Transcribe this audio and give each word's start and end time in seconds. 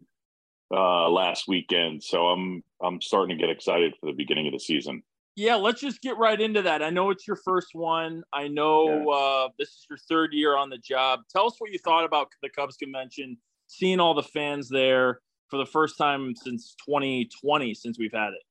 uh, 0.73 1.09
last 1.09 1.47
weekend, 1.47 2.03
so 2.03 2.27
I'm 2.27 2.63
I'm 2.81 3.01
starting 3.01 3.37
to 3.37 3.41
get 3.41 3.49
excited 3.49 3.93
for 3.99 4.07
the 4.07 4.13
beginning 4.13 4.47
of 4.47 4.53
the 4.53 4.59
season. 4.59 5.03
Yeah, 5.35 5.55
let's 5.55 5.81
just 5.81 6.01
get 6.01 6.17
right 6.17 6.39
into 6.39 6.61
that. 6.61 6.83
I 6.83 6.91
know 6.91 7.09
it's 7.09 7.27
your 7.27 7.37
first 7.37 7.69
one. 7.73 8.23
I 8.33 8.47
know 8.47 8.87
yeah. 8.87 9.15
uh, 9.15 9.49
this 9.57 9.69
is 9.69 9.85
your 9.89 9.97
third 9.97 10.31
year 10.31 10.55
on 10.55 10.69
the 10.69 10.77
job. 10.77 11.21
Tell 11.31 11.47
us 11.47 11.55
what 11.57 11.71
you 11.71 11.79
thought 11.79 12.05
about 12.05 12.27
the 12.43 12.49
Cubs 12.49 12.77
convention, 12.77 13.37
seeing 13.67 13.99
all 13.99 14.13
the 14.13 14.21
fans 14.21 14.69
there 14.69 15.21
for 15.49 15.57
the 15.57 15.65
first 15.65 15.97
time 15.97 16.35
since 16.35 16.75
2020, 16.87 17.73
since 17.73 17.97
we've 17.97 18.13
had 18.13 18.29
it. 18.29 18.43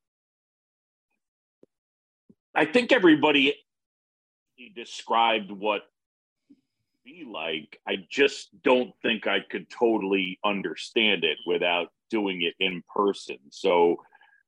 I 2.54 2.64
think 2.64 2.90
everybody 2.90 3.54
described 4.68 5.50
what 5.50 5.82
be 7.04 7.24
like. 7.30 7.80
I 7.86 7.96
just 8.10 8.50
don't 8.62 8.92
think 9.02 9.26
I 9.26 9.40
could 9.40 9.68
totally 9.70 10.38
understand 10.44 11.24
it 11.24 11.38
without 11.46 11.88
doing 12.10 12.42
it 12.42 12.54
in 12.60 12.82
person. 12.94 13.38
So 13.50 13.96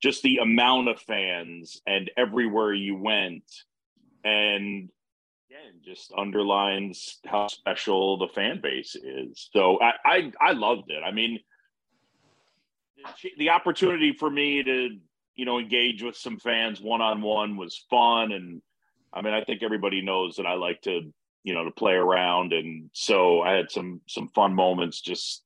just 0.03 0.23
the 0.23 0.39
amount 0.39 0.89
of 0.89 1.01
fans 1.01 1.81
and 1.87 2.11
everywhere 2.17 2.73
you 2.73 2.97
went 2.97 3.45
and 4.25 4.91
again 5.51 5.81
just 5.85 6.13
underlines 6.17 7.19
how 7.27 7.49
special 7.49 8.19
the 8.19 8.29
fan 8.29 8.61
base 8.63 8.97
is. 8.97 9.49
So 9.53 9.81
I 9.81 9.93
I, 10.05 10.33
I 10.41 10.53
loved 10.53 10.91
it. 10.91 11.03
I 11.05 11.11
mean 11.11 11.41
the, 13.23 13.33
the 13.39 13.51
opportunity 13.51 14.13
for 14.13 14.31
me 14.31 14.63
to 14.63 14.99
you 15.37 15.45
know 15.45 15.59
engage 15.59 16.03
with 16.03 16.17
some 16.17 16.39
fans 16.39 16.81
one 16.81 17.01
on 17.01 17.23
one 17.23 17.57
was 17.57 17.85
fun 17.91 18.33
and 18.33 18.63
I 19.15 19.23
mean 19.23 19.33
I 19.33 19.45
think 19.45 19.63
everybody 19.63 20.03
knows 20.03 20.37
that 20.37 20.47
I 20.47 20.55
like 20.55 20.83
to 20.83 21.13
you 21.45 21.55
know 21.55 21.65
to 21.65 21.71
play 21.71 21.93
around. 21.93 22.53
And 22.53 22.91
so 22.93 23.43
I 23.43 23.53
had 23.53 23.71
some 23.71 24.01
some 24.09 24.29
fun 24.29 24.55
moments 24.55 25.01
just 25.01 25.45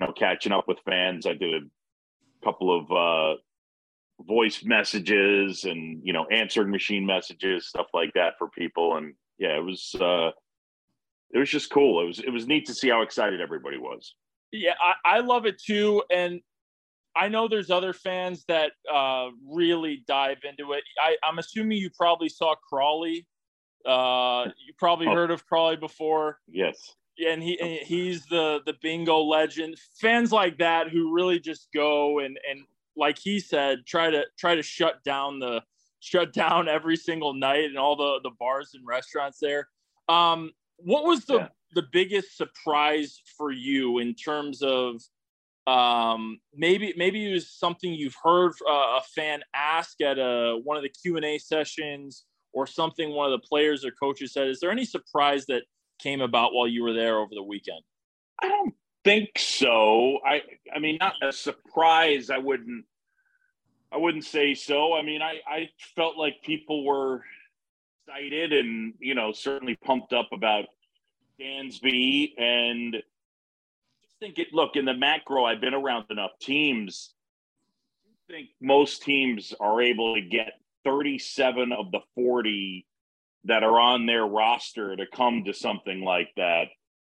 you 0.00 0.06
know 0.06 0.12
catching 0.12 0.52
up 0.52 0.68
with 0.68 0.78
fans. 0.84 1.26
I 1.26 1.32
did 1.32 1.62
a 1.62 2.44
couple 2.44 2.76
of 2.78 2.92
uh 2.92 3.40
voice 4.26 4.64
messages 4.64 5.64
and 5.64 6.00
you 6.04 6.12
know 6.12 6.26
answering 6.30 6.70
machine 6.70 7.06
messages 7.06 7.68
stuff 7.68 7.86
like 7.92 8.12
that 8.14 8.34
for 8.38 8.48
people. 8.50 8.96
And 8.96 9.14
yeah 9.38 9.56
it 9.56 9.64
was 9.64 9.94
uh 10.00 10.30
it 11.30 11.38
was 11.38 11.50
just 11.50 11.70
cool. 11.70 12.02
It 12.02 12.06
was 12.06 12.18
it 12.20 12.30
was 12.30 12.46
neat 12.46 12.66
to 12.66 12.74
see 12.74 12.88
how 12.88 13.02
excited 13.02 13.40
everybody 13.40 13.78
was. 13.78 14.14
Yeah 14.52 14.74
i, 14.80 15.16
I 15.16 15.20
love 15.20 15.46
it 15.46 15.60
too. 15.60 16.02
And 16.10 16.40
I 17.16 17.28
know 17.28 17.48
there's 17.48 17.70
other 17.70 17.92
fans 17.92 18.44
that 18.48 18.72
uh, 18.92 19.28
really 19.44 20.04
dive 20.06 20.38
into 20.48 20.72
it. 20.72 20.82
I, 21.00 21.16
am 21.26 21.38
assuming 21.38 21.78
you 21.78 21.90
probably 21.90 22.28
saw 22.28 22.54
Crawley. 22.54 23.26
Uh, 23.84 24.46
you 24.66 24.72
probably 24.78 25.06
oh. 25.06 25.14
heard 25.14 25.30
of 25.30 25.46
Crawley 25.46 25.76
before. 25.76 26.38
Yes. 26.48 26.94
And 27.26 27.42
he 27.42 27.80
he's 27.84 28.26
the 28.26 28.60
the 28.64 28.74
bingo 28.80 29.18
legend. 29.18 29.76
Fans 30.00 30.30
like 30.30 30.58
that 30.58 30.88
who 30.88 31.12
really 31.12 31.40
just 31.40 31.68
go 31.74 32.20
and 32.20 32.38
and 32.48 32.60
like 32.96 33.18
he 33.18 33.40
said, 33.40 33.86
try 33.86 34.10
to 34.10 34.24
try 34.38 34.54
to 34.54 34.62
shut 34.62 35.02
down 35.02 35.40
the 35.40 35.62
shut 36.00 36.32
down 36.32 36.68
every 36.68 36.96
single 36.96 37.34
night 37.34 37.64
and 37.64 37.76
all 37.76 37.96
the 37.96 38.20
the 38.22 38.30
bars 38.38 38.70
and 38.74 38.86
restaurants 38.86 39.38
there. 39.40 39.68
Um, 40.08 40.52
what 40.76 41.04
was 41.04 41.24
the 41.24 41.38
yeah. 41.38 41.48
the 41.74 41.84
biggest 41.90 42.36
surprise 42.36 43.20
for 43.36 43.50
you 43.50 43.98
in 43.98 44.14
terms 44.14 44.62
of 44.62 45.02
um, 45.68 46.40
maybe 46.54 46.94
maybe 46.96 47.30
it 47.30 47.34
was 47.34 47.50
something 47.50 47.92
you've 47.92 48.16
heard 48.22 48.52
uh, 48.66 48.98
a 48.98 49.02
fan 49.14 49.42
ask 49.54 50.00
at 50.00 50.18
a 50.18 50.58
one 50.62 50.76
of 50.76 50.82
the 50.82 50.88
Q 50.88 51.16
and 51.16 51.24
A 51.24 51.38
sessions, 51.38 52.24
or 52.52 52.66
something 52.66 53.10
one 53.10 53.30
of 53.30 53.38
the 53.38 53.46
players 53.46 53.84
or 53.84 53.90
coaches 53.90 54.32
said. 54.32 54.48
Is 54.48 54.60
there 54.60 54.70
any 54.70 54.86
surprise 54.86 55.44
that 55.46 55.64
came 55.98 56.22
about 56.22 56.54
while 56.54 56.66
you 56.66 56.82
were 56.82 56.94
there 56.94 57.18
over 57.18 57.34
the 57.34 57.42
weekend? 57.42 57.80
I 58.42 58.48
don't 58.48 58.74
think 59.04 59.30
so. 59.36 60.20
I 60.24 60.40
I 60.74 60.78
mean, 60.78 60.96
not 61.00 61.14
a 61.22 61.32
surprise. 61.32 62.30
I 62.30 62.38
wouldn't. 62.38 62.86
I 63.92 63.98
wouldn't 63.98 64.24
say 64.24 64.54
so. 64.54 64.94
I 64.94 65.02
mean, 65.02 65.20
I 65.20 65.40
I 65.46 65.68
felt 65.96 66.16
like 66.16 66.42
people 66.42 66.84
were 66.84 67.22
excited 68.06 68.54
and 68.54 68.94
you 69.00 69.14
know 69.14 69.32
certainly 69.32 69.76
pumped 69.84 70.14
up 70.14 70.30
about 70.32 70.64
Dansby 71.38 72.32
and 72.38 72.96
think 74.20 74.38
it. 74.38 74.48
Look 74.52 74.76
in 74.76 74.84
the 74.84 74.94
macro. 74.94 75.44
I've 75.44 75.60
been 75.60 75.74
around 75.74 76.06
enough 76.10 76.32
teams. 76.40 77.14
I 78.28 78.32
think 78.34 78.48
most 78.60 79.02
teams 79.02 79.54
are 79.58 79.80
able 79.80 80.14
to 80.14 80.20
get 80.20 80.52
37 80.84 81.72
of 81.72 81.90
the 81.90 82.00
40 82.14 82.86
that 83.44 83.62
are 83.62 83.80
on 83.80 84.06
their 84.06 84.26
roster 84.26 84.96
to 84.96 85.06
come 85.06 85.44
to 85.44 85.54
something 85.54 86.02
like 86.02 86.28
that. 86.36 86.64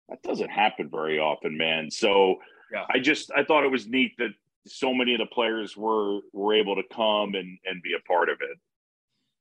That 0.08 0.22
doesn't 0.22 0.50
happen 0.50 0.88
very 0.90 1.18
often, 1.18 1.56
man. 1.56 1.90
So 1.90 2.36
yeah. 2.72 2.84
I 2.92 2.98
just 2.98 3.30
I 3.36 3.44
thought 3.44 3.64
it 3.64 3.70
was 3.70 3.86
neat 3.86 4.12
that 4.18 4.30
so 4.66 4.92
many 4.94 5.14
of 5.14 5.18
the 5.20 5.26
players 5.26 5.76
were 5.76 6.20
were 6.32 6.54
able 6.54 6.76
to 6.76 6.82
come 6.92 7.34
and 7.34 7.58
and 7.64 7.82
be 7.82 7.94
a 7.94 8.08
part 8.08 8.28
of 8.28 8.38
it. 8.40 8.58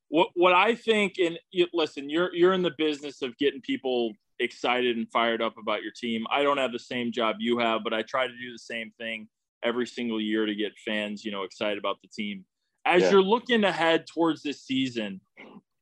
What 0.09 0.29
what 0.33 0.53
I 0.53 0.75
think, 0.75 1.15
and 1.19 1.39
you, 1.51 1.67
listen, 1.73 2.09
you're 2.09 2.33
you're 2.33 2.53
in 2.53 2.63
the 2.63 2.73
business 2.77 3.21
of 3.21 3.37
getting 3.37 3.61
people 3.61 4.13
excited 4.39 4.97
and 4.97 5.09
fired 5.11 5.41
up 5.41 5.55
about 5.57 5.83
your 5.83 5.91
team. 5.91 6.25
I 6.31 6.43
don't 6.43 6.57
have 6.57 6.71
the 6.71 6.79
same 6.79 7.11
job 7.11 7.37
you 7.39 7.59
have, 7.59 7.83
but 7.83 7.93
I 7.93 8.01
try 8.01 8.27
to 8.27 8.33
do 8.33 8.51
the 8.51 8.59
same 8.59 8.91
thing 8.97 9.27
every 9.63 9.85
single 9.85 10.21
year 10.21 10.45
to 10.45 10.55
get 10.55 10.71
fans, 10.85 11.25
you 11.25 11.31
know, 11.31 11.43
excited 11.43 11.77
about 11.77 11.97
the 12.01 12.07
team. 12.07 12.45
As 12.85 13.03
yeah. 13.03 13.11
you're 13.11 13.21
looking 13.21 13.63
ahead 13.63 14.07
towards 14.07 14.41
this 14.41 14.61
season, 14.61 15.21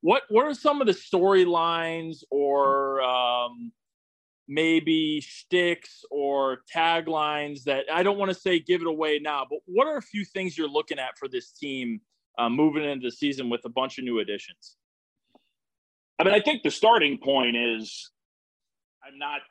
what 0.01 0.23
what 0.29 0.45
are 0.45 0.53
some 0.53 0.81
of 0.81 0.87
the 0.87 0.93
storylines 0.93 2.23
or 2.31 3.01
um, 3.01 3.71
maybe 4.47 5.21
shticks 5.21 6.03
or 6.09 6.59
taglines 6.73 7.63
that 7.63 7.85
I 7.91 8.03
don't 8.03 8.17
want 8.17 8.29
to 8.29 8.39
say 8.39 8.59
give 8.59 8.81
it 8.81 8.87
away 8.87 9.19
now, 9.19 9.45
but 9.49 9.59
what 9.65 9.87
are 9.87 9.97
a 9.97 10.01
few 10.01 10.25
things 10.25 10.57
you're 10.57 10.67
looking 10.67 10.99
at 10.99 11.17
for 11.17 11.27
this 11.27 11.51
team 11.51 12.01
uh, 12.37 12.49
moving 12.49 12.83
into 12.83 13.07
the 13.07 13.11
season 13.11 13.49
with 13.49 13.61
a 13.65 13.69
bunch 13.69 13.97
of 13.97 14.03
new 14.03 14.19
additions. 14.19 14.77
I 16.19 16.23
mean, 16.23 16.33
I 16.33 16.39
think 16.39 16.63
the 16.63 16.71
starting 16.71 17.17
point 17.17 17.55
is 17.55 18.11
I'm 19.07 19.17
not 19.17 19.41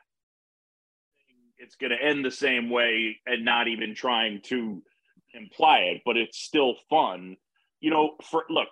it's 1.57 1.75
going 1.75 1.91
to 1.91 2.01
end 2.01 2.23
the 2.23 2.31
same 2.31 2.69
way 2.69 3.19
and 3.25 3.43
not 3.43 3.67
even 3.67 3.95
trying 3.95 4.41
to 4.41 4.81
imply 5.33 5.79
it, 5.79 6.01
but 6.05 6.15
it's 6.15 6.37
still 6.37 6.75
fun. 6.89 7.35
You 7.79 7.89
know, 7.89 8.11
for 8.29 8.45
look, 8.49 8.69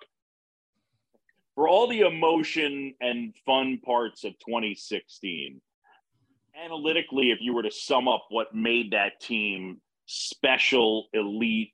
for 1.54 1.68
all 1.68 1.88
the 1.88 2.00
emotion 2.00 2.94
and 3.00 3.34
fun 3.44 3.80
parts 3.84 4.24
of 4.24 4.32
2016, 4.38 5.60
analytically, 6.64 7.30
if 7.30 7.38
you 7.40 7.54
were 7.54 7.62
to 7.62 7.70
sum 7.70 8.06
up 8.06 8.26
what 8.28 8.54
made 8.54 8.92
that 8.92 9.20
team 9.20 9.80
special, 10.06 11.08
elite, 11.12 11.72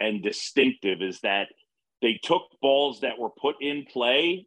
and 0.00 0.22
distinctive, 0.22 1.02
is 1.02 1.20
that 1.20 1.48
they 2.00 2.18
took 2.22 2.42
balls 2.62 3.00
that 3.00 3.18
were 3.18 3.30
put 3.30 3.56
in 3.60 3.84
play 3.84 4.46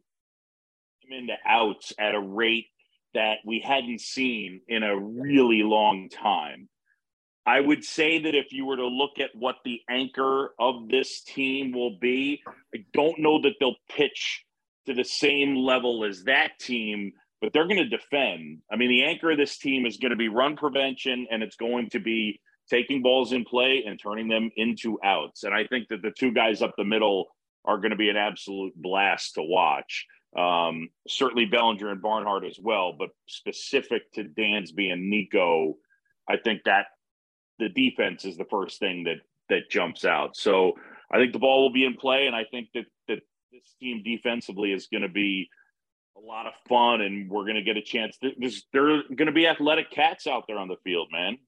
into 1.10 1.34
outs 1.46 1.92
at 1.98 2.14
a 2.14 2.20
rate 2.20 2.66
that 3.14 3.38
we 3.44 3.60
hadn't 3.64 4.00
seen 4.00 4.60
in 4.68 4.82
a 4.82 4.98
really 4.98 5.62
long 5.62 6.08
time. 6.08 6.68
I 7.46 7.60
would 7.60 7.82
say 7.82 8.22
that 8.22 8.34
if 8.34 8.52
you 8.52 8.66
were 8.66 8.76
to 8.76 8.86
look 8.86 9.18
at 9.18 9.30
what 9.34 9.56
the 9.64 9.80
anchor 9.88 10.50
of 10.58 10.88
this 10.88 11.22
team 11.22 11.72
will 11.72 11.98
be, 11.98 12.42
I 12.74 12.84
don't 12.92 13.18
know 13.20 13.40
that 13.40 13.54
they'll 13.58 13.76
pitch 13.88 14.44
to 14.86 14.92
the 14.92 15.04
same 15.04 15.56
level 15.56 16.04
as 16.04 16.24
that 16.24 16.58
team, 16.60 17.12
but 17.40 17.52
they're 17.52 17.66
going 17.66 17.76
to 17.76 17.88
defend. 17.88 18.58
I 18.70 18.76
mean, 18.76 18.90
the 18.90 19.04
anchor 19.04 19.30
of 19.30 19.38
this 19.38 19.56
team 19.56 19.86
is 19.86 19.96
going 19.96 20.10
to 20.10 20.16
be 20.16 20.28
run 20.28 20.56
prevention 20.56 21.26
and 21.30 21.42
it's 21.42 21.56
going 21.56 21.88
to 21.90 22.00
be 22.00 22.40
taking 22.68 23.02
balls 23.02 23.32
in 23.32 23.44
play 23.44 23.84
and 23.86 23.98
turning 23.98 24.28
them 24.28 24.50
into 24.56 24.98
outs. 25.02 25.44
And 25.44 25.54
I 25.54 25.64
think 25.66 25.88
that 25.88 26.02
the 26.02 26.10
two 26.10 26.32
guys 26.32 26.60
up 26.60 26.74
the 26.76 26.84
middle 26.84 27.28
are 27.64 27.78
going 27.78 27.90
to 27.90 27.96
be 27.96 28.10
an 28.10 28.16
absolute 28.16 28.74
blast 28.76 29.34
to 29.34 29.42
watch. 29.42 30.06
Um, 30.36 30.90
certainly 31.08 31.46
Bellinger 31.46 31.90
and 31.90 32.02
Barnhart 32.02 32.44
as 32.44 32.58
well, 32.60 32.94
but 32.98 33.10
specific 33.26 34.12
to 34.12 34.24
Dansby 34.24 34.92
and 34.92 35.08
Nico, 35.08 35.74
I 36.28 36.36
think 36.36 36.62
that 36.64 36.86
the 37.58 37.68
defense 37.68 38.24
is 38.24 38.36
the 38.36 38.44
first 38.44 38.78
thing 38.78 39.04
that 39.04 39.18
that 39.48 39.70
jumps 39.70 40.04
out. 40.04 40.36
So 40.36 40.74
I 41.10 41.16
think 41.18 41.32
the 41.32 41.38
ball 41.38 41.62
will 41.62 41.72
be 41.72 41.84
in 41.84 41.94
play, 41.94 42.26
and 42.26 42.36
I 42.36 42.44
think 42.44 42.68
that 42.74 42.84
that 43.08 43.20
this 43.50 43.74
team 43.80 44.02
defensively 44.04 44.72
is 44.72 44.86
going 44.88 45.02
to 45.02 45.08
be 45.08 45.48
a 46.16 46.20
lot 46.20 46.46
of 46.46 46.52
fun, 46.68 47.00
and 47.00 47.30
we're 47.30 47.44
going 47.44 47.54
to 47.54 47.62
get 47.62 47.76
a 47.76 47.82
chance. 47.82 48.18
There's, 48.20 48.66
there 48.72 48.90
are 48.90 49.02
going 49.14 49.26
to 49.26 49.32
be 49.32 49.46
athletic 49.46 49.90
cats 49.90 50.26
out 50.26 50.44
there 50.46 50.58
on 50.58 50.68
the 50.68 50.76
field, 50.84 51.08
man. 51.12 51.38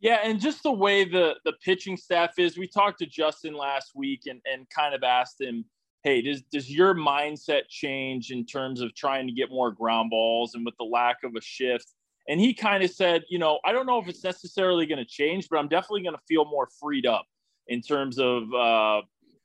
Yeah, 0.00 0.18
and 0.22 0.40
just 0.40 0.62
the 0.62 0.72
way 0.72 1.04
the 1.04 1.36
the 1.44 1.54
pitching 1.64 1.96
staff 1.96 2.38
is. 2.38 2.58
We 2.58 2.68
talked 2.68 2.98
to 3.00 3.06
Justin 3.06 3.54
last 3.54 3.92
week 3.94 4.22
and 4.26 4.40
and 4.50 4.68
kind 4.70 4.94
of 4.94 5.02
asked 5.02 5.40
him 5.40 5.64
hey, 6.06 6.22
does 6.22 6.40
does 6.52 6.70
your 6.70 6.94
mindset 6.94 7.62
change 7.68 8.30
in 8.30 8.46
terms 8.46 8.80
of 8.80 8.94
trying 8.94 9.26
to 9.26 9.32
get 9.32 9.50
more 9.50 9.72
ground 9.72 10.08
balls 10.08 10.54
and 10.54 10.64
with 10.64 10.76
the 10.78 10.84
lack 10.84 11.16
of 11.24 11.34
a 11.34 11.40
shift? 11.40 11.88
And 12.28 12.40
he 12.40 12.54
kind 12.54 12.84
of 12.84 12.90
said, 12.90 13.24
you 13.28 13.40
know, 13.40 13.58
I 13.64 13.72
don't 13.72 13.86
know 13.86 13.98
if 13.98 14.06
it's 14.06 14.22
necessarily 14.22 14.86
going 14.86 14.98
to 14.98 15.04
change, 15.04 15.48
but 15.48 15.58
I'm 15.58 15.68
definitely 15.68 16.02
going 16.02 16.14
to 16.14 16.22
feel 16.28 16.44
more 16.44 16.68
freed 16.80 17.06
up 17.06 17.26
in 17.66 17.82
terms 17.82 18.20
of 18.20 18.44
uh, 18.54 19.02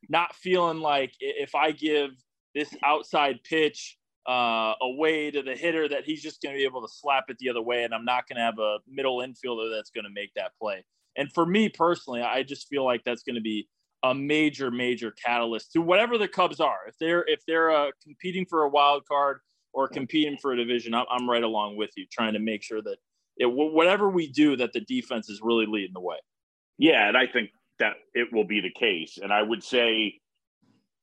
not 0.08 0.36
feeling 0.36 0.80
like 0.80 1.14
if 1.20 1.56
I 1.56 1.72
give 1.72 2.12
this 2.54 2.76
outside 2.84 3.40
pitch 3.44 3.98
uh, 4.30 4.74
away 4.82 5.32
to 5.32 5.42
the 5.42 5.56
hitter 5.56 5.90
that 5.90 6.06
he's 6.06 6.22
just 6.22 6.44
going 6.44 6.54
to 6.54 6.60
be 6.60 6.66
able 6.66 6.82
to 6.84 6.94
slap 6.94 7.26
it 7.30 7.38
the 7.40 7.50
other 7.50 7.62
way, 7.62 7.86
and 7.86 7.94
I'm 7.94 8.06
not 8.06 8.28
going 8.28 8.38
to 8.38 8.44
have 8.44 8.60
a 8.60 8.78
middle 8.88 9.18
infielder 9.18 9.76
that's 9.76 9.90
going 9.90 10.06
to 10.06 10.12
make 10.14 10.32
that 10.36 10.52
play. 10.62 10.86
And 11.18 11.32
for 11.34 11.46
me 11.46 11.70
personally, 11.70 12.22
I 12.22 12.44
just 12.44 12.68
feel 12.68 12.86
like 12.86 13.04
that's 13.04 13.24
going 13.24 13.36
to 13.36 13.42
be 13.42 13.68
a 14.04 14.14
major, 14.14 14.72
major 14.72 15.12
catalyst 15.12 15.72
to 15.74 15.82
whatever 15.82 16.18
the 16.18 16.28
Cubs 16.28 16.60
are. 16.60 16.80
If 16.88 16.98
they're 17.00 17.24
if 17.28 17.46
they're 17.46 17.72
uh, 17.72 17.92
competing 18.04 18.46
for 18.46 18.64
a 18.64 18.70
wild 18.70 19.08
card 19.08 19.40
or 19.74 19.88
competing 19.88 20.38
for 20.38 20.54
a 20.54 20.58
division, 20.58 20.94
I'm, 20.94 21.06
I'm 21.10 21.30
right 21.30 21.44
along 21.44 21.78
with 21.78 21.92
you, 21.96 22.06
trying 22.12 22.34
to 22.34 22.40
make 22.40 22.64
sure 22.64 22.82
that 22.82 22.98
it 23.38 23.46
whatever 23.46 24.10
we 24.10 24.28
do, 24.28 24.56
that 24.58 24.74
the 24.74 24.82
defense 24.82 25.30
is 25.30 25.42
really 25.42 25.66
leading 25.66 25.94
the 25.94 26.02
way. 26.02 26.18
Yeah, 26.78 27.08
and 27.08 27.16
I 27.16 27.28
think 27.28 27.52
that 27.80 27.94
it 28.14 28.32
will 28.32 28.44
be 28.44 28.62
the 28.62 28.72
case. 28.72 29.18
And 29.22 29.32
I 29.32 29.42
would 29.42 29.64
say, 29.64 30.20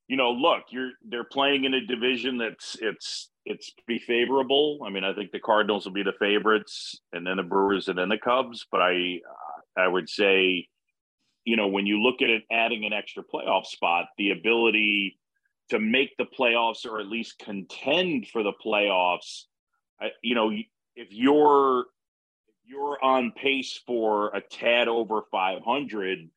you 0.09 0.17
know, 0.17 0.31
look, 0.31 0.65
you're 0.71 0.93
they're 1.09 1.25
playing 1.25 1.65
in 1.65 1.75
a 1.75 1.85
division 1.85 2.39
that's 2.39 2.77
it's 2.81 3.31
it's 3.45 3.73
be 3.87 3.99
favorable. 3.99 4.81
I 4.85 4.91
mean, 4.91 5.05
I 5.05 5.15
think 5.15 5.31
the 5.31 5.41
Cardinals 5.41 5.87
will 5.87 5.93
be 5.93 6.03
the 6.03 6.13
favorites, 6.19 7.01
and 7.13 7.27
then 7.27 7.37
the 7.37 7.43
Brewers, 7.43 7.89
and 7.89 7.99
then 7.99 8.09
the 8.09 8.19
Cubs. 8.19 8.67
But 8.71 8.83
I 8.83 9.21
I 9.77 9.87
would 9.87 10.09
say 10.09 10.69
you 11.49 11.57
know, 11.57 11.69
when 11.69 11.87
you 11.87 12.03
look 12.03 12.21
at 12.21 12.29
it 12.29 12.43
adding 12.53 12.85
an 12.85 12.93
extra 12.93 13.23
playoff 13.23 13.65
spot, 13.65 14.09
the 14.19 14.33
ability 14.33 15.19
to 15.71 15.79
make 15.79 16.15
the 16.19 16.27
playoffs 16.27 16.85
or 16.85 17.01
at 17.01 17.07
least 17.07 17.39
contend 17.39 18.29
for 18.29 18.43
the 18.43 18.53
playoffs, 18.53 19.45
you 20.23 20.35
know, 20.35 20.51
if 20.95 21.09
you're 21.11 21.81
if 21.81 22.57
you're 22.67 23.03
on 23.03 23.33
pace 23.33 23.81
for 23.87 24.29
a 24.37 24.43
tad 24.43 24.89
over 24.89 25.23
500, 25.31 26.19
going 26.19 26.29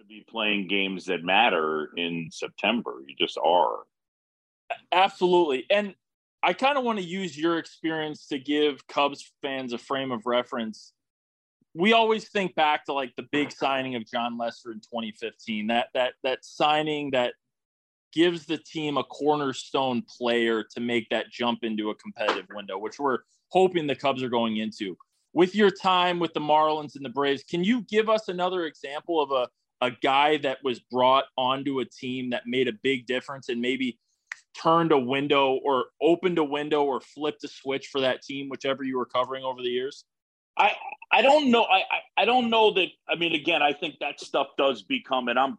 to 0.00 0.04
be 0.08 0.24
playing 0.28 0.66
games 0.66 1.04
that 1.04 1.22
matter 1.22 1.90
in 1.96 2.30
September. 2.32 2.96
You 3.06 3.14
just 3.16 3.38
are. 3.38 3.84
Absolutely. 4.90 5.66
And 5.70 5.94
I 6.42 6.52
kind 6.52 6.76
of 6.76 6.82
want 6.82 6.98
to 6.98 7.04
use 7.04 7.38
your 7.38 7.58
experience 7.58 8.26
to 8.26 8.40
give 8.40 8.88
Cubs 8.88 9.32
fans 9.40 9.72
a 9.72 9.78
frame 9.78 10.10
of 10.10 10.26
reference 10.26 10.92
we 11.78 11.92
always 11.92 12.28
think 12.28 12.56
back 12.56 12.84
to 12.84 12.92
like 12.92 13.14
the 13.16 13.26
big 13.30 13.52
signing 13.52 13.94
of 13.94 14.04
Jon 14.04 14.36
Lester 14.36 14.72
in 14.72 14.80
2015. 14.80 15.68
That 15.68 15.88
that 15.94 16.14
that 16.24 16.44
signing 16.44 17.12
that 17.12 17.34
gives 18.12 18.46
the 18.46 18.58
team 18.58 18.96
a 18.96 19.04
cornerstone 19.04 20.02
player 20.18 20.64
to 20.74 20.80
make 20.80 21.08
that 21.10 21.30
jump 21.30 21.60
into 21.62 21.90
a 21.90 21.94
competitive 21.94 22.46
window, 22.52 22.78
which 22.78 22.98
we're 22.98 23.18
hoping 23.50 23.86
the 23.86 23.94
Cubs 23.94 24.22
are 24.22 24.28
going 24.28 24.56
into. 24.56 24.96
With 25.34 25.54
your 25.54 25.70
time 25.70 26.18
with 26.18 26.34
the 26.34 26.40
Marlins 26.40 26.96
and 26.96 27.04
the 27.04 27.10
Braves, 27.10 27.44
can 27.44 27.62
you 27.62 27.82
give 27.82 28.08
us 28.08 28.28
another 28.28 28.64
example 28.64 29.22
of 29.22 29.30
a, 29.30 29.48
a 29.86 29.92
guy 30.02 30.38
that 30.38 30.58
was 30.64 30.80
brought 30.80 31.26
onto 31.36 31.78
a 31.78 31.84
team 31.84 32.30
that 32.30 32.42
made 32.46 32.66
a 32.66 32.72
big 32.82 33.06
difference 33.06 33.50
and 33.50 33.60
maybe 33.60 33.98
turned 34.60 34.90
a 34.90 34.98
window 34.98 35.60
or 35.62 35.86
opened 36.02 36.38
a 36.38 36.44
window 36.44 36.82
or 36.82 37.00
flipped 37.00 37.44
a 37.44 37.48
switch 37.48 37.88
for 37.88 38.00
that 38.00 38.22
team, 38.22 38.48
whichever 38.48 38.82
you 38.82 38.96
were 38.96 39.06
covering 39.06 39.44
over 39.44 39.62
the 39.62 39.68
years? 39.68 40.04
I 40.58 40.72
I 41.10 41.22
don't 41.22 41.50
know. 41.50 41.62
I, 41.62 41.78
I, 41.78 42.22
I 42.22 42.24
don't 42.24 42.50
know 42.50 42.72
that. 42.74 42.88
I 43.08 43.16
mean, 43.16 43.34
again, 43.34 43.62
I 43.62 43.72
think 43.72 43.96
that 44.00 44.20
stuff 44.20 44.48
does 44.58 44.82
become, 44.82 45.28
and 45.28 45.38
I'm 45.38 45.58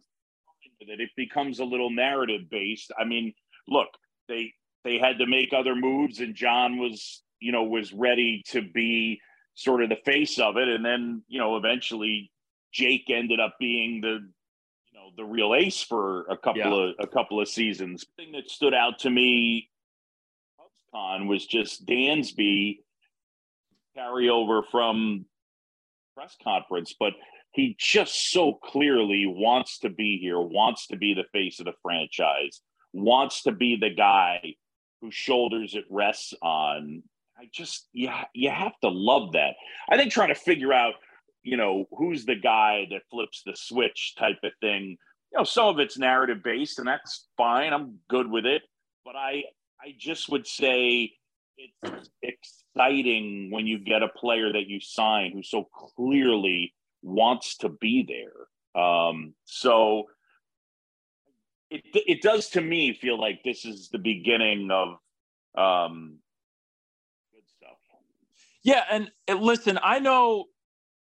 that 0.88 1.00
it 1.00 1.10
becomes 1.16 1.58
a 1.58 1.64
little 1.64 1.90
narrative 1.90 2.42
based. 2.50 2.92
I 2.98 3.04
mean, 3.04 3.34
look, 3.68 3.88
they 4.28 4.52
they 4.84 4.98
had 4.98 5.18
to 5.18 5.26
make 5.26 5.52
other 5.52 5.74
moves, 5.74 6.20
and 6.20 6.34
John 6.34 6.78
was 6.78 7.22
you 7.40 7.52
know 7.52 7.64
was 7.64 7.92
ready 7.92 8.42
to 8.48 8.62
be 8.62 9.20
sort 9.54 9.82
of 9.82 9.88
the 9.88 9.98
face 10.04 10.38
of 10.38 10.56
it, 10.56 10.68
and 10.68 10.84
then 10.84 11.22
you 11.28 11.40
know 11.40 11.56
eventually 11.56 12.30
Jake 12.72 13.06
ended 13.08 13.40
up 13.40 13.56
being 13.58 14.00
the 14.00 14.20
you 14.92 14.98
know 14.98 15.10
the 15.16 15.24
real 15.24 15.54
ace 15.54 15.82
for 15.82 16.26
a 16.30 16.36
couple 16.36 16.60
yeah. 16.60 16.90
of 16.90 16.94
a 17.00 17.06
couple 17.06 17.40
of 17.40 17.48
seasons. 17.48 18.06
The 18.16 18.24
thing 18.24 18.32
that 18.32 18.48
stood 18.48 18.74
out 18.74 19.00
to 19.00 19.10
me, 19.10 19.68
was 20.92 21.46
just 21.46 21.86
Dansby 21.86 22.78
carryover 23.96 24.62
from 24.70 25.26
press 26.14 26.36
conference, 26.42 26.94
but 26.98 27.12
he 27.52 27.76
just 27.78 28.30
so 28.30 28.52
clearly 28.52 29.24
wants 29.26 29.78
to 29.80 29.88
be 29.88 30.18
here, 30.20 30.40
wants 30.40 30.86
to 30.88 30.96
be 30.96 31.14
the 31.14 31.24
face 31.32 31.58
of 31.58 31.66
the 31.66 31.72
franchise, 31.82 32.60
wants 32.92 33.42
to 33.42 33.52
be 33.52 33.76
the 33.76 33.90
guy 33.90 34.54
whose 35.00 35.14
shoulders 35.14 35.74
it 35.74 35.84
rests 35.90 36.34
on. 36.42 37.02
I 37.38 37.48
just 37.52 37.88
yeah, 37.92 38.24
you 38.34 38.50
have 38.50 38.78
to 38.82 38.88
love 38.88 39.32
that. 39.32 39.54
I 39.88 39.96
think 39.96 40.12
trying 40.12 40.28
to 40.28 40.34
figure 40.34 40.72
out, 40.72 40.94
you 41.42 41.56
know, 41.56 41.86
who's 41.96 42.24
the 42.24 42.36
guy 42.36 42.86
that 42.90 43.02
flips 43.10 43.42
the 43.44 43.56
switch 43.56 44.14
type 44.18 44.38
of 44.44 44.52
thing. 44.60 44.96
You 45.32 45.38
know, 45.38 45.44
some 45.44 45.68
of 45.68 45.78
it's 45.78 45.96
narrative 45.96 46.42
based, 46.44 46.78
and 46.78 46.86
that's 46.86 47.28
fine. 47.36 47.72
I'm 47.72 47.98
good 48.08 48.30
with 48.30 48.46
it. 48.46 48.62
But 49.04 49.16
I 49.16 49.44
I 49.80 49.94
just 49.98 50.28
would 50.28 50.46
say 50.46 51.12
it's 51.82 52.10
exciting 52.22 53.50
when 53.50 53.66
you 53.66 53.78
get 53.78 54.02
a 54.02 54.08
player 54.08 54.52
that 54.52 54.66
you 54.66 54.80
sign 54.80 55.32
who 55.32 55.42
so 55.42 55.68
clearly 55.96 56.74
wants 57.02 57.56
to 57.58 57.68
be 57.68 58.06
there. 58.06 58.82
Um, 58.82 59.34
so 59.44 60.04
it 61.70 61.82
it 61.94 62.22
does 62.22 62.50
to 62.50 62.60
me 62.60 62.94
feel 62.94 63.20
like 63.20 63.42
this 63.44 63.64
is 63.64 63.88
the 63.90 63.98
beginning 63.98 64.70
of 64.70 64.88
um, 65.56 66.18
good 67.32 67.48
stuff. 67.48 67.78
Yeah, 68.62 68.84
and, 68.90 69.10
and 69.26 69.40
listen, 69.40 69.78
I 69.82 69.98
know 69.98 70.46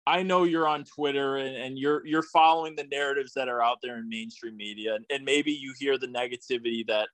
I 0.06 0.24
know 0.24 0.44
you're 0.44 0.68
on 0.68 0.86
Twitter 0.86 1.38
and, 1.38 1.56
and, 1.56 1.78
you're 1.78 2.06
you're 2.06 2.24
following 2.24 2.76
the 2.76 2.86
narratives 2.86 3.34
that 3.34 3.48
are 3.48 3.62
out 3.62 3.78
there 3.84 3.98
in 3.98 4.10
mainstream 4.10 4.58
media, 4.58 4.96
and, 4.96 5.06
and 5.10 5.24
maybe 5.24 5.52
you 5.52 5.74
hear 5.78 5.98
the 5.98 6.08
negativity 6.08 6.86
that 6.88 7.10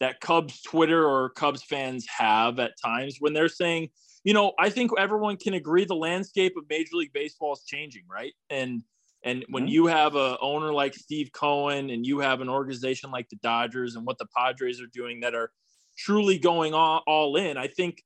that 0.00 0.20
Cubs 0.20 0.62
Twitter 0.62 1.06
or 1.06 1.30
Cubs 1.30 1.62
fans 1.62 2.06
have 2.08 2.58
at 2.58 2.72
times 2.82 3.16
when 3.20 3.32
they're 3.32 3.48
saying, 3.48 3.88
you 4.24 4.34
know, 4.34 4.52
I 4.58 4.70
think 4.70 4.90
everyone 4.98 5.36
can 5.36 5.54
agree 5.54 5.84
the 5.84 5.94
landscape 5.94 6.54
of 6.56 6.64
Major 6.68 6.96
League 6.96 7.12
Baseball 7.12 7.52
is 7.52 7.62
changing, 7.66 8.04
right? 8.10 8.32
And 8.50 8.82
And 9.22 9.44
when 9.48 9.64
mm-hmm. 9.64 9.72
you 9.72 9.86
have 9.86 10.16
a 10.16 10.36
owner 10.40 10.72
like 10.72 10.94
Steve 10.94 11.30
Cohen 11.32 11.90
and 11.90 12.04
you 12.04 12.20
have 12.20 12.40
an 12.40 12.48
organization 12.48 13.10
like 13.10 13.28
the 13.28 13.36
Dodgers 13.36 13.96
and 13.96 14.06
what 14.06 14.18
the 14.18 14.26
Padres 14.36 14.80
are 14.80 14.86
doing 14.92 15.20
that 15.20 15.34
are 15.34 15.50
truly 15.96 16.38
going 16.38 16.74
all, 16.74 17.02
all 17.06 17.36
in, 17.36 17.56
I 17.56 17.68
think 17.68 18.02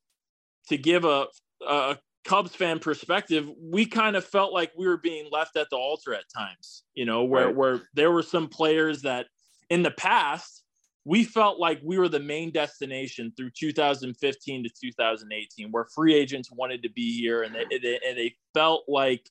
to 0.67 0.77
give 0.77 1.03
a, 1.05 1.27
a 1.67 1.97
Cubs 2.25 2.55
fan 2.55 2.79
perspective, 2.79 3.49
we 3.59 3.85
kind 3.85 4.15
of 4.15 4.23
felt 4.23 4.53
like 4.53 4.71
we 4.77 4.87
were 4.87 4.97
being 4.97 5.27
left 5.31 5.57
at 5.57 5.67
the 5.69 5.77
altar 5.77 6.13
at 6.13 6.25
times, 6.35 6.83
you 6.93 7.05
know, 7.05 7.23
where 7.23 7.47
right. 7.47 7.55
where 7.55 7.81
there 7.95 8.11
were 8.11 8.23
some 8.23 8.47
players 8.47 9.01
that 9.01 9.25
in 9.69 9.83
the 9.83 9.91
past 9.91 10.63
we 11.09 11.23
felt 11.23 11.59
like 11.59 11.79
we 11.83 11.97
were 11.97 12.07
the 12.07 12.19
main 12.19 12.51
destination 12.51 13.33
through 13.35 13.49
2015 13.57 14.63
to 14.63 14.69
2018, 14.69 15.71
where 15.71 15.85
free 15.85 16.13
agents 16.13 16.51
wanted 16.51 16.83
to 16.83 16.89
be 16.89 17.19
here 17.19 17.41
and 17.41 17.55
they, 17.55 17.79
they 17.79 17.99
and 18.07 18.15
they 18.15 18.35
felt 18.53 18.83
like 18.87 19.27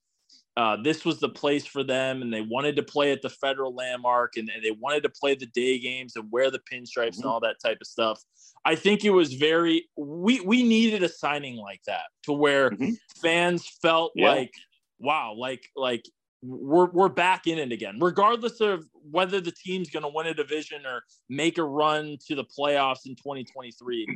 uh, 0.56 0.76
this 0.82 1.04
was 1.04 1.20
the 1.20 1.28
place 1.28 1.64
for 1.64 1.84
them, 1.84 2.20
and 2.20 2.34
they 2.34 2.40
wanted 2.40 2.74
to 2.74 2.82
play 2.82 3.12
at 3.12 3.22
the 3.22 3.30
federal 3.30 3.72
landmark, 3.72 4.36
and, 4.36 4.50
and 4.52 4.64
they 4.64 4.72
wanted 4.72 5.04
to 5.04 5.08
play 5.08 5.36
the 5.36 5.46
day 5.46 5.78
games 5.78 6.16
and 6.16 6.24
wear 6.32 6.50
the 6.50 6.58
pinstripes 6.58 7.10
mm-hmm. 7.10 7.22
and 7.22 7.26
all 7.26 7.38
that 7.38 7.60
type 7.64 7.78
of 7.80 7.86
stuff. 7.86 8.20
I 8.64 8.74
think 8.74 9.04
it 9.04 9.10
was 9.10 9.34
very 9.34 9.88
we 9.96 10.40
we 10.40 10.64
needed 10.64 11.04
a 11.04 11.08
signing 11.08 11.58
like 11.58 11.82
that 11.86 12.06
to 12.24 12.32
where 12.32 12.70
mm-hmm. 12.70 12.94
fans 13.22 13.68
felt 13.80 14.10
yeah. 14.16 14.32
like 14.32 14.52
wow, 14.98 15.32
like 15.38 15.70
like 15.76 16.04
we're 16.42 16.90
we're 16.90 17.08
back 17.08 17.46
in 17.46 17.58
it 17.58 17.72
again, 17.72 17.98
regardless 18.00 18.60
of 18.60 18.84
whether 19.10 19.40
the 19.40 19.52
team's 19.52 19.90
going 19.90 20.04
to 20.04 20.10
win 20.12 20.26
a 20.26 20.34
division 20.34 20.86
or 20.86 21.02
make 21.28 21.58
a 21.58 21.64
run 21.64 22.16
to 22.26 22.34
the 22.34 22.44
playoffs 22.44 23.06
in 23.06 23.16
2023. 23.16 24.06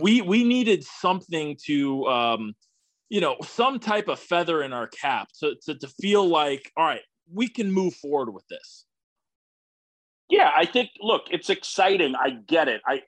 We 0.00 0.20
we 0.20 0.44
needed 0.44 0.84
something 0.84 1.56
to 1.66 2.06
um, 2.06 2.54
you 3.12 3.20
know, 3.20 3.36
some 3.42 3.78
type 3.78 4.08
of 4.08 4.18
feather 4.18 4.62
in 4.62 4.72
our 4.72 4.86
cap 4.86 5.28
to, 5.38 5.54
to, 5.66 5.74
to 5.74 5.86
feel 5.86 6.26
like, 6.26 6.72
all 6.78 6.86
right, 6.86 7.02
we 7.30 7.46
can 7.46 7.70
move 7.70 7.92
forward 7.96 8.32
with 8.32 8.48
this. 8.48 8.86
Yeah, 10.30 10.50
I 10.56 10.64
think. 10.64 10.88
Look, 10.98 11.24
it's 11.30 11.50
exciting. 11.50 12.14
I 12.14 12.30
get 12.30 12.68
it. 12.68 12.80
I 12.86 13.02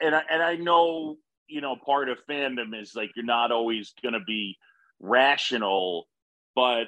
and 0.00 0.14
I, 0.14 0.22
and 0.30 0.42
I 0.42 0.56
know 0.56 1.16
you 1.46 1.60
know 1.60 1.76
part 1.84 2.08
of 2.08 2.16
fandom 2.26 2.80
is 2.80 2.94
like 2.94 3.10
you're 3.14 3.26
not 3.26 3.52
always 3.52 3.92
going 4.02 4.14
to 4.14 4.24
be 4.26 4.56
rational, 4.98 6.08
but 6.54 6.84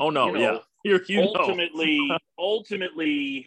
oh 0.00 0.10
no, 0.10 0.26
you 0.26 0.32
know, 0.34 0.40
yeah, 0.40 0.58
you're, 0.84 1.02
you 1.08 1.22
ultimately, 1.22 2.10
ultimately, 2.38 3.46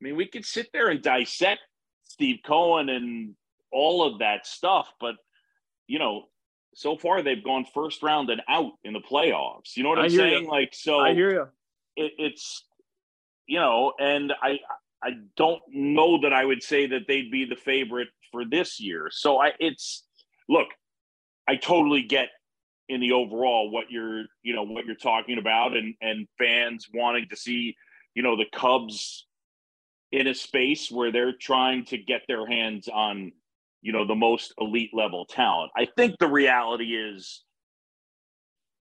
I 0.00 0.04
mean, 0.04 0.16
we 0.16 0.26
could 0.26 0.44
sit 0.44 0.70
there 0.72 0.88
and 0.88 1.02
dissect 1.02 1.60
Steve 2.04 2.40
Cohen 2.44 2.88
and 2.88 3.34
all 3.72 4.06
of 4.06 4.20
that 4.20 4.46
stuff, 4.46 4.92
but 5.00 5.16
you 5.86 5.98
know, 5.98 6.24
so 6.74 6.96
far 6.96 7.22
they've 7.22 7.42
gone 7.42 7.64
first 7.72 8.02
round 8.02 8.30
and 8.30 8.42
out 8.48 8.72
in 8.84 8.92
the 8.92 9.00
playoffs. 9.00 9.76
You 9.76 9.82
know 9.82 9.88
what 9.90 9.98
I'm 9.98 10.10
saying? 10.10 10.44
You. 10.44 10.50
Like, 10.50 10.74
so 10.74 11.00
I 11.00 11.14
hear 11.14 11.30
you. 11.30 11.48
It, 11.96 12.12
it's 12.18 12.64
you 13.46 13.58
know, 13.58 13.92
and 13.98 14.32
I 14.42 14.58
I 15.02 15.10
don't 15.36 15.62
know 15.70 16.20
that 16.22 16.32
I 16.32 16.44
would 16.44 16.62
say 16.62 16.86
that 16.88 17.02
they'd 17.06 17.30
be 17.30 17.44
the 17.44 17.56
favorite 17.56 18.08
for 18.30 18.44
this 18.44 18.80
year. 18.80 19.08
So 19.10 19.40
I 19.40 19.52
it's 19.58 20.04
look, 20.48 20.68
I 21.48 21.56
totally 21.56 22.02
get 22.02 22.28
in 22.88 23.00
the 23.00 23.12
overall 23.12 23.70
what 23.70 23.90
you're 23.90 24.24
you 24.42 24.54
know 24.54 24.62
what 24.62 24.86
you're 24.86 24.94
talking 24.94 25.38
about 25.38 25.76
and 25.76 25.94
and 26.00 26.28
fans 26.38 26.88
wanting 26.94 27.26
to 27.28 27.36
see 27.36 27.76
you 28.14 28.22
know 28.22 28.36
the 28.36 28.46
Cubs 28.52 29.26
in 30.12 30.26
a 30.26 30.34
space 30.34 30.90
where 30.90 31.10
they're 31.10 31.32
trying 31.32 31.84
to 31.86 31.98
get 31.98 32.22
their 32.28 32.46
hands 32.46 32.88
on 32.88 33.32
you 33.86 33.92
know, 33.92 34.04
the 34.04 34.16
most 34.16 34.52
elite 34.58 34.90
level 34.92 35.26
talent. 35.26 35.70
I 35.76 35.86
think 35.96 36.18
the 36.18 36.26
reality 36.26 36.96
is 36.96 37.44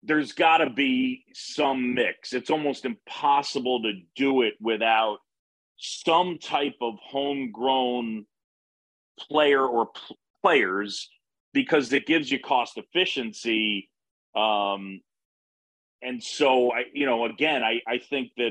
there's 0.02 0.32
got 0.32 0.58
to 0.58 0.70
be 0.70 1.24
some 1.34 1.92
mix. 1.92 2.32
It's 2.32 2.48
almost 2.48 2.86
impossible 2.86 3.82
to 3.82 3.92
do 4.14 4.40
it 4.40 4.54
without 4.58 5.18
some 5.76 6.38
type 6.38 6.76
of 6.80 6.94
homegrown 7.02 8.24
player 9.18 9.66
or 9.66 9.88
pl- 9.88 10.16
players 10.42 11.10
because 11.56 11.90
it 11.94 12.06
gives 12.06 12.30
you 12.30 12.38
cost 12.38 12.76
efficiency. 12.76 13.88
Um, 14.36 15.00
and 16.02 16.22
so 16.22 16.70
I, 16.70 16.84
you 16.92 17.06
know, 17.06 17.24
again, 17.24 17.62
I, 17.62 17.80
I 17.88 17.96
think 17.96 18.32
that 18.36 18.50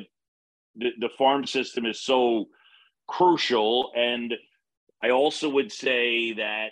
the, 0.76 0.90
the 1.00 1.10
farm 1.16 1.46
system 1.46 1.86
is 1.86 2.02
so 2.02 2.46
crucial 3.08 3.92
and 3.96 4.34
I 5.04 5.12
also 5.12 5.50
would 5.50 5.72
say 5.72 6.34
that 6.34 6.70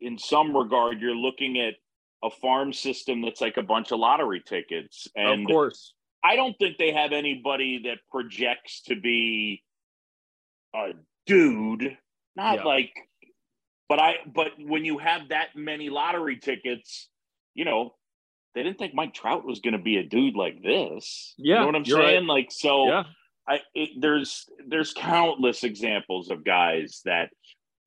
in 0.00 0.16
some 0.16 0.56
regard, 0.56 1.00
you're 1.00 1.16
looking 1.16 1.58
at 1.58 1.74
a 2.22 2.30
farm 2.30 2.72
system 2.72 3.20
that's 3.20 3.40
like 3.40 3.56
a 3.56 3.64
bunch 3.64 3.90
of 3.90 3.98
lottery 3.98 4.44
tickets. 4.46 5.08
And 5.16 5.42
of 5.42 5.48
course, 5.48 5.92
I 6.22 6.36
don't 6.36 6.56
think 6.56 6.78
they 6.78 6.92
have 6.92 7.10
anybody 7.10 7.82
that 7.86 7.98
projects 8.12 8.82
to 8.82 8.94
be 8.94 9.64
a 10.72 10.90
dude. 11.26 11.98
Not 12.36 12.58
yeah. 12.58 12.64
like, 12.64 12.92
but 13.92 13.98
I, 13.98 14.14
but 14.24 14.52
when 14.58 14.86
you 14.86 14.96
have 14.96 15.28
that 15.28 15.48
many 15.54 15.90
lottery 15.90 16.38
tickets, 16.38 17.10
you 17.52 17.66
know, 17.66 17.92
they 18.54 18.62
didn't 18.62 18.78
think 18.78 18.94
Mike 18.94 19.12
Trout 19.12 19.44
was 19.44 19.60
going 19.60 19.74
to 19.76 19.82
be 19.82 19.98
a 19.98 20.02
dude 20.02 20.34
like 20.34 20.62
this. 20.62 21.34
Yeah. 21.36 21.56
You 21.56 21.60
know 21.60 21.66
what 21.66 21.76
I'm 21.76 21.84
saying? 21.84 22.26
Right. 22.26 22.36
Like, 22.36 22.46
so 22.50 22.88
yeah. 22.88 23.02
I 23.46 23.60
it, 23.74 23.90
there's 24.00 24.46
there's 24.66 24.94
countless 24.94 25.62
examples 25.62 26.30
of 26.30 26.42
guys 26.42 27.02
that 27.04 27.28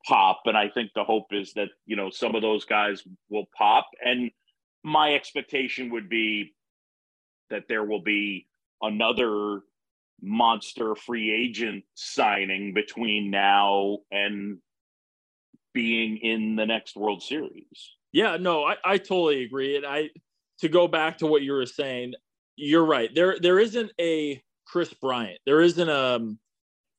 pop, 0.07 0.41
and 0.45 0.55
I 0.55 0.69
think 0.69 0.91
the 0.93 1.03
hope 1.03 1.25
is 1.31 1.53
that 1.53 1.69
you 1.87 1.95
know 1.95 2.11
some 2.11 2.35
of 2.35 2.43
those 2.43 2.65
guys 2.65 3.01
will 3.29 3.45
pop, 3.57 3.87
and 3.99 4.29
my 4.83 5.15
expectation 5.15 5.91
would 5.91 6.07
be 6.07 6.53
that 7.49 7.63
there 7.67 7.83
will 7.83 8.03
be 8.03 8.45
another 8.79 9.61
monster 10.21 10.93
free 10.93 11.33
agent 11.33 11.83
signing 11.95 12.75
between 12.75 13.31
now 13.31 13.97
and 14.11 14.59
being 15.75 16.17
in 16.17 16.55
the 16.55 16.65
next 16.65 16.95
World 16.95 17.21
Series. 17.21 17.91
Yeah, 18.11 18.37
no, 18.37 18.63
I, 18.63 18.77
I 18.83 18.97
totally 18.97 19.43
agree. 19.43 19.75
And 19.75 19.85
I 19.85 20.09
to 20.61 20.69
go 20.69 20.87
back 20.87 21.19
to 21.19 21.27
what 21.27 21.43
you 21.43 21.51
were 21.51 21.65
saying, 21.67 22.13
you're 22.55 22.85
right. 22.85 23.13
There 23.13 23.37
there 23.39 23.59
isn't 23.59 23.91
a 23.99 24.41
Kris 24.65 24.93
Bryant. 24.93 25.37
There 25.45 25.61
isn't 25.61 25.89
a, 25.89 26.15
um, 26.15 26.39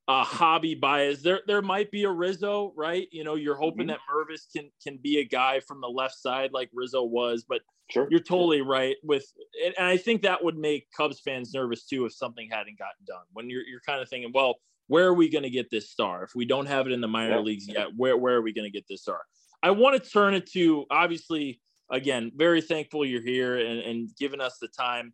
a 0.09 0.23
Javy 0.25 0.79
Baez. 0.79 1.23
There 1.23 1.41
there 1.47 1.63
might 1.63 1.91
be 1.91 2.05
a 2.05 2.11
Rizzo, 2.11 2.73
right? 2.77 3.09
You 3.11 3.25
know, 3.25 3.35
you're 3.35 3.57
hoping 3.57 3.89
mm-hmm. 3.89 3.97
that 3.97 4.01
Mervis 4.13 4.47
can 4.55 4.71
can 4.83 4.99
be 5.03 5.19
a 5.19 5.25
guy 5.25 5.61
from 5.61 5.81
the 5.81 5.89
left 5.89 6.15
side 6.15 6.51
like 6.53 6.71
Rizzo 6.73 7.03
was, 7.03 7.45
but 7.49 7.63
sure. 7.91 8.07
you're 8.11 8.21
totally 8.21 8.61
right 8.61 8.97
with 9.03 9.25
and, 9.65 9.75
and 9.79 9.87
I 9.87 9.97
think 9.97 10.23
that 10.23 10.45
would 10.45 10.59
make 10.59 10.87
Cubs 10.97 11.21
fans 11.21 11.53
nervous 11.55 11.85
too 11.87 12.05
if 12.05 12.13
something 12.13 12.49
hadn't 12.51 12.79
gotten 12.79 13.05
done. 13.07 13.25
When 13.33 13.49
you're 13.49 13.63
you're 13.63 13.81
kind 13.81 14.01
of 14.03 14.09
thinking, 14.09 14.33
well, 14.35 14.57
where 14.89 15.07
are 15.07 15.15
we 15.15 15.29
going 15.29 15.45
to 15.45 15.51
get 15.51 15.71
this 15.71 15.91
star? 15.91 16.25
If 16.25 16.35
we 16.35 16.45
don't 16.45 16.67
have 16.67 16.87
it 16.87 16.93
in 16.93 17.01
the 17.01 17.09
minor 17.09 17.37
yeah. 17.37 17.41
leagues 17.41 17.69
yet, 17.69 17.89
where 17.97 18.17
where 18.17 18.37
are 18.37 18.43
we 18.43 18.53
going 18.53 18.71
to 18.71 18.77
get 18.77 18.87
this 18.89 19.03
star? 19.03 19.21
I 19.63 19.71
want 19.71 20.03
to 20.03 20.11
turn 20.11 20.35
it 20.35 20.51
to 20.53 20.87
obviously 20.91 21.61
again, 21.91 22.33
very 22.35 22.61
thankful 22.61 23.05
you're 23.05 23.23
here 23.23 23.59
and, 23.59 23.81
and 23.81 24.11
giving 24.19 24.41
us 24.41 24.59
the 24.61 24.69
time. 24.69 25.13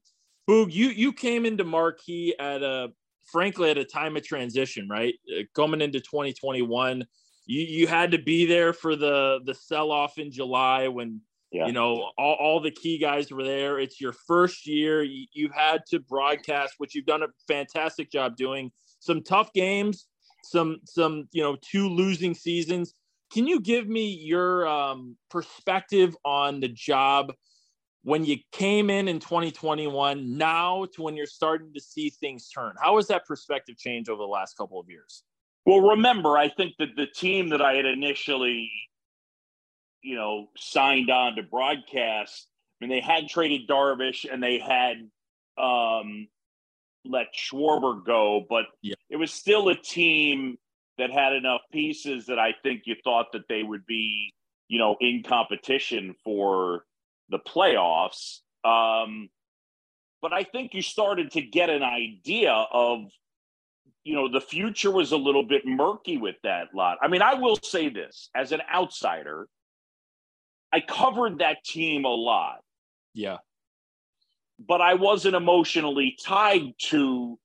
Boog, 0.49 0.73
you 0.73 0.88
you 0.88 1.12
came 1.12 1.47
into 1.47 1.64
Marquee 1.64 2.35
at 2.38 2.62
a 2.62 2.93
frankly 3.25 3.71
at 3.71 3.79
a 3.79 3.85
time 3.85 4.17
of 4.17 4.26
transition, 4.26 4.88
right? 4.88 5.14
Uh, 5.31 5.43
coming 5.55 5.81
into 5.81 6.00
2021, 6.00 7.07
you 7.47 7.61
you 7.61 7.87
had 7.87 8.11
to 8.12 8.19
be 8.19 8.47
there 8.47 8.73
for 8.73 8.97
the 8.97 9.41
the 9.45 9.55
sell 9.55 9.93
off 9.93 10.19
in 10.19 10.33
July 10.33 10.88
when 10.88 11.21
yeah. 11.52 11.66
you 11.66 11.73
know 11.73 12.11
all, 12.18 12.35
all 12.35 12.61
the 12.61 12.71
key 12.71 12.99
guys 12.99 13.30
were 13.30 13.44
there. 13.44 13.78
It's 13.78 14.00
your 14.00 14.12
first 14.12 14.66
year. 14.66 15.02
You, 15.02 15.26
you've 15.32 15.54
had 15.54 15.82
to 15.90 16.00
broadcast, 16.00 16.75
which 16.78 16.94
you've 16.94 17.06
done 17.06 17.23
a 17.23 17.28
fantastic 17.47 18.11
job 18.11 18.37
doing. 18.37 18.73
Some 19.00 19.23
tough 19.23 19.52
games, 19.52 20.06
some 20.42 20.78
some 20.85 21.28
you 21.32 21.42
know 21.42 21.56
two 21.61 21.88
losing 21.88 22.35
seasons. 22.35 22.94
Can 23.32 23.47
you 23.47 23.61
give 23.61 23.88
me 23.88 24.06
your 24.06 24.66
um, 24.66 25.16
perspective 25.30 26.16
on 26.25 26.61
the 26.61 26.68
job? 26.68 27.32
when 28.04 28.25
you 28.25 28.37
came 28.50 28.90
in 28.90 29.06
in 29.09 29.21
2021 29.21 30.37
now 30.37 30.85
to 30.92 31.02
when 31.02 31.16
you're 31.16 31.26
starting 31.26 31.73
to 31.73 31.80
see 31.80 32.11
things 32.11 32.49
turn 32.49 32.75
how 32.82 32.97
has 32.97 33.06
that 33.06 33.25
perspective 33.26 33.76
changed 33.76 34.11
over 34.11 34.18
the 34.18 34.28
last 34.28 34.56
couple 34.56 34.78
of 34.78 34.88
years 34.88 35.23
well 35.66 35.80
remember 35.80 36.37
i 36.37 36.49
think 36.49 36.75
that 36.78 36.88
the 36.97 37.06
team 37.06 37.49
that 37.49 37.62
i 37.62 37.75
had 37.75 37.87
initially 37.87 38.71
you 40.02 40.16
know 40.16 40.49
signed 40.56 41.11
on 41.11 41.37
to 41.37 41.42
broadcast 41.42 42.49
I 42.80 42.85
mean, 42.85 42.90
they 42.90 43.00
had 43.00 43.28
traded 43.28 43.68
darvish 43.68 44.26
and 44.30 44.42
they 44.42 44.59
had 44.59 44.97
um 45.62 46.28
let 47.04 47.28
schwarber 47.35 48.04
go 48.04 48.44
but 48.49 48.66
yeah. 48.80 48.94
it 49.11 49.16
was 49.16 49.32
still 49.32 49.68
a 49.68 49.75
team 49.75 50.56
that 50.99 51.11
had 51.11 51.32
enough 51.32 51.62
pieces 51.73 52.26
that 52.26 52.38
i 52.38 52.54
think 52.62 52.82
you 52.87 52.94
thought 53.02 53.32
that 53.32 53.49
they 53.49 53.62
would 53.62 53.85
be 53.87 54.32
you 54.68 54.78
know 54.78 54.97
in 55.00 55.23
competition 55.23 56.14
for 56.25 56.85
the 57.32 57.40
playoffs. 57.40 58.38
Um, 58.64 59.28
but 60.21 60.32
I 60.32 60.44
think 60.44 60.73
you 60.73 60.82
started 60.82 61.32
to 61.32 61.42
get 61.42 61.68
an 61.68 61.82
idea 61.82 62.52
of, 62.52 63.11
you 64.04 64.14
know, 64.14 64.30
the 64.30 64.40
future 64.40 64.92
was 64.92 65.11
a 65.11 65.16
little 65.16 65.42
bit 65.42 65.66
murky 65.66 66.16
with 66.16 66.37
that 66.44 66.68
lot. 66.73 66.99
I 67.02 67.09
mean, 67.09 67.23
I 67.23 67.35
will 67.35 67.56
say 67.56 67.88
this 67.88 68.30
as 68.37 68.52
an 68.52 68.61
outsider, 68.73 69.49
I 70.73 70.81
covered 70.81 71.38
that 71.38 71.64
team 71.64 72.05
a 72.05 72.09
lot. 72.09 72.61
Yeah. 73.14 73.38
but 74.59 74.81
I 74.81 74.95
wasn't 74.95 75.35
emotionally 75.35 76.17
tied 76.23 76.75
to 76.91 77.38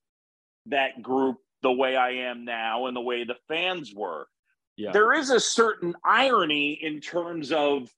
that 0.68 1.02
group 1.02 1.38
the 1.62 1.72
way 1.72 1.96
I 1.96 2.12
am 2.30 2.46
now 2.46 2.86
and 2.86 2.96
the 2.96 3.02
way 3.02 3.24
the 3.24 3.38
fans 3.48 3.94
were. 3.94 4.28
Yeah. 4.76 4.92
There 4.92 5.14
is 5.14 5.30
a 5.32 5.40
certain 5.40 5.96
irony 6.04 6.74
in 6.82 7.02
terms 7.02 7.52
of 7.52 7.92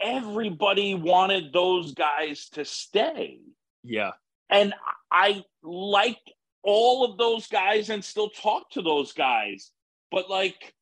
everybody 0.00 0.94
wanted 0.94 1.52
those 1.52 1.92
guys 1.94 2.48
to 2.50 2.64
stay. 2.64 3.40
Yeah. 3.82 4.12
And 4.48 4.74
I 5.10 5.42
liked 5.62 6.32
all 6.62 7.04
of 7.04 7.18
those 7.18 7.48
guys 7.48 7.90
and 7.90 8.04
still 8.04 8.30
talk 8.30 8.70
to 8.70 8.82
those 8.82 9.12
guys. 9.12 9.72
But 10.10 10.30
like, 10.30 10.74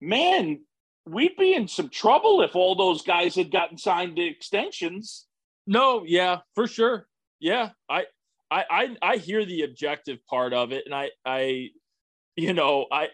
man, 0.00 0.60
we'd 1.06 1.36
be 1.36 1.54
in 1.54 1.68
some 1.68 1.88
trouble 1.88 2.42
if 2.42 2.56
all 2.56 2.74
those 2.74 3.02
guys 3.02 3.34
had 3.34 3.50
gotten 3.50 3.78
signed 3.78 4.16
to 4.16 4.22
extensions. 4.22 5.26
No, 5.66 6.04
yeah, 6.06 6.40
for 6.54 6.66
sure. 6.66 7.06
Yeah. 7.40 7.70
I 7.88 8.04
I 8.50 8.64
I, 8.70 8.96
I 9.02 9.16
hear 9.16 9.44
the 9.44 9.62
objective 9.62 10.18
part 10.26 10.52
of 10.52 10.72
it 10.72 10.84
and 10.86 10.94
I 10.94 11.10
I 11.24 11.70
you 12.36 12.52
know, 12.52 12.86
I 12.90 13.08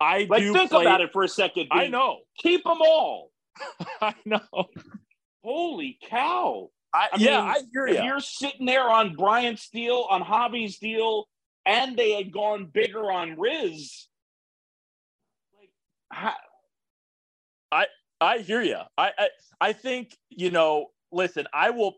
I 0.00 0.26
like 0.28 0.42
do 0.42 0.52
think 0.52 0.70
play, 0.70 0.84
about 0.84 1.00
it 1.00 1.12
for 1.12 1.22
a 1.22 1.28
second. 1.28 1.68
I 1.70 1.86
know. 1.86 2.20
Keep 2.38 2.64
them 2.64 2.78
all. 2.80 3.30
I 4.00 4.14
know. 4.24 4.40
Holy 5.42 5.98
cow. 6.08 6.70
I, 6.92 7.08
I 7.12 7.16
yeah, 7.18 7.40
mean, 7.40 7.50
I 7.50 7.60
hear 7.72 7.86
If 7.88 7.96
you. 7.98 8.04
you're 8.04 8.20
sitting 8.20 8.66
there 8.66 8.88
on 8.88 9.14
Bryant's 9.16 9.68
deal, 9.68 10.06
on 10.08 10.22
Javy's 10.22 10.78
deal, 10.78 11.26
and 11.66 11.96
they 11.96 12.12
had 12.12 12.32
gone 12.32 12.66
bigger 12.72 13.10
on 13.10 13.38
Riz, 13.38 14.08
like, 15.58 15.70
how, 16.12 16.34
I 17.74 17.86
I 18.20 18.38
hear 18.38 18.62
you. 18.62 18.78
I, 18.96 19.10
I 19.18 19.28
I 19.60 19.72
think 19.72 20.16
you 20.30 20.50
know. 20.50 20.86
Listen, 21.12 21.46
I 21.52 21.70
will. 21.70 21.96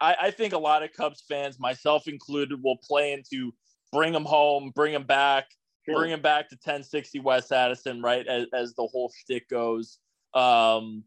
I, 0.00 0.16
I 0.22 0.30
think 0.30 0.54
a 0.54 0.58
lot 0.58 0.82
of 0.82 0.92
Cubs 0.92 1.22
fans, 1.28 1.60
myself 1.60 2.08
included, 2.08 2.62
will 2.62 2.78
play 2.78 3.12
into 3.12 3.52
bring 3.92 4.12
them 4.12 4.24
home, 4.24 4.72
bring 4.74 4.92
them 4.92 5.04
back, 5.04 5.46
bring 5.86 6.10
them 6.10 6.20
back 6.20 6.48
to 6.48 6.56
1060 6.56 7.20
West 7.20 7.52
Addison, 7.52 8.02
right? 8.02 8.26
As, 8.26 8.46
as 8.52 8.74
the 8.74 8.86
whole 8.86 9.12
shtick 9.16 9.48
goes. 9.48 9.98
Um, 10.34 11.04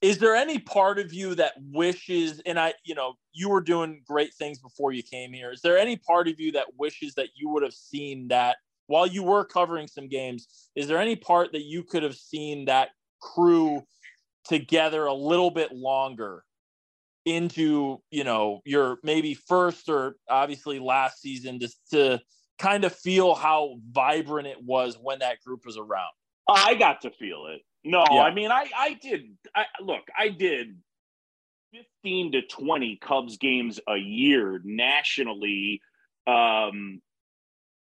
is 0.00 0.18
there 0.18 0.34
any 0.34 0.58
part 0.58 0.98
of 0.98 1.12
you 1.12 1.34
that 1.34 1.52
wishes, 1.72 2.40
and 2.46 2.58
I, 2.58 2.74
you 2.84 2.94
know, 2.94 3.14
you 3.32 3.50
were 3.50 3.60
doing 3.60 4.02
great 4.06 4.32
things 4.34 4.58
before 4.58 4.92
you 4.92 5.02
came 5.02 5.32
here. 5.32 5.50
Is 5.50 5.60
there 5.60 5.76
any 5.76 5.96
part 5.96 6.28
of 6.28 6.40
you 6.40 6.52
that 6.52 6.66
wishes 6.78 7.14
that 7.14 7.28
you 7.34 7.50
would 7.50 7.62
have 7.62 7.74
seen 7.74 8.28
that 8.28 8.56
while 8.86 9.06
you 9.06 9.22
were 9.22 9.44
covering 9.44 9.86
some 9.86 10.08
games? 10.08 10.70
Is 10.74 10.88
there 10.88 10.98
any 10.98 11.16
part 11.16 11.52
that 11.52 11.64
you 11.64 11.82
could 11.82 12.02
have 12.02 12.16
seen 12.16 12.64
that 12.64 12.90
crew 13.20 13.82
together 14.44 15.06
a 15.06 15.14
little 15.14 15.50
bit 15.50 15.72
longer 15.72 16.42
into, 17.24 17.98
you 18.10 18.24
know, 18.24 18.60
your 18.64 18.98
maybe 19.02 19.34
first 19.34 19.88
or 19.88 20.16
obviously 20.28 20.78
last 20.78 21.20
season 21.20 21.60
just 21.60 21.78
to 21.90 22.20
kind 22.58 22.84
of 22.84 22.94
feel 22.94 23.34
how 23.34 23.76
vibrant 23.90 24.46
it 24.48 24.62
was 24.62 24.98
when 25.00 25.20
that 25.20 25.40
group 25.44 25.64
was 25.64 25.76
around? 25.76 26.10
I 26.48 26.74
got 26.74 27.02
to 27.02 27.10
feel 27.10 27.46
it. 27.46 27.62
No, 27.84 28.04
Yeah. 28.10 28.22
I 28.22 28.34
mean, 28.34 28.50
I, 28.50 28.66
I 28.76 28.94
did. 28.94 29.22
I, 29.54 29.64
look, 29.80 30.02
I 30.18 30.28
did 30.28 30.76
15 32.02 32.32
to 32.32 32.42
20 32.42 32.98
Cubs 33.00 33.38
games 33.38 33.80
a 33.88 33.96
year 33.96 34.60
nationally 34.64 35.80
um, 36.26 37.00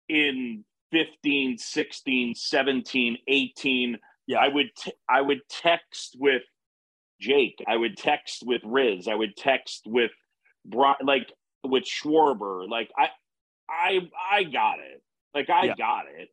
in 0.08 0.64
15, 0.92 1.58
16, 1.58 2.36
17, 2.36 3.18
18. 3.28 3.98
Yeah. 4.30 4.38
I 4.40 4.48
would 4.48 4.70
t- 4.78 4.94
I 5.10 5.22
would 5.22 5.42
text 5.50 6.16
with 6.20 6.44
Jake. 7.20 7.62
I 7.68 7.76
would 7.76 7.98
text 7.98 8.44
with 8.46 8.62
Riz. 8.64 9.08
I 9.08 9.16
would 9.16 9.36
text 9.36 9.82
with 9.88 10.12
Bri- 10.66 10.94
like 11.04 11.34
with 11.64 11.84
Schwarber. 11.84 12.70
Like 12.70 12.92
I 12.98 13.10
I 13.68 14.10
I 14.32 14.44
got 14.44 14.78
it. 14.80 15.02
Like 15.34 15.50
I 15.50 15.66
Yeah. 15.66 15.76
got 15.76 16.06
it. 16.08 16.30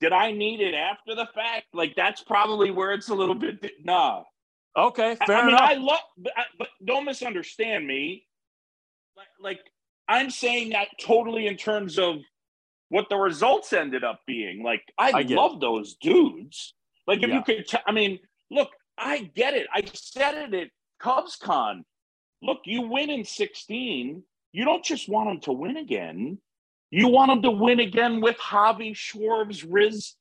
Did 0.00 0.12
I 0.12 0.32
need 0.32 0.60
it 0.60 0.74
after 0.74 1.14
the 1.14 1.26
fact? 1.34 1.66
Like 1.72 1.94
that's 1.96 2.22
probably 2.22 2.70
where 2.70 2.92
it's 2.92 3.08
a 3.08 3.14
little 3.14 3.34
bit 3.34 3.64
nah. 3.82 4.24
Okay, 4.76 5.16
I- 5.20 5.26
fair 5.26 5.36
I 5.38 5.40
mean, 5.40 5.48
enough. 5.54 5.70
I 5.70 5.74
love, 5.74 6.00
but, 6.18 6.32
but 6.58 6.68
don't 6.84 7.04
misunderstand 7.06 7.86
me. 7.86 8.26
Like, 9.16 9.26
like 9.40 9.60
I'm 10.08 10.30
saying 10.30 10.70
that 10.70 10.88
totally 11.00 11.46
in 11.46 11.56
terms 11.56 11.98
of 11.98 12.16
what 12.90 13.08
the 13.08 13.16
results 13.16 13.72
ended 13.72 14.04
up 14.04 14.20
being. 14.26 14.62
Like, 14.62 14.82
I, 14.98 15.12
I 15.12 15.22
love 15.22 15.60
those 15.60 15.96
dudes. 15.96 16.74
Like, 17.12 17.22
if 17.22 17.28
Yeah. 17.28 17.34
you 17.36 17.42
could, 17.44 17.68
t- 17.68 17.78
I 17.86 17.92
mean, 17.92 18.18
look, 18.50 18.70
I 18.96 19.18
get 19.34 19.52
it. 19.52 19.66
I 19.72 19.82
said 19.92 20.34
it 20.34 20.54
at 20.54 20.68
CubsCon. 21.02 21.82
Look, 22.40 22.60
you 22.64 22.80
win 22.82 23.10
in 23.10 23.22
16. 23.24 24.22
You 24.52 24.64
don't 24.64 24.82
just 24.82 25.10
want 25.10 25.28
them 25.28 25.40
to 25.40 25.52
win 25.52 25.76
again. 25.76 26.38
You 26.90 27.08
want 27.08 27.28
them 27.30 27.42
to 27.42 27.50
win 27.50 27.80
again 27.80 28.22
with 28.22 28.38
Javi, 28.38 28.92
Schwarbs, 28.94 29.62
Riz, 29.68 30.14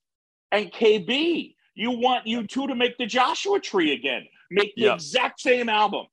and 0.52 0.70
KB. 0.70 1.56
You 1.76 1.92
want 1.92 2.28
you 2.28 2.46
two 2.46 2.68
to 2.68 2.76
make 2.76 2.98
the 2.98 3.06
Joshua 3.06 3.62
Tree 3.62 3.94
again. 3.94 4.28
Make 4.50 4.76
the 4.76 4.84
Yep. 4.84 4.96
exact 4.96 5.40
same 5.40 5.70
album. 5.70 6.08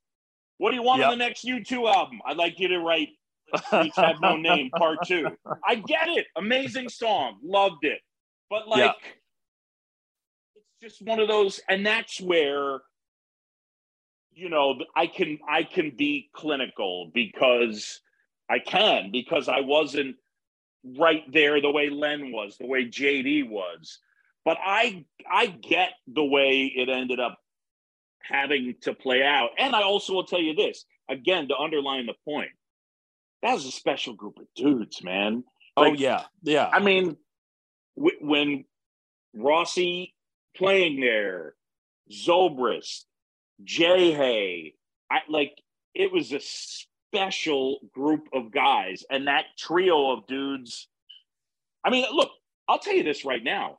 What 0.59 0.71
do 0.71 0.77
you 0.77 0.83
want 0.83 1.01
Yep. 1.01 1.11
on 1.11 1.19
the 1.19 1.25
next 1.25 1.45
U2 1.45 1.89
album? 1.89 2.21
I'd 2.25 2.37
like 2.37 2.61
you 2.61 2.69
to 2.69 2.79
write 2.79 3.09
Streets 3.67 3.97
Have 3.97 4.21
No 4.21 4.37
Name 4.37 4.71
Part 4.71 4.99
Two. 5.07 5.27
I 5.67 5.75
get 5.77 6.09
it. 6.09 6.27
Amazing 6.37 6.89
song. 6.89 7.41
Loved 7.43 7.85
it. 7.85 8.01
But 8.49 8.69
like. 8.69 8.95
Just 10.83 11.03
one 11.03 11.21
of 11.21 11.29
those, 11.29 11.61
and 11.69 11.85
that's 11.85 12.21
where 12.21 12.81
you 14.33 14.49
know 14.49 14.79
I 14.95 15.07
can 15.07 15.39
I 15.49 15.63
can 15.65 15.93
be 15.97 16.31
clinical 16.35 17.11
because 17.13 18.01
I 18.49 18.59
can 18.59 19.11
because 19.13 19.49
I 19.49 19.61
wasn't 19.61 20.17
right 20.85 21.25
there 21.33 21.61
the 21.61 21.71
way 21.71 21.91
Len 21.91 22.33
was, 22.33 22.57
the 22.59 22.67
way 22.67 22.87
JD 22.87 23.49
was. 23.49 23.99
But 24.45 24.59
I 24.65 25.05
I 25.31 25.47
get 25.47 25.91
the 26.07 26.25
way 26.25 26.73
it 26.75 26.89
ended 26.89 27.21
up 27.21 27.39
having 28.23 28.75
to 28.83 28.95
play 28.95 29.23
out. 29.23 29.51
And 29.59 29.75
I 29.75 29.83
also 29.83 30.13
will 30.15 30.25
tell 30.25 30.41
you 30.41 30.55
this, 30.55 30.85
again, 31.09 31.49
to 31.49 31.57
underline 31.57 32.07
the 32.07 32.15
point. 32.25 32.51
That 33.43 33.55
was 33.55 33.67
a 33.67 33.71
special 33.71 34.15
group 34.15 34.39
of 34.39 34.47
dudes, 34.57 35.03
man. 35.03 35.45
oh 35.77 35.93
yeah, 35.93 36.25
yeah. 36.43 36.69
I 36.73 36.81
mean, 36.81 37.17
w- 37.97 38.19
when 38.21 38.65
Rossi 39.35 40.15
playing 40.59 41.01
there, 41.01 41.55
Zobrist, 42.13 43.05
J-Hey, 43.65 44.75
I 45.11 45.21
like 45.29 45.53
it 45.95 46.13
was 46.13 46.33
a 46.33 46.41
special 46.41 47.79
group 47.95 48.29
of 48.33 48.51
guys, 48.51 49.05
and 49.11 49.27
that 49.27 49.47
trio 49.59 50.13
of 50.13 50.27
dudes. 50.27 50.89
I 51.85 51.91
mean, 51.91 52.05
look, 52.13 52.31
I'll 52.69 52.79
tell 52.79 52.95
you 52.95 53.03
this 53.03 53.25
right 53.25 53.43
now. 53.43 53.79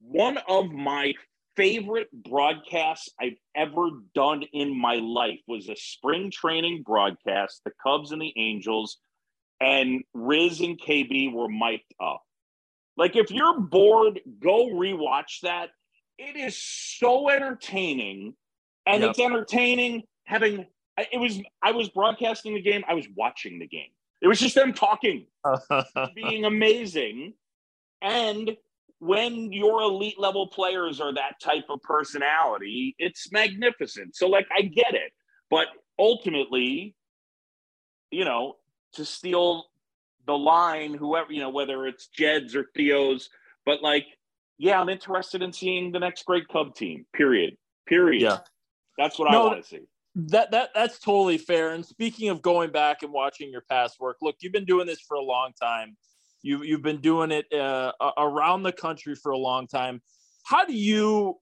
One 0.00 0.38
of 0.48 0.70
my 0.70 1.14
favorite 1.56 2.08
broadcasts 2.12 3.08
I've 3.20 3.38
ever 3.56 3.88
done 4.14 4.44
in 4.52 4.78
my 4.78 4.94
life 4.94 5.40
was 5.48 5.68
a 5.68 5.74
spring 5.74 6.30
training 6.30 6.84
broadcast, 6.86 7.62
the 7.64 7.72
Cubs 7.82 8.12
and 8.12 8.22
the 8.22 8.32
Angels, 8.36 8.98
and 9.60 10.02
Riz 10.14 10.60
and 10.60 10.80
KB 10.80 11.32
were 11.32 11.48
mic'd 11.48 11.92
up. 12.00 12.22
Like, 12.96 13.16
if 13.16 13.30
you're 13.30 13.60
bored, 13.60 14.20
go 14.40 14.68
rewatch 14.68 15.40
that. 15.42 15.70
It 16.18 16.36
is 16.36 16.56
so 16.56 17.30
entertaining, 17.30 18.34
and 18.86 19.02
Yep. 19.02 19.10
it's 19.10 19.18
entertaining 19.20 20.02
having. 20.24 20.66
It 21.12 21.18
was. 21.18 21.40
I 21.62 21.70
was 21.72 21.88
broadcasting 21.90 22.54
the 22.54 22.60
game. 22.60 22.84
I 22.88 22.94
was 22.94 23.06
watching 23.16 23.58
the 23.58 23.68
game. 23.68 23.90
It 24.20 24.26
was 24.26 24.40
just 24.40 24.56
them 24.56 24.72
talking, 24.72 25.26
being 26.16 26.44
amazing, 26.44 27.34
and 28.02 28.56
when 28.98 29.52
your 29.52 29.80
elite 29.82 30.18
level 30.18 30.48
players 30.48 31.00
are 31.00 31.14
that 31.14 31.38
type 31.40 31.66
of 31.70 31.80
personality, 31.82 32.96
it's 32.98 33.30
magnificent. 33.30 34.16
So, 34.16 34.26
like, 34.26 34.48
I 34.56 34.62
get 34.62 34.94
it, 34.94 35.12
but 35.50 35.68
ultimately, 36.00 36.96
you 38.10 38.24
know, 38.24 38.56
to 38.94 39.04
steal 39.04 39.66
the 40.26 40.36
line, 40.36 40.94
whoever, 40.94 41.32
you 41.32 41.40
know, 41.40 41.50
whether 41.50 41.86
it's 41.86 42.08
Jed's 42.08 42.56
or 42.56 42.66
Theo's, 42.74 43.30
but 43.64 43.82
like, 43.82 44.06
yeah, 44.58 44.80
I'm 44.80 44.88
interested 44.88 45.42
in 45.42 45.52
seeing 45.52 45.92
the 45.92 46.00
next 46.00 46.24
great 46.24 46.48
Cub 46.48 46.74
team. 46.74 47.06
Period. 47.14 47.56
Period. 47.86 48.22
Yeah. 48.22 48.38
That's 48.98 49.18
what 49.18 49.32
I 49.32 49.38
want 49.38 49.62
to 49.62 49.68
see. 49.68 49.80
that 50.16 50.50
that 50.50 50.70
that's 50.74 50.98
totally 50.98 51.38
fair. 51.38 51.70
And 51.70 51.86
speaking 51.86 52.28
of 52.28 52.42
going 52.42 52.72
back 52.72 53.02
and 53.02 53.12
watching 53.12 53.50
your 53.50 53.62
past 53.70 54.00
work, 54.00 54.16
look, 54.20 54.36
you've 54.40 54.52
been 54.52 54.64
doing 54.64 54.86
this 54.86 55.00
for 55.00 55.16
a 55.16 55.22
long 55.22 55.52
time. 55.60 55.96
You 56.42 56.62
you've 56.64 56.82
been 56.82 57.00
doing 57.00 57.30
it 57.30 57.52
uh, 57.52 57.92
around 58.16 58.64
the 58.64 58.72
country 58.72 59.14
for 59.14 59.30
a 59.32 59.38
long 59.38 59.68
time. 59.68 60.02
How 60.44 60.64
do 60.64 60.74
you? 60.74 61.36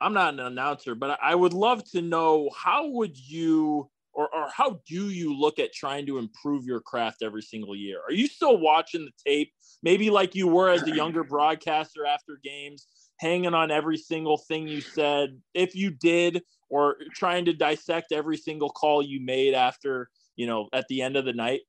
I'm 0.00 0.14
not 0.14 0.34
an 0.34 0.40
announcer, 0.40 0.94
but 0.94 1.18
I 1.22 1.34
would 1.34 1.54
love 1.54 1.82
to 1.92 2.02
know 2.02 2.50
how 2.56 2.88
would 2.88 3.16
you 3.16 3.90
or 4.16 4.34
or 4.34 4.48
how 4.48 4.80
do 4.88 5.10
you 5.10 5.38
look 5.38 5.58
at 5.58 5.72
trying 5.72 6.06
to 6.06 6.18
improve 6.18 6.64
your 6.64 6.80
craft 6.80 7.22
every 7.22 7.42
single 7.42 7.76
year? 7.76 8.00
Are 8.06 8.12
you 8.12 8.26
still 8.26 8.58
watching 8.58 9.04
the 9.04 9.12
tape, 9.24 9.52
maybe 9.82 10.10
like 10.10 10.34
you 10.34 10.48
were 10.48 10.70
as 10.70 10.82
a 10.82 10.90
younger 10.94 11.22
broadcaster 11.22 12.04
after 12.04 12.40
games? 12.42 12.86
hanging 13.18 13.54
on 13.54 13.70
every 13.70 13.96
single 13.96 14.36
thing 14.36 14.68
you 14.68 14.80
said, 14.80 15.40
if 15.54 15.74
you 15.74 15.90
did, 15.90 16.42
or 16.68 16.96
trying 17.14 17.44
to 17.46 17.52
dissect 17.52 18.12
every 18.12 18.36
single 18.36 18.68
call 18.68 19.02
you 19.02 19.20
made 19.20 19.54
after, 19.54 20.10
you 20.36 20.46
know, 20.46 20.68
at 20.72 20.86
the 20.88 21.02
end 21.02 21.16
of 21.16 21.24
the 21.24 21.32
night? 21.32 21.60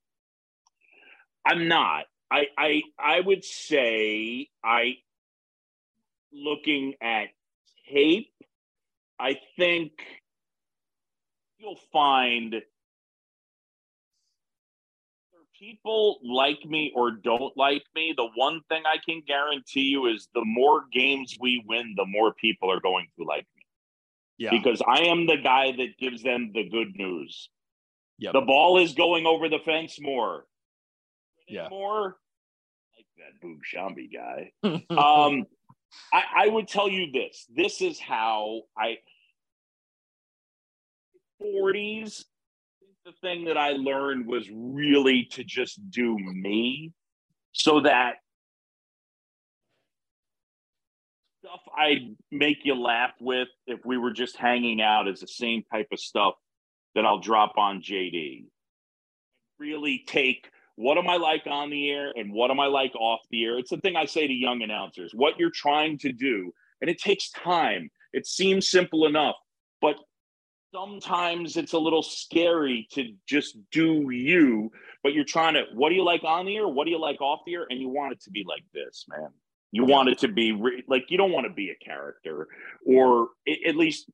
I'm 1.46 1.68
not. 1.68 2.04
I 2.30 2.46
I 2.58 2.82
I 2.98 3.20
would 3.20 3.44
say 3.44 4.48
I 4.62 4.98
looking 6.32 6.94
at 7.00 7.28
tape, 7.90 8.32
I 9.18 9.38
think 9.56 9.92
you'll 11.58 11.80
find 11.92 12.54
people 15.58 16.18
like 16.22 16.64
me 16.64 16.92
or 16.94 17.10
don't 17.10 17.56
like 17.56 17.82
me, 17.94 18.14
the 18.16 18.28
one 18.36 18.60
thing 18.68 18.82
I 18.86 18.98
can 19.04 19.22
guarantee 19.26 19.82
you 19.82 20.06
is 20.06 20.28
the 20.34 20.44
more 20.44 20.84
games 20.92 21.36
we 21.40 21.64
win, 21.66 21.94
the 21.96 22.06
more 22.06 22.32
people 22.34 22.70
are 22.70 22.80
going 22.80 23.06
to 23.18 23.24
like 23.24 23.46
me. 23.56 23.62
Yeah. 24.38 24.50
Because 24.50 24.80
I 24.86 25.00
am 25.04 25.26
the 25.26 25.36
guy 25.36 25.72
that 25.72 25.98
gives 25.98 26.22
them 26.22 26.52
the 26.54 26.68
good 26.68 26.94
news. 26.94 27.50
Yep. 28.18 28.32
The 28.34 28.40
ball 28.40 28.78
is 28.78 28.94
going 28.94 29.26
over 29.26 29.48
the 29.48 29.58
fence 29.64 29.98
more. 30.00 30.46
Yeah. 31.48 31.68
More 31.68 32.16
like 32.96 33.06
that 33.16 33.44
Boog 33.44 33.60
Sciambi 33.72 34.10
guy. 34.12 34.52
um, 34.90 35.44
I, 36.12 36.44
I 36.44 36.48
would 36.48 36.68
tell 36.68 36.88
you 36.88 37.10
this. 37.12 37.46
This 37.54 37.80
is 37.80 37.98
how 37.98 38.62
I 38.76 38.98
40s 41.42 42.24
the 43.08 43.12
thing 43.26 43.46
that 43.46 43.56
I 43.56 43.70
learned 43.70 44.26
was 44.26 44.46
really 44.52 45.24
to 45.32 45.42
just 45.42 45.80
do 45.90 46.16
me 46.18 46.92
so 47.52 47.80
that 47.80 48.16
stuff 51.42 51.60
I'd 51.76 52.14
make 52.30 52.58
you 52.64 52.74
laugh 52.74 53.12
with 53.18 53.48
if 53.66 53.80
we 53.86 53.96
were 53.96 54.10
just 54.10 54.36
hanging 54.36 54.82
out 54.82 55.08
is 55.08 55.20
the 55.20 55.26
same 55.26 55.62
type 55.72 55.88
of 55.90 55.98
stuff 55.98 56.34
that 56.94 57.06
I'll 57.06 57.20
drop 57.20 57.56
on 57.56 57.80
JD. 57.80 58.44
Really 59.58 60.04
take 60.06 60.50
what 60.76 60.98
am 60.98 61.08
I 61.08 61.16
like 61.16 61.44
on 61.46 61.70
the 61.70 61.90
air 61.90 62.12
and 62.14 62.32
what 62.32 62.50
am 62.50 62.60
I 62.60 62.66
like 62.66 62.94
off 62.94 63.20
the 63.30 63.44
air? 63.44 63.58
It's 63.58 63.70
the 63.70 63.78
thing 63.78 63.96
I 63.96 64.04
say 64.04 64.26
to 64.26 64.32
young 64.32 64.62
announcers 64.62 65.12
what 65.14 65.38
you're 65.38 65.50
trying 65.50 65.98
to 65.98 66.12
do, 66.12 66.52
and 66.80 66.90
it 66.90 66.98
takes 66.98 67.30
time. 67.30 67.90
It 68.12 68.26
seems 68.26 68.68
simple 68.68 69.06
enough, 69.06 69.36
but 69.80 69.96
sometimes 70.72 71.56
it's 71.56 71.72
a 71.72 71.78
little 71.78 72.02
scary 72.02 72.86
to 72.92 73.12
just 73.26 73.56
do 73.70 74.10
you, 74.10 74.70
but 75.02 75.12
you're 75.12 75.24
trying 75.24 75.54
to, 75.54 75.64
what 75.74 75.88
do 75.88 75.94
you 75.94 76.04
like 76.04 76.24
on 76.24 76.46
the 76.46 76.56
air? 76.56 76.68
What 76.68 76.84
do 76.84 76.90
you 76.90 77.00
like 77.00 77.20
off 77.20 77.40
the 77.46 77.54
air? 77.54 77.66
And 77.68 77.80
you 77.80 77.88
want 77.88 78.12
it 78.12 78.20
to 78.22 78.30
be 78.30 78.44
like 78.46 78.64
this, 78.72 79.04
man. 79.08 79.30
You 79.70 79.84
want 79.84 80.08
it 80.08 80.18
to 80.20 80.28
be 80.28 80.52
re- 80.52 80.84
like, 80.88 81.10
you 81.10 81.18
don't 81.18 81.32
want 81.32 81.46
to 81.46 81.52
be 81.52 81.70
a 81.70 81.84
character, 81.84 82.48
or 82.86 83.28
at 83.66 83.76
least 83.76 84.10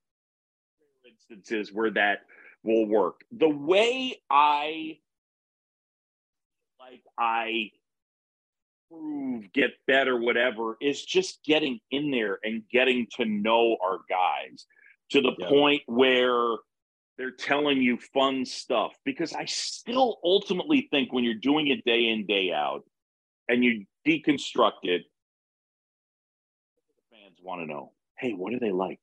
instances 1.07 1.73
where 1.73 1.93
that 1.93 2.21
will 2.65 2.87
work. 2.87 3.21
The 3.31 3.49
way 3.49 4.21
I 4.29 4.99
like, 6.81 7.03
I 7.19 7.71
prove, 8.91 9.53
get 9.53 9.71
better, 9.87 10.21
whatever, 10.21 10.77
is 10.81 11.05
just 11.05 11.43
getting 11.45 11.79
in 11.91 12.11
there 12.11 12.39
and 12.43 12.63
getting 12.71 13.07
to 13.17 13.25
know 13.25 13.77
our 13.83 14.01
guys 14.09 14.67
to 15.11 15.21
the 15.21 15.33
point 15.49 15.83
where 15.87 16.57
they're 17.17 17.31
telling 17.31 17.81
you 17.81 17.99
fun 18.13 18.45
stuff 18.45 18.93
because 19.05 19.33
I 19.33 19.45
still 19.45 20.19
ultimately 20.25 20.89
think 20.91 21.13
when 21.13 21.25
you're 21.25 21.35
doing 21.35 21.69
it 21.69 21.85
day 21.85 22.09
in, 22.09 22.27
day 22.27 22.53
out, 22.53 22.83
and 23.49 23.63
you 23.63 23.85
deconstruct 24.07 24.83
it, 24.83 25.03
fans 27.11 27.39
want 27.43 27.61
to 27.61 27.67
know, 27.67 27.93
hey, 28.19 28.33
what 28.33 28.53
do 28.53 28.59
they 28.59 28.73
like? 28.73 29.01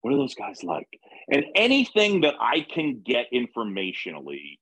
What 0.00 0.12
are 0.12 0.16
those 0.16 0.34
guys 0.34 0.64
like? 0.64 0.88
And 1.30 1.44
anything 1.54 2.22
that 2.22 2.34
I 2.40 2.66
can 2.68 3.02
get 3.04 3.26
informationally 3.32 4.58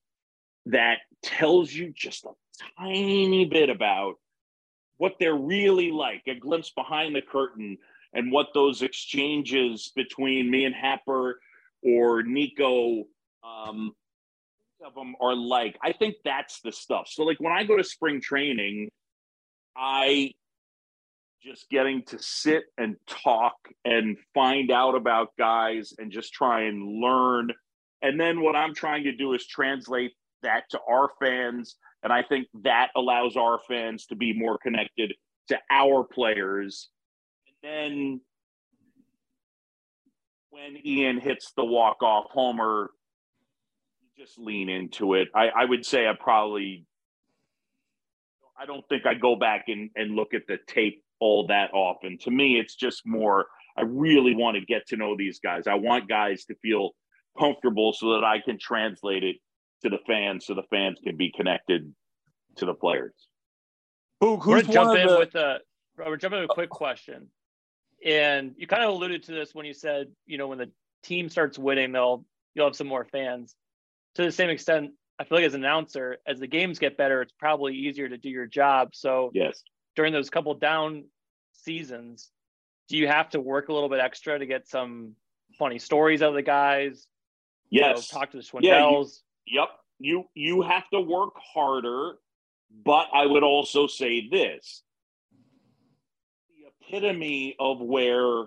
that 0.67 0.99
tells 1.23 1.73
you 1.73 1.93
just 1.97 2.25
a 2.25 2.33
tiny 2.79 3.47
bit 3.47 3.71
about 3.71 4.17
what 4.99 5.15
they're 5.19 5.35
really 5.35 5.91
like, 5.91 6.23
a 6.27 6.35
glimpse 6.35 6.71
behind 6.71 7.17
the 7.17 7.23
curtain 7.23 7.79
and 8.13 8.33
what 8.33 8.49
those 8.55 8.83
exchanges 8.83 9.93
between 9.95 10.51
me 10.51 10.65
and 10.65 10.75
Happer 10.75 11.41
or 11.83 12.23
Nico 12.23 13.05
um, 13.45 13.93
of 14.85 14.95
them 14.95 15.15
are 15.21 15.35
like. 15.35 15.79
I 15.83 15.93
think 15.93 16.17
that's 16.25 16.61
the 16.61 16.73
stuff. 16.73 17.07
So 17.09 17.25
like 17.25 17.39
when 17.39 17.53
I 17.53 17.65
go 17.65 17.77
to 17.77 17.85
spring 17.85 18.21
training, 18.21 18.91
I 19.77 20.33
just 21.43 21.71
getting 21.71 22.03
to 22.05 22.19
sit 22.21 22.65
and 22.77 22.97
talk 23.07 23.57
and 23.85 24.19
find 24.35 24.71
out 24.71 24.95
about 24.95 25.37
guys 25.39 25.95
and 25.99 26.13
just 26.13 26.33
try 26.33 26.65
and 26.65 27.01
learn. 27.01 27.51
And 28.03 28.21
then 28.21 28.43
what 28.43 28.57
I'm 28.57 28.75
trying 28.75 29.05
to 29.05 29.13
do 29.13 29.33
is 29.33 29.47
translate 29.47 30.13
that 30.43 30.65
to 30.71 30.81
our 30.89 31.11
fans. 31.21 31.77
And 32.03 32.13
I 32.13 32.23
think 32.23 32.49
that 32.63 32.89
allows 32.97 33.37
our 33.37 33.59
fans 33.69 34.07
to 34.07 34.17
be 34.17 34.33
more 34.33 34.59
connected 34.59 35.15
to 35.49 35.59
our 35.71 36.05
players 36.05 36.89
then 37.63 38.21
when 40.51 40.77
Ian 40.85 41.21
hits 41.21 41.53
the 41.57 41.65
walk 41.65 42.03
off 42.03 42.27
homer, 42.31 42.91
you 44.01 44.25
just 44.25 44.39
lean 44.39 44.69
into 44.69 45.15
it. 45.15 45.29
I, 45.35 45.49
I 45.49 45.65
would 45.65 45.85
say 45.85 46.09
I 46.09 46.13
probably 46.19 46.87
I 48.61 48.67
don't 48.67 48.87
think 48.89 49.07
I 49.07 49.15
go 49.15 49.37
back 49.37 49.65
and, 49.69 49.91
and 49.97 50.15
look 50.15 50.35
at 50.35 50.47
the 50.47 50.59
tape 50.67 51.03
all 51.19 51.47
that 51.47 51.73
often. 51.73 52.19
To 52.19 52.31
me, 52.31 52.59
it's 52.59 52.75
just 52.75 53.07
more 53.07 53.47
I 53.77 53.83
really 53.83 54.35
want 54.35 54.57
to 54.57 54.65
get 54.65 54.87
to 54.89 54.97
know 54.97 55.17
these 55.17 55.39
guys. 55.39 55.67
I 55.67 55.75
want 55.75 56.09
guys 56.09 56.45
to 56.47 56.55
feel 56.57 56.91
comfortable 57.39 57.93
so 57.93 58.15
that 58.15 58.25
I 58.25 58.41
can 58.41 58.59
translate 58.59 59.25
it 59.25 59.37
to 59.83 59.89
the 59.89 59.99
fans 60.07 60.47
so 60.47 60.55
the 60.55 60.65
fans 60.71 60.99
can 61.03 61.17
be 61.17 61.33
connected 61.35 61.95
to 62.57 62.67
the 62.67 62.75
players. 62.75 63.15
Who, 64.21 64.37
who's 64.37 64.67
We're 64.67 64.73
jump 64.75 64.99
in 64.99 65.07
the... 65.07 65.19
with 65.19 65.35
a 65.35 65.61
Robert, 65.97 66.21
jump 66.21 66.35
in 66.35 66.41
with 66.41 66.51
a 66.51 66.55
quick 66.55 66.71
oh. 66.73 66.77
question. 66.77 67.29
And 68.05 68.55
you 68.57 68.67
kind 68.67 68.83
of 68.83 68.91
alluded 68.91 69.25
to 69.25 69.33
this 69.33 69.55
when 69.55 69.67
you 69.67 69.75
said, 69.75 70.09
you 70.27 70.39
know, 70.39 70.49
when 70.49 70.59
the 70.59 70.71
team 71.03 71.29
starts 71.29 71.59
winning, 71.59 71.93
they'll 71.93 72.25
you'll 72.55 72.67
have 72.67 72.77
some 72.77 72.87
more 72.87 73.05
fans. 73.05 73.55
To 74.15 74.23
the 74.23 74.33
same 74.33 74.51
extent, 74.51 74.93
I 75.19 75.25
feel 75.25 75.39
like 75.39 75.47
as 75.47 75.55
an 75.55 75.65
announcer, 75.65 76.19
as 76.27 76.41
the 76.41 76.47
games 76.47 76.79
get 76.79 76.97
better, 76.97 77.21
it's 77.23 77.33
probably 77.39 77.75
easier 77.75 78.09
to 78.09 78.17
do 78.17 78.31
your 78.31 78.47
job. 78.47 78.95
So 78.95 79.31
yes, 79.35 79.63
during 79.97 80.13
those 80.13 80.31
couple 80.31 80.55
down 80.55 81.05
seasons, 81.53 82.31
do 82.89 82.97
you 82.97 83.07
have 83.07 83.31
to 83.31 83.41
work 83.41 83.69
a 83.69 83.73
little 83.73 83.89
bit 83.89 84.01
extra 84.01 84.39
to 84.39 84.47
get 84.47 84.67
some 84.67 85.15
funny 85.59 85.79
stories 85.79 86.23
out 86.23 86.31
of 86.31 86.35
the 86.35 86.43
guys? 86.43 87.07
Yes. 87.71 87.89
You 87.89 87.95
know, 87.95 88.21
talk 88.21 88.31
to 88.33 88.39
the 88.39 88.43
Schwindels. 88.43 88.63
Yeah, 88.63 88.89
you, 88.89 89.61
yep. 89.61 89.69
You 89.99 90.25
you 90.35 90.63
have 90.63 90.89
to 90.91 91.01
work 91.01 91.35
harder, 91.37 92.15
but 92.85 93.09
I 93.13 93.27
would 93.27 93.43
also 93.43 93.87
say 93.87 94.27
this 94.29 94.83
epitome 96.91 97.57
of 97.59 97.81
where 97.81 98.45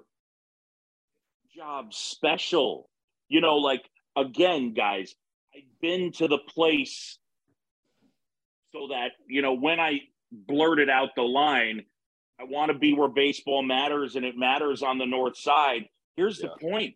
job 1.56 1.94
special. 1.94 2.90
You 3.30 3.42
know, 3.42 3.58
like 3.58 3.90
again, 4.16 4.74
guys, 4.74 5.16
I've 5.56 5.82
been 5.82 6.12
to 6.14 6.28
the 6.28 6.38
place 6.38 7.18
so 8.72 8.88
that, 8.90 9.12
you 9.28 9.42
know, 9.42 9.54
when 9.54 9.80
I 9.80 10.02
blurted 10.32 10.90
out 10.90 11.10
the 11.16 11.24
line, 11.24 11.84
I 12.40 12.46
want 12.46 12.72
to 12.72 12.78
be 12.78 12.94
where 12.94 13.10
baseball 13.10 13.64
matters 13.64 14.16
and 14.16 14.26
it 14.26 14.38
matters 14.38 14.82
on 14.82 14.98
the 14.98 15.06
north 15.06 15.38
side. 15.38 15.88
Here's 16.16 16.42
yeah. 16.42 16.50
the 16.50 16.70
point. 16.70 16.96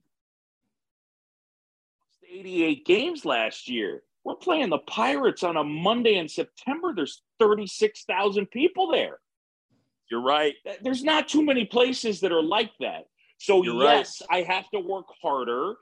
88 2.30 2.86
games 2.86 3.26
last 3.26 3.70
year. 3.70 4.02
We're 4.24 4.36
playing 4.36 4.70
the 4.70 4.80
Pirates 4.80 5.44
on 5.44 5.56
a 5.56 5.64
Monday 5.64 6.16
in 6.16 6.28
September. 6.28 6.94
There's 6.94 7.22
36,000 7.40 8.48
people 8.48 8.92
there. 8.92 9.20
You're 10.10 10.22
right. 10.22 10.54
There's 10.82 11.04
not 11.04 11.28
too 11.28 11.44
many 11.44 11.66
places 11.66 12.22
that 12.22 12.32
are 12.32 12.42
like 12.42 12.72
that. 12.80 13.06
So 13.40 13.64
You're 13.64 13.84
yes, 13.84 14.22
right. 14.30 14.46
I 14.48 14.54
have 14.54 14.70
to 14.72 14.80
work 14.80 15.06
harder. 15.22 15.76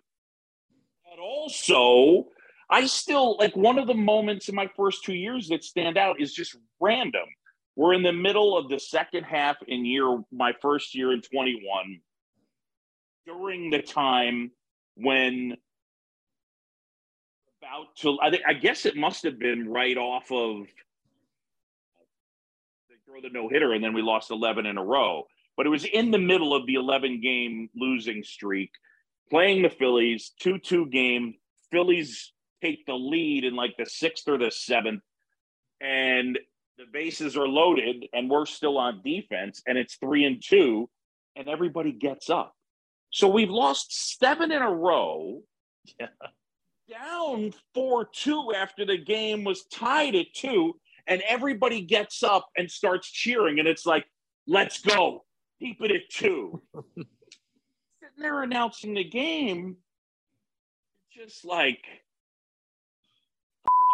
But 1.10 1.22
also, 1.22 2.28
I 2.70 2.86
still 2.88 3.38
like 3.38 3.56
one 3.56 3.78
of 3.78 3.88
the 3.88 3.94
moments 3.94 4.50
in 4.50 4.56
my 4.56 4.70
first 4.76 5.04
two 5.04 5.14
years 5.14 5.48
that 5.50 5.64
stand 5.64 5.98
out 5.98 6.20
is 6.20 6.34
just 6.34 6.58
random. 6.80 7.26
We're 7.76 7.94
in 7.94 8.04
the 8.04 8.14
middle 8.14 8.58
of 8.58 8.70
the 8.70 8.80
second 8.80 9.24
half 9.24 9.58
in 9.68 9.86
year 9.86 10.22
my 10.32 10.54
first 10.62 10.96
year 10.96 11.14
in 11.14 11.22
21 11.22 12.00
during 13.26 13.70
the 13.70 13.82
time 13.82 14.52
when 14.96 15.58
about 17.62 17.96
to 17.98 18.18
I 18.22 18.30
think 18.30 18.44
I 18.48 18.54
guess 18.54 18.86
it 18.86 18.96
must 18.96 19.24
have 19.24 19.40
been 19.40 19.68
right 19.68 19.98
off 19.98 20.32
of 20.32 20.68
throw 23.16 23.22
the 23.22 23.34
no 23.34 23.50
hitter, 23.50 23.74
and 23.74 23.84
then 23.84 23.94
we 23.94 24.02
lost 24.02 24.32
11 24.32 24.66
in 24.66 24.78
a 24.78 24.84
row. 24.84 25.24
But 25.58 25.66
it 25.66 25.70
was 25.70 25.86
in 25.86 26.12
the 26.12 26.18
middle 26.18 26.54
of 26.54 26.66
the 26.66 26.76
11 26.76 27.22
game 27.22 27.70
losing 27.76 28.24
streak, 28.24 28.72
playing 29.30 29.62
the 29.62 29.70
Phillies, 29.70 30.34
2 30.42 30.60
2 30.60 30.88
game. 30.88 31.36
Phillies 31.72 32.32
take 32.64 32.86
the 32.86 32.94
lead 32.94 33.44
in 33.44 33.56
like 33.56 33.76
the 33.78 33.86
sixth 33.86 34.28
or 34.28 34.38
the 34.38 34.52
seventh, 34.52 35.02
and 35.82 36.38
the 36.78 36.86
bases 36.92 37.38
are 37.38 37.48
loaded, 37.48 38.06
and 38.14 38.30
we're 38.30 38.46
still 38.46 38.78
on 38.78 39.02
defense, 39.04 39.62
and 39.66 39.78
it's 39.78 39.96
three 39.96 40.26
and 40.26 40.42
two. 40.46 40.90
and 41.38 41.50
everybody 41.50 41.92
gets 41.92 42.30
up. 42.30 42.54
So 43.12 43.28
we've 43.28 43.50
lost 43.50 44.18
seven 44.20 44.52
in 44.52 44.62
a 44.62 44.72
row. 44.72 45.42
Yeah. 46.00 46.08
Down 46.90 47.54
4 47.74 48.06
2 48.06 48.54
after 48.56 48.86
the 48.86 48.98
game 48.98 49.44
was 49.44 49.66
tied 49.66 50.16
at 50.16 50.34
two, 50.34 50.80
and 51.08 51.22
everybody 51.28 51.82
gets 51.82 52.24
up 52.24 52.48
and 52.58 52.70
starts 52.70 53.10
cheering. 53.10 53.60
And 53.60 53.68
it's 53.68 53.86
like, 53.86 54.06
let's 54.48 54.82
go. 54.82 55.24
Keep 55.60 55.82
it 55.82 55.92
at 55.92 56.10
two. 56.10 56.62
Sitting 56.96 57.08
there 58.18 58.44
announcing 58.44 58.94
the 58.94 59.04
game, 59.04 59.78
just 61.14 61.46
like, 61.46 61.80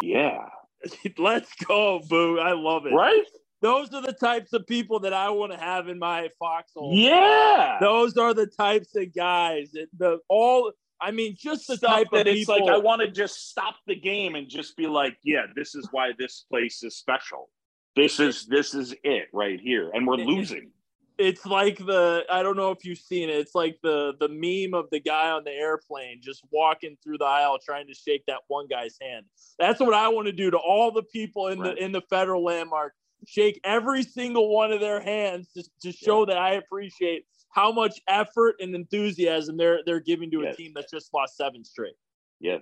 yeah. 0.01 0.45
Let's 1.17 1.53
go, 1.67 2.01
Boo. 2.09 2.39
I 2.39 2.53
love 2.53 2.85
it. 2.85 2.93
Right? 2.93 3.23
Those 3.61 3.93
are 3.93 4.01
the 4.01 4.13
types 4.13 4.53
of 4.53 4.65
people 4.65 5.01
that 5.01 5.13
I 5.13 5.29
want 5.29 5.51
to 5.51 5.57
have 5.57 5.87
in 5.87 5.99
my 5.99 6.29
foxhole. 6.39 6.93
Yeah. 6.95 7.77
Those 7.79 8.17
are 8.17 8.33
the 8.33 8.47
types 8.47 8.95
of 8.95 9.13
guys 9.13 9.71
that 9.73 9.87
the 9.97 10.17
all 10.27 10.71
I 11.01 11.11
mean, 11.11 11.35
just 11.37 11.67
the 11.67 11.77
Stuff 11.77 11.91
type 11.95 12.07
that 12.11 12.27
of 12.27 12.35
it's 12.35 12.41
people. 12.45 12.65
like 12.67 12.75
I 12.75 12.77
want 12.77 13.01
to 13.01 13.09
just 13.09 13.49
stop 13.49 13.75
the 13.87 13.95
game 13.95 14.35
and 14.35 14.47
just 14.47 14.77
be 14.77 14.87
like, 14.87 15.17
yeah, 15.23 15.45
this 15.55 15.73
is 15.75 15.87
why 15.91 16.11
this 16.17 16.45
place 16.49 16.83
is 16.83 16.95
special. 16.95 17.49
This 17.95 18.19
is 18.19 18.45
this 18.45 18.73
is 18.73 18.93
it 19.03 19.25
right 19.33 19.59
here, 19.59 19.89
and 19.93 20.07
we're 20.07 20.15
losing. 20.17 20.71
it's 21.17 21.45
like 21.45 21.77
the 21.77 22.23
I 22.31 22.41
don't 22.43 22.55
know 22.55 22.71
if 22.71 22.85
you've 22.85 22.97
seen 22.99 23.29
it. 23.29 23.35
It's 23.35 23.53
like 23.55 23.77
the 23.83 24.13
the 24.19 24.29
meme 24.29 24.73
of 24.79 24.89
the 24.91 24.99
guy 25.01 25.31
on 25.31 25.43
the 25.43 25.51
airplane 25.51 26.19
just 26.21 26.41
walking 26.51 26.97
through 27.03 27.17
the 27.17 27.25
aisle 27.25 27.57
trying 27.63 27.87
to 27.87 27.93
shake 27.93 28.23
that 28.27 28.39
one 28.47 28.67
guy's 28.67 28.95
hand. 29.01 29.25
That's 29.59 29.79
what 29.79 29.93
I 29.93 30.07
want 30.09 30.27
to 30.27 30.31
do 30.31 30.51
to 30.51 30.57
all 30.57 30.91
the 30.91 31.03
people 31.03 31.47
in 31.49 31.59
Right. 31.59 31.75
the 31.75 31.83
in 31.83 31.91
the 31.91 32.01
federal 32.09 32.43
landmark. 32.43 32.93
Shake 33.27 33.59
every 33.63 34.01
single 34.03 34.53
one 34.53 34.71
of 34.71 34.79
their 34.79 34.99
hands 35.01 35.49
just 35.55 35.69
to 35.83 35.91
show 35.91 36.25
that 36.25 36.37
I 36.37 36.53
appreciate 36.53 37.25
how 37.51 37.71
much 37.71 38.01
effort 38.07 38.55
and 38.59 38.73
enthusiasm 38.75 39.57
they're 39.57 39.81
they're 39.85 39.99
giving 39.99 40.31
to 40.31 40.41
a 40.41 40.45
Yes. 40.45 40.55
team 40.55 40.71
that's 40.75 40.91
just 40.91 41.13
lost 41.13 41.37
seven 41.37 41.63
straight. 41.63 41.95
Yeah, 42.39 42.57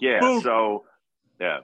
yeah. 0.00 0.20
Boom. 0.20 0.42
So, 0.42 0.84
yeah, 1.40 1.60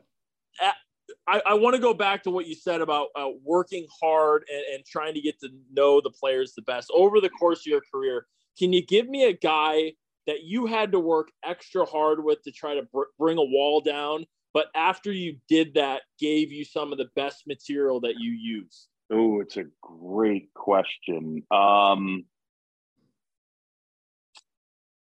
I, 1.27 1.43
I 1.47 1.55
want 1.55 1.75
to 1.75 1.81
go 1.81 1.95
back 1.95 2.23
to 2.25 2.31
what 2.31 2.47
you 2.47 2.55
said 2.55 2.81
about 2.81 3.09
uh, 3.17 3.29
working 3.43 3.87
hard 4.01 4.45
and, 4.53 4.63
and 4.75 4.85
trying 4.85 5.15
to 5.15 5.21
get 5.21 5.39
to 5.41 5.49
know 5.73 6.01
the 6.01 6.11
players 6.11 6.55
the 6.55 6.63
best 6.63 6.91
over 6.93 7.21
the 7.21 7.31
course 7.31 7.61
of 7.61 7.67
your 7.67 7.83
career. 7.93 8.27
Can 8.59 8.73
you 8.73 8.85
give 8.85 9.09
me 9.09 9.25
a 9.25 9.33
guy 9.33 9.93
that 10.27 10.43
you 10.43 10.67
had 10.67 10.93
to 10.93 11.01
work 11.01 11.29
extra 11.45 11.85
hard 11.85 12.23
with 12.23 12.43
to 12.43 12.53
try 12.53 12.75
to 12.75 12.83
br- 12.83 13.05
bring 13.19 13.39
a 13.39 13.45
wall 13.45 13.81
down, 13.81 14.27
but 14.53 14.67
after 14.75 15.13
you 15.13 15.37
did 15.49 15.75
that, 15.75 16.03
gave 16.19 16.51
you 16.51 16.65
some 16.65 16.93
of 16.93 16.99
the 16.99 17.09
best 17.15 17.47
material 17.47 18.01
that 18.01 18.17
you 18.19 18.33
use? 18.33 18.89
Oh, 19.11 19.41
it's 19.41 19.57
a 19.57 19.65
great 19.81 20.53
question. 20.55 21.43
Um, 21.51 22.25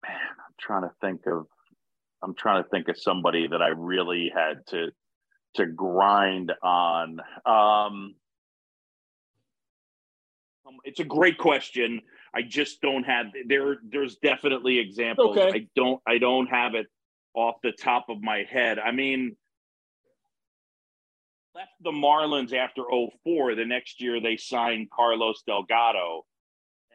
man, 0.02 0.16
I'm 0.16 0.54
trying 0.58 0.82
to 0.82 0.92
think 1.00 1.26
of. 1.26 1.46
I'm 2.22 2.34
trying 2.34 2.62
to 2.62 2.68
think 2.68 2.88
of 2.88 2.98
somebody 2.98 3.46
that 3.46 3.62
I 3.62 3.68
really 3.68 4.32
had 4.34 4.66
to 4.68 4.88
to 5.54 5.66
grind 5.66 6.52
on. 6.62 7.20
Um, 7.44 8.14
um, 10.66 10.76
it's 10.84 11.00
a 11.00 11.04
great 11.04 11.38
question. 11.38 12.00
I 12.34 12.42
just 12.42 12.80
don't 12.80 13.04
have 13.04 13.26
there. 13.48 13.78
There's 13.86 14.16
definitely 14.16 14.78
examples. 14.78 15.36
Okay. 15.36 15.58
I 15.58 15.66
don't. 15.76 16.00
I 16.06 16.18
don't 16.18 16.46
have 16.46 16.74
it 16.74 16.86
off 17.34 17.56
the 17.62 17.72
top 17.72 18.06
of 18.08 18.22
my 18.22 18.44
head. 18.50 18.78
I 18.78 18.92
mean, 18.92 19.36
left 21.54 21.72
the 21.82 21.90
Marlins 21.90 22.52
after 22.54 22.82
04. 23.24 23.54
The 23.54 23.64
next 23.64 24.00
year 24.00 24.20
they 24.20 24.36
signed 24.36 24.90
Carlos 24.90 25.42
Delgado. 25.46 26.24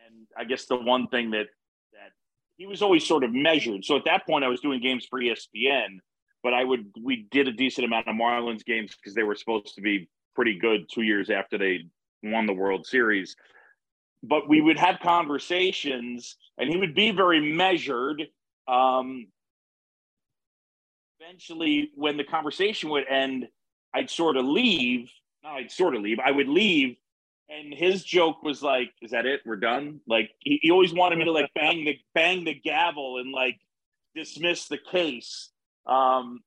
And 0.06 0.28
I 0.38 0.44
guess 0.44 0.66
the 0.66 0.78
one 0.78 1.08
thing 1.08 1.32
that 1.32 1.48
that 1.94 2.12
he 2.58 2.66
was 2.66 2.82
always 2.82 3.06
sort 3.06 3.24
of 3.24 3.34
measured. 3.34 3.84
So 3.86 3.96
at 3.96 4.06
that 4.06 4.26
point 4.26 4.46
I 4.46 4.48
was 4.48 4.62
doing 4.62 4.82
games 4.82 5.06
for 5.10 5.20
ESPN, 5.20 6.00
but 6.44 6.54
I 6.54 6.64
would 6.64 6.92
we 7.02 7.28
did 7.32 7.48
a 7.48 7.54
decent 7.54 7.86
amount 7.86 8.08
of 8.08 8.16
Marlins 8.16 8.64
games 8.66 8.96
because 8.96 9.14
they 9.14 9.24
were 9.24 9.36
supposed 9.36 9.76
to 9.76 9.82
be 9.82 10.10
pretty 10.36 10.58
good 10.58 10.86
2 10.94 11.02
years 11.02 11.30
after 11.30 11.58
they 11.58 11.86
won 12.24 12.46
the 12.46 12.54
World 12.54 12.86
Series. 12.86 13.36
But 14.24 14.50
we 14.50 14.62
would 14.62 14.80
have 14.80 15.00
conversations 15.02 16.38
and 16.58 16.70
he 16.70 16.78
would 16.78 16.96
be 16.96 17.12
very 17.12 17.54
measured 17.54 18.24
um 18.68 19.28
eventually 21.20 21.92
when 21.96 22.18
the 22.18 22.24
conversation 22.24 22.90
would 22.90 23.08
end 23.08 23.48
I'd 23.96 24.10
sort 24.10 24.36
of 24.36 24.46
leave. 24.46 25.10
No, 25.44 25.52
I'd 25.52 25.72
sort 25.72 25.96
of 25.96 26.02
leave. 26.02 26.20
I 26.20 26.32
would 26.32 26.50
leave, 26.50 26.98
and 27.50 27.74
his 27.74 28.04
joke 28.04 28.44
was 28.44 28.62
like, 28.62 28.92
"Is 29.02 29.12
that 29.12 29.26
it? 29.26 29.42
We're 29.46 29.56
done." 29.56 30.02
Like 30.06 30.32
he, 30.40 30.60
he 30.62 30.72
always 30.72 30.94
wanted 30.94 31.18
me 31.18 31.26
to 31.26 31.32
like 31.32 31.50
bang 31.56 31.86
the 31.86 31.98
bang 32.14 32.44
the 32.44 32.54
gavel 32.54 33.20
and 33.20 33.32
like 33.32 33.58
dismiss 34.14 34.68
the 34.68 34.78
case. 34.78 35.50
Um, 35.86 36.42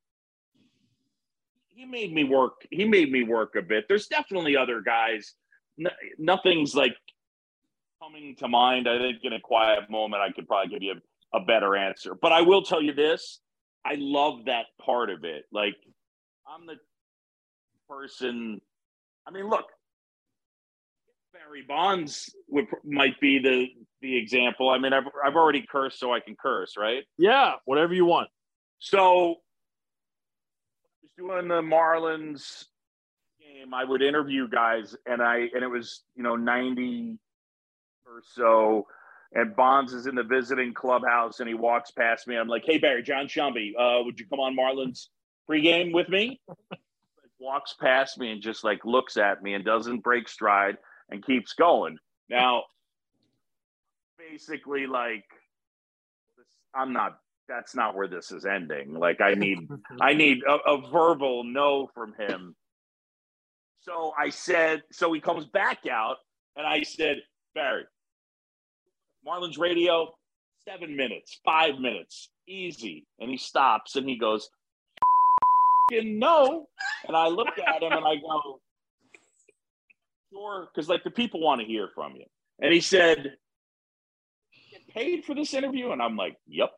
he 1.68 1.86
made 1.86 2.12
me 2.12 2.24
work. 2.24 2.66
He 2.70 2.84
made 2.84 3.10
me 3.10 3.22
work 3.22 3.54
a 3.56 3.62
bit. 3.62 3.86
There's 3.88 4.08
definitely 4.08 4.56
other 4.56 4.82
guys. 4.82 5.34
No, 5.78 5.90
nothing's 6.18 6.74
like 6.74 6.96
coming 8.02 8.36
to 8.36 8.48
mind. 8.48 8.88
I 8.88 8.98
think 8.98 9.18
in 9.22 9.32
a 9.32 9.40
quiet 9.40 9.88
moment, 9.88 10.22
I 10.22 10.32
could 10.32 10.46
probably 10.46 10.70
give 10.70 10.82
you 10.82 10.94
a, 11.32 11.38
a 11.38 11.44
better 11.44 11.76
answer. 11.76 12.14
But 12.20 12.32
I 12.32 12.42
will 12.42 12.62
tell 12.62 12.82
you 12.82 12.92
this: 12.92 13.40
I 13.86 13.94
love 13.96 14.44
that 14.46 14.66
part 14.84 15.08
of 15.08 15.24
it. 15.24 15.44
Like 15.50 15.76
I'm 16.46 16.66
the 16.66 16.76
person. 17.88 18.60
I 19.26 19.30
mean, 19.30 19.48
look, 19.48 19.66
Barry 21.32 21.64
Bonds 21.66 22.34
would 22.48 22.66
might 22.84 23.20
be 23.20 23.38
the 23.38 23.68
the 24.00 24.16
example. 24.16 24.70
I 24.70 24.78
mean, 24.78 24.92
I've 24.92 25.04
I've 25.24 25.36
already 25.36 25.64
cursed, 25.70 25.98
so 25.98 26.12
I 26.12 26.20
can 26.20 26.36
curse, 26.40 26.74
right? 26.76 27.04
Yeah, 27.16 27.54
whatever 27.64 27.94
you 27.94 28.04
want. 28.04 28.28
So, 28.78 29.32
I 29.32 30.96
was 31.02 31.10
doing 31.16 31.48
the 31.48 31.62
Marlins 31.62 32.64
game. 33.40 33.74
I 33.74 33.84
would 33.84 34.02
interview 34.02 34.48
guys, 34.48 34.96
and 35.06 35.22
I 35.22 35.48
and 35.54 35.62
it 35.62 35.68
was 35.68 36.02
you 36.14 36.22
know 36.22 36.36
ninety 36.36 37.18
or 38.06 38.22
so. 38.34 38.86
And 39.32 39.54
Bonds 39.54 39.92
is 39.92 40.06
in 40.06 40.14
the 40.14 40.22
visiting 40.22 40.72
clubhouse, 40.72 41.40
and 41.40 41.48
he 41.48 41.54
walks 41.54 41.90
past 41.90 42.26
me. 42.26 42.36
I'm 42.36 42.48
like, 42.48 42.62
"Hey 42.64 42.78
Barry, 42.78 43.02
Jon 43.02 43.26
Sciambi, 43.26 43.72
uh, 43.78 44.02
would 44.04 44.18
you 44.18 44.26
come 44.26 44.40
on 44.40 44.56
Marlins 44.56 45.08
pregame 45.48 45.92
with 45.92 46.08
me?" 46.08 46.40
Walks 47.40 47.74
past 47.80 48.18
me 48.18 48.32
and 48.32 48.42
just 48.42 48.64
like 48.64 48.84
looks 48.84 49.16
at 49.16 49.42
me 49.42 49.54
and 49.54 49.64
doesn't 49.64 50.00
break 50.00 50.28
stride 50.28 50.76
and 51.10 51.24
keeps 51.24 51.54
going. 51.54 51.98
Now, 52.28 52.64
basically, 54.18 54.86
like, 54.86 55.24
I'm 56.74 56.92
not. 56.92 57.18
That's 57.48 57.74
not 57.74 57.96
where 57.96 58.08
this 58.08 58.30
is 58.30 58.44
ending. 58.44 58.92
Like, 58.92 59.22
I 59.22 59.32
need, 59.32 59.58
I 60.02 60.12
need 60.12 60.42
a, 60.46 60.70
a 60.70 60.90
verbal 60.90 61.44
no 61.44 61.88
from 61.94 62.14
him. 62.18 62.54
So 63.80 64.12
I 64.18 64.30
said. 64.30 64.82
So 64.92 65.12
he 65.12 65.20
comes 65.20 65.46
back 65.46 65.86
out, 65.90 66.16
and 66.56 66.66
I 66.66 66.82
said, 66.82 67.18
Barry, 67.54 67.84
Marlins 69.26 69.58
radio, 69.58 70.14
seven 70.68 70.96
minutes, 70.96 71.40
five 71.44 71.78
minutes, 71.78 72.30
easy. 72.46 73.06
And 73.18 73.30
he 73.30 73.36
stops 73.36 73.96
and 73.96 74.08
he 74.08 74.18
goes, 74.18 74.48
no. 75.90 76.68
And 77.06 77.16
I 77.16 77.28
look 77.28 77.48
at 77.58 77.82
him 77.82 77.92
and 77.92 78.04
I 78.04 78.16
go, 78.16 78.60
sure, 80.32 80.68
because 80.72 80.88
like 80.88 81.04
the 81.04 81.10
people 81.10 81.40
want 81.40 81.60
to 81.60 81.66
hear 81.66 81.88
from 81.94 82.16
you. 82.16 82.24
And 82.60 82.72
he 82.72 82.80
said, 82.80 83.36
get 84.70 84.88
paid 84.88 85.24
for 85.24 85.34
this 85.34 85.54
interview? 85.54 85.90
And 85.92 86.02
I'm 86.02 86.16
like, 86.16 86.36
yep. 86.46 86.70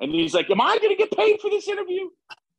And 0.00 0.12
he's 0.12 0.34
like, 0.34 0.50
am 0.50 0.60
I 0.60 0.78
going 0.78 0.90
to 0.90 0.96
get 0.96 1.10
paid 1.10 1.40
for 1.40 1.50
this 1.50 1.68
interview? 1.68 2.08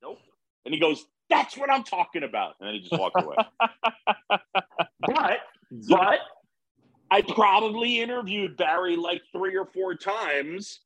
Nope. 0.02 0.20
And 0.66 0.74
he 0.74 0.80
goes, 0.80 1.06
that's 1.30 1.58
what 1.58 1.72
I'm 1.72 1.84
talking 1.84 2.24
about. 2.24 2.56
And 2.60 2.68
then 2.68 2.76
he 2.76 2.82
just 2.82 3.00
walked 3.00 3.22
away. 3.22 3.36
but, 5.00 5.40
but 5.88 6.20
I 7.12 7.22
probably 7.22 8.02
interviewed 8.02 8.58
Barry 8.58 8.96
like 8.96 9.22
three 9.32 9.56
or 9.56 9.66
four 9.66 9.96
times. 9.96 10.80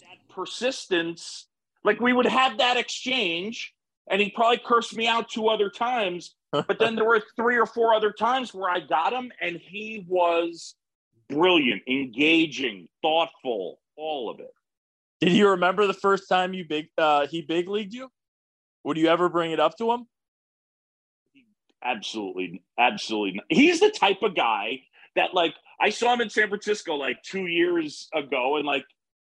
That 0.00 0.34
persistence, 0.34 1.46
like 1.84 2.00
we 2.00 2.12
would 2.12 2.26
have 2.26 2.58
that 2.58 2.76
exchange, 2.76 3.74
and 4.10 4.20
he 4.20 4.30
probably 4.30 4.60
cursed 4.64 4.96
me 4.96 5.06
out 5.06 5.28
two 5.28 5.48
other 5.48 5.70
times. 5.70 6.34
But 6.50 6.78
then 6.78 6.94
there 6.94 7.04
were 7.04 7.22
three 7.36 7.58
or 7.58 7.66
four 7.66 7.94
other 7.94 8.10
times 8.10 8.54
where 8.54 8.70
I 8.70 8.80
got 8.80 9.12
him, 9.12 9.30
and 9.40 9.60
he 9.60 10.06
was 10.08 10.74
brilliant, 11.28 11.82
engaging, 11.86 12.88
thoughtful, 13.02 13.80
all 13.96 14.30
of 14.30 14.40
it. 14.40 14.54
Did 15.20 15.32
you 15.32 15.50
remember 15.50 15.86
the 15.86 15.92
first 15.94 16.28
time 16.28 16.54
you 16.54 16.64
big 16.64 16.86
uh, 16.96 17.26
he 17.26 17.42
big 17.42 17.68
leagued 17.68 17.92
you? 17.92 18.10
Would 18.84 18.96
you 18.96 19.08
ever 19.08 19.28
bring 19.28 19.50
it 19.50 19.60
up 19.60 19.76
to 19.78 19.90
him? 19.92 20.06
Absolutely, 21.84 22.62
absolutely. 22.78 23.36
not. 23.36 23.44
He's 23.50 23.80
the 23.80 23.90
type 23.90 24.22
of 24.22 24.34
guy 24.34 24.80
that, 25.16 25.34
like, 25.34 25.54
I 25.80 25.90
saw 25.90 26.14
him 26.14 26.20
in 26.22 26.30
San 26.30 26.48
Francisco 26.48 26.94
like 26.94 27.22
two 27.22 27.46
years 27.46 28.08
ago, 28.14 28.56
and 28.56 28.64
like, 28.64 28.86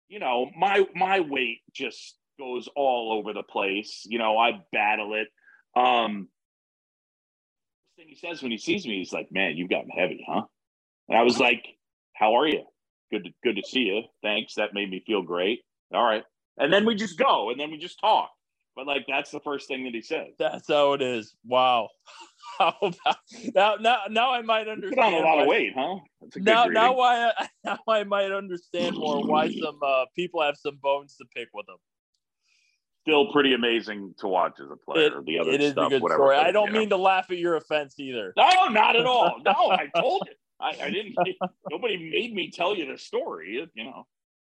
you 0.08 0.20
know, 0.20 0.50
my 0.56 0.86
my 0.94 1.20
weight 1.20 1.62
just 1.72 2.17
goes 2.38 2.68
all 2.76 3.12
over 3.18 3.32
the 3.32 3.42
place. 3.42 4.06
You 4.08 4.18
know, 4.18 4.38
I 4.38 4.60
battle 4.72 5.14
it. 5.14 5.28
Um, 5.78 6.28
thing 7.96 8.08
he 8.08 8.16
says 8.16 8.42
when 8.42 8.52
he 8.52 8.58
sees 8.58 8.86
me, 8.86 8.98
he's 8.98 9.12
like, 9.12 9.32
"Man, 9.32 9.56
you've 9.56 9.70
gotten 9.70 9.90
heavy, 9.90 10.24
huh?" 10.26 10.42
And 11.08 11.18
I 11.18 11.22
was 11.22 11.38
like, 11.38 11.64
how 12.18 12.34
are 12.34 12.46
you? 12.46 12.64
Good 13.10 13.24
to, 13.24 13.30
good 13.42 13.56
to 13.56 13.62
see 13.66 13.80
you. 13.80 14.02
Thanks. 14.22 14.54
That 14.54 14.74
made 14.74 14.90
me 14.90 15.02
feel 15.06 15.22
great. 15.22 15.60
All 15.94 16.04
right. 16.04 16.24
And 16.58 16.72
then 16.72 16.84
we 16.84 16.94
just 16.94 17.18
go 17.18 17.50
and 17.50 17.58
then 17.58 17.70
we 17.70 17.78
just 17.78 18.00
talk. 18.00 18.30
But 18.76 18.86
like 18.86 19.06
that's 19.08 19.30
the 19.30 19.40
first 19.40 19.66
thing 19.66 19.84
that 19.84 19.94
he 19.94 20.02
says. 20.02 20.28
That's 20.38 20.68
how 20.68 20.92
it 20.92 21.02
is. 21.02 21.34
Wow. 21.44 21.88
About 22.60 22.82
now? 23.54 23.74
Now, 23.80 23.98
now 24.08 24.32
I 24.32 24.42
might 24.42 24.68
understand. 24.68 24.96
Put 24.96 25.04
on 25.04 25.14
a 25.14 25.18
lot 25.18 25.36
why, 25.36 25.42
of 25.42 25.48
weight, 25.48 25.72
huh? 25.76 25.96
now, 26.36 26.64
now 26.66 26.94
why? 26.94 27.30
I, 27.36 27.48
now 27.64 27.78
I 27.88 28.04
might 28.04 28.30
understand 28.30 28.96
more 28.96 29.24
why 29.24 29.50
some 29.50 29.78
uh, 29.82 30.04
people 30.14 30.42
have 30.42 30.56
some 30.56 30.78
bones 30.82 31.16
to 31.16 31.24
pick 31.34 31.48
with 31.54 31.66
him. 31.68 31.76
Still 33.08 33.32
pretty 33.32 33.54
amazing 33.54 34.14
to 34.18 34.28
watch 34.28 34.60
as 34.60 34.70
a 34.70 34.76
player. 34.76 35.06
It, 35.06 35.24
the 35.24 35.38
other 35.38 35.50
it 35.50 35.62
is 35.62 35.72
stuff, 35.72 35.86
a 35.86 35.90
good 35.90 36.02
whatever. 36.02 36.24
story. 36.24 36.36
I 36.36 36.52
don't 36.52 36.72
mean 36.72 36.90
to 36.90 36.98
laugh 36.98 37.30
at 37.30 37.38
your 37.38 37.56
offense 37.56 37.94
either. 37.98 38.34
No, 38.36 38.68
not 38.68 38.96
at 38.96 39.06
all. 39.06 39.40
No, 39.44 39.70
I 39.70 39.88
told 39.98 40.24
you. 40.26 40.34
I, 40.60 40.76
I 40.82 40.90
didn't. 40.90 41.16
nobody 41.70 42.10
made 42.10 42.34
me 42.34 42.50
tell 42.50 42.76
you 42.76 42.90
the 42.90 42.98
story. 42.98 43.66
You 43.74 43.84
know. 43.84 44.06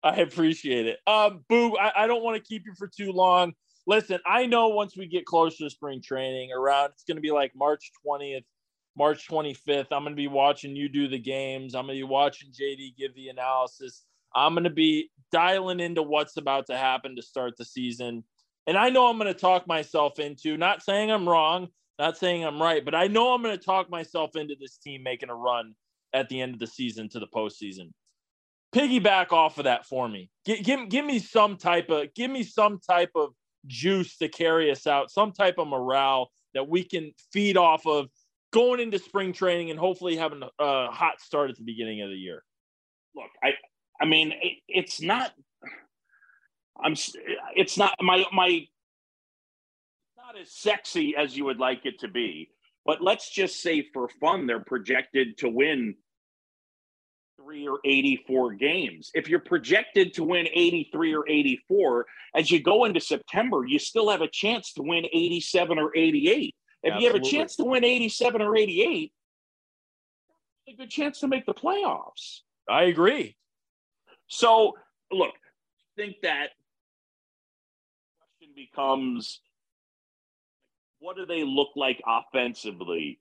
I 0.04 0.18
appreciate 0.18 0.86
it. 0.86 1.00
Um, 1.06 1.44
Boo, 1.50 1.76
I, 1.76 2.04
I 2.04 2.08
don't 2.08 2.24
want 2.24 2.42
to 2.42 2.48
keep 2.48 2.66
you 2.66 2.74
for 2.78 2.88
too 2.88 3.12
long. 3.12 3.54
Listen, 3.88 4.20
I 4.26 4.46
know 4.46 4.70
once 4.70 4.96
we 4.96 5.08
get 5.08 5.26
closer 5.26 5.66
to 5.66 5.70
spring 5.70 6.02
training, 6.02 6.52
around 6.54 6.92
it's 6.92 7.04
going 7.04 7.18
to 7.18 7.22
be 7.22 7.32
like 7.32 7.52
March 7.58 7.92
20th, 8.08 8.46
March 8.96 9.28
25th. 9.28 9.88
I'm 9.92 10.04
going 10.04 10.14
to 10.14 10.16
be 10.16 10.28
watching 10.28 10.78
you 10.78 10.88
do 10.88 11.10
the 11.10 11.20
games. 11.20 11.76
I'm 11.76 11.88
going 11.88 11.98
to 11.98 12.06
be 12.06 12.10
watching 12.10 12.52
JD 12.52 12.96
give 12.98 13.16
the 13.16 13.28
analysis. 13.28 14.04
I'm 14.34 14.54
going 14.54 14.64
to 14.64 14.70
be 14.70 15.10
dialing 15.32 15.80
into 15.82 16.04
what's 16.04 16.38
about 16.38 16.68
to 16.68 16.78
happen 16.78 17.16
to 17.16 17.22
start 17.22 17.58
the 17.58 17.66
season. 17.66 18.24
And 18.68 18.78
I 18.78 18.90
know 18.90 19.08
I'm 19.08 19.18
going 19.18 19.32
to 19.32 19.40
talk 19.40 19.68
myself 19.68 20.20
into, 20.20 20.58
not 20.58 20.84
saying 20.84 21.12
I'm 21.12 21.28
wrong, 21.28 21.68
not 22.00 22.18
saying 22.18 22.44
I'm 22.44 22.62
right, 22.62 22.84
but 22.84 22.96
I 22.96 23.08
know 23.08 23.34
I'm 23.34 23.42
going 23.42 23.58
to 23.58 23.64
talk 23.64 23.90
myself 23.90 24.36
into 24.36 24.56
this 24.60 24.78
team 24.78 25.04
making 25.04 25.30
a 25.30 25.36
run 25.36 25.76
at 26.14 26.30
the 26.30 26.42
end 26.42 26.54
of 26.54 26.60
the 26.60 26.68
season 26.68 27.10
to 27.10 27.20
the 27.20 27.28
postseason 27.28 27.92
piggyback 28.76 29.32
off 29.32 29.58
of 29.58 29.64
that 29.64 29.86
for 29.86 30.08
me. 30.08 30.30
Give, 30.44 30.62
give, 30.62 30.90
give 30.90 31.06
me 31.06 31.20
some 31.20 31.56
type 31.56 31.90
of 31.90 32.14
give 32.14 32.30
me 32.30 32.44
some 32.44 32.80
type 32.80 33.12
of 33.16 33.30
juice 33.66 34.18
to 34.18 34.28
carry 34.28 34.70
us 34.70 34.86
out, 34.86 35.10
some 35.12 35.32
type 35.32 35.56
of 35.58 35.68
morale 35.68 36.30
that 36.54 36.68
we 36.68 36.84
can 36.84 37.12
feed 37.32 37.58
off 37.58 37.88
of 37.88 38.08
going 38.52 38.80
into 38.80 39.00
spring 39.00 39.34
training 39.34 39.72
and 39.72 39.80
hopefully 39.80 40.16
having 40.16 40.42
a 40.60 40.88
hot 40.92 41.20
start 41.20 41.50
at 41.50 41.56
the 41.56 41.64
beginning 41.64 42.02
of 42.02 42.10
the 42.10 42.16
year. 42.16 42.44
Look, 43.16 43.30
I 43.42 43.52
I 44.02 44.06
mean 44.06 44.34
it, 44.42 44.58
it's 44.68 45.02
not 45.02 45.32
I'm 46.84 46.96
it's 47.56 47.78
not 47.78 47.96
my 48.02 48.26
my 48.34 48.68
not 50.18 50.40
as 50.40 50.52
sexy 50.52 51.16
as 51.18 51.38
you 51.38 51.46
would 51.46 51.60
like 51.60 51.86
it 51.86 52.00
to 52.00 52.08
be. 52.08 52.50
But 52.86 53.02
let's 53.02 53.30
just 53.30 53.62
say 53.62 53.88
for 53.94 54.08
fun 54.08 54.46
they're 54.46 54.60
projected 54.60 55.38
to 55.40 55.50
win 55.50 55.96
three 57.38 57.68
or 57.68 57.80
84 57.84 58.54
games. 58.54 59.12
If 59.14 59.28
you're 59.28 59.40
projected 59.40 60.14
to 60.16 60.24
win 60.24 60.48
83 60.48 61.16
or 61.16 61.28
84, 61.28 62.06
as 62.36 62.50
you 62.50 62.62
go 62.62 62.86
into 62.86 63.00
September, 63.00 63.66
you 63.66 63.80
still 63.80 64.10
have 64.10 64.22
a 64.22 64.28
chance 64.28 64.74
to 64.74 64.84
win 64.84 65.06
87 65.12 65.78
or 65.78 65.96
88. 65.96 66.56
If 66.84 66.94
Absolutely. 66.94 67.04
you 67.04 67.14
have 67.14 67.22
a 67.22 67.30
chance 67.30 67.56
to 67.58 67.64
win 67.64 67.84
87 67.84 68.42
or 68.42 68.56
88, 68.56 69.12
a 70.68 70.74
good 70.74 70.90
chance 70.90 71.20
to 71.20 71.28
make 71.28 71.46
the 71.46 71.54
playoffs. 71.54 72.42
I 72.70 72.84
agree. 72.84 73.36
So, 74.28 74.74
look, 75.12 75.34
I 75.36 76.02
think 76.02 76.18
that 76.24 76.50
becomes 78.56 79.42
what 81.00 81.18
do 81.18 81.26
they 81.26 81.44
look 81.44 81.70
like 81.76 82.02
offensively? 82.08 83.20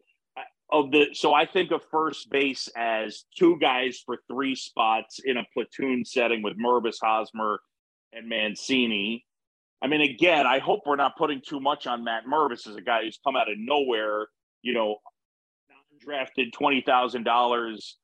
of 0.72 0.90
the 0.90 1.08
so 1.12 1.34
I 1.34 1.46
think 1.46 1.70
of 1.70 1.82
first 1.90 2.30
base 2.30 2.68
as 2.76 3.24
two 3.36 3.58
guys 3.60 4.02
for 4.04 4.18
three 4.30 4.54
spots 4.54 5.20
in 5.24 5.36
a 5.36 5.44
platoon 5.52 6.04
setting 6.04 6.42
with 6.42 6.58
Mervis 6.58 6.96
Hosmer 7.02 7.60
and 8.12 8.28
Mancini. 8.28 9.24
I 9.82 9.86
mean, 9.86 10.00
again, 10.00 10.46
I 10.46 10.58
hope 10.58 10.80
we're 10.86 10.96
not 10.96 11.16
putting 11.16 11.42
too 11.46 11.60
much 11.60 11.86
on 11.86 12.04
Matt 12.04 12.24
Mervis 12.26 12.66
as 12.66 12.76
a 12.76 12.80
guy 12.80 13.02
who's 13.02 13.20
come 13.24 13.36
out 13.36 13.50
of 13.50 13.58
nowhere, 13.58 14.26
you 14.62 14.72
know, 14.72 14.96
drafted 16.00 16.52
twenty 16.52 16.80
thousand 16.80 17.24
dollars 17.24 17.98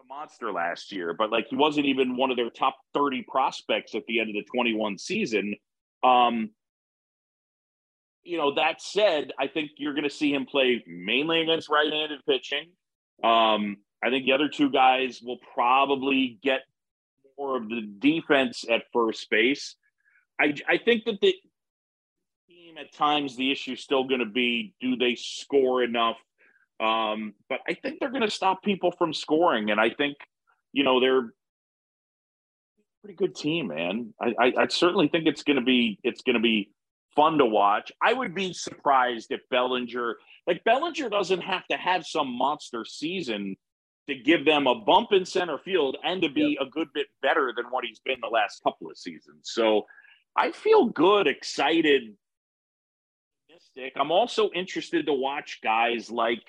a 0.00 0.06
monster 0.06 0.52
last 0.52 0.92
year, 0.92 1.12
but 1.12 1.30
like 1.30 1.48
he 1.48 1.56
wasn't 1.56 1.86
even 1.86 2.16
one 2.16 2.30
of 2.30 2.36
their 2.36 2.50
top 2.50 2.76
30 2.94 3.24
prospects 3.28 3.94
at 3.94 4.02
the 4.06 4.20
end 4.20 4.28
of 4.28 4.34
the 4.34 4.44
21 4.52 4.98
season. 4.98 5.54
Um, 6.04 6.50
you 8.22 8.38
know, 8.38 8.54
that 8.54 8.80
said, 8.80 9.32
I 9.38 9.48
think 9.48 9.72
you're 9.76 9.94
going 9.94 10.08
to 10.08 10.10
see 10.14 10.32
him 10.32 10.46
play 10.46 10.82
mainly 10.86 11.42
against 11.42 11.68
right-handed 11.68 12.20
pitching. 12.26 12.70
Um, 13.22 13.78
I 14.02 14.10
think 14.10 14.24
the 14.24 14.32
other 14.32 14.48
two 14.48 14.70
guys 14.70 15.20
will 15.22 15.38
probably 15.54 16.38
get 16.42 16.60
more 17.38 17.56
of 17.56 17.68
the 17.68 17.82
defense 17.98 18.64
at 18.70 18.82
first 18.92 19.28
base. 19.30 19.76
I, 20.40 20.54
I 20.68 20.78
think 20.78 21.04
that 21.04 21.20
the 21.20 21.34
team 22.48 22.76
at 22.78 22.92
times 22.92 23.36
the 23.36 23.52
issue 23.52 23.72
is 23.72 23.80
still 23.80 24.04
going 24.04 24.20
to 24.20 24.26
be 24.26 24.74
do 24.80 24.96
they 24.96 25.16
score 25.16 25.82
enough? 25.82 26.16
Um, 26.80 27.34
but 27.48 27.60
I 27.68 27.74
think 27.74 28.00
they're 28.00 28.10
going 28.10 28.22
to 28.22 28.30
stop 28.30 28.62
people 28.62 28.90
from 28.90 29.14
scoring, 29.14 29.70
and 29.70 29.80
I 29.80 29.90
think 29.90 30.16
you 30.72 30.82
know 30.82 31.00
they're 31.00 31.32
pretty 33.04 33.16
good 33.16 33.36
team, 33.36 33.68
man. 33.68 34.14
I, 34.18 34.34
I, 34.40 34.52
I 34.60 34.66
certainly 34.68 35.08
think 35.08 35.26
it's 35.26 35.42
going 35.42 35.58
to 35.58 35.64
be 35.64 35.98
it's 36.02 36.22
going 36.22 36.34
to 36.34 36.40
be 36.40 36.70
fun 37.14 37.36
to 37.38 37.44
watch. 37.44 37.92
I 38.02 38.14
would 38.14 38.34
be 38.34 38.54
surprised 38.54 39.30
if 39.30 39.40
Bellinger, 39.50 40.16
like 40.46 40.64
Bellinger, 40.64 41.10
doesn't 41.10 41.42
have 41.42 41.66
to 41.66 41.76
have 41.76 42.06
some 42.06 42.36
monster 42.36 42.84
season 42.86 43.56
to 44.08 44.14
give 44.14 44.46
them 44.46 44.66
a 44.66 44.74
bump 44.74 45.12
in 45.12 45.26
center 45.26 45.58
field 45.58 45.98
and 46.02 46.22
to 46.22 46.30
be 46.30 46.56
yep. 46.58 46.66
a 46.66 46.70
good 46.70 46.88
bit 46.94 47.06
better 47.20 47.52
than 47.54 47.66
what 47.66 47.84
he's 47.84 48.00
been 48.00 48.18
the 48.22 48.28
last 48.28 48.62
couple 48.62 48.90
of 48.90 48.96
seasons. 48.96 49.40
So 49.44 49.84
I 50.34 50.52
feel 50.52 50.86
good, 50.86 51.26
excited. 51.26 52.14
I'm 53.96 54.10
also 54.10 54.50
interested 54.54 55.06
to 55.06 55.12
watch 55.12 55.60
guys 55.62 56.10
like 56.10 56.42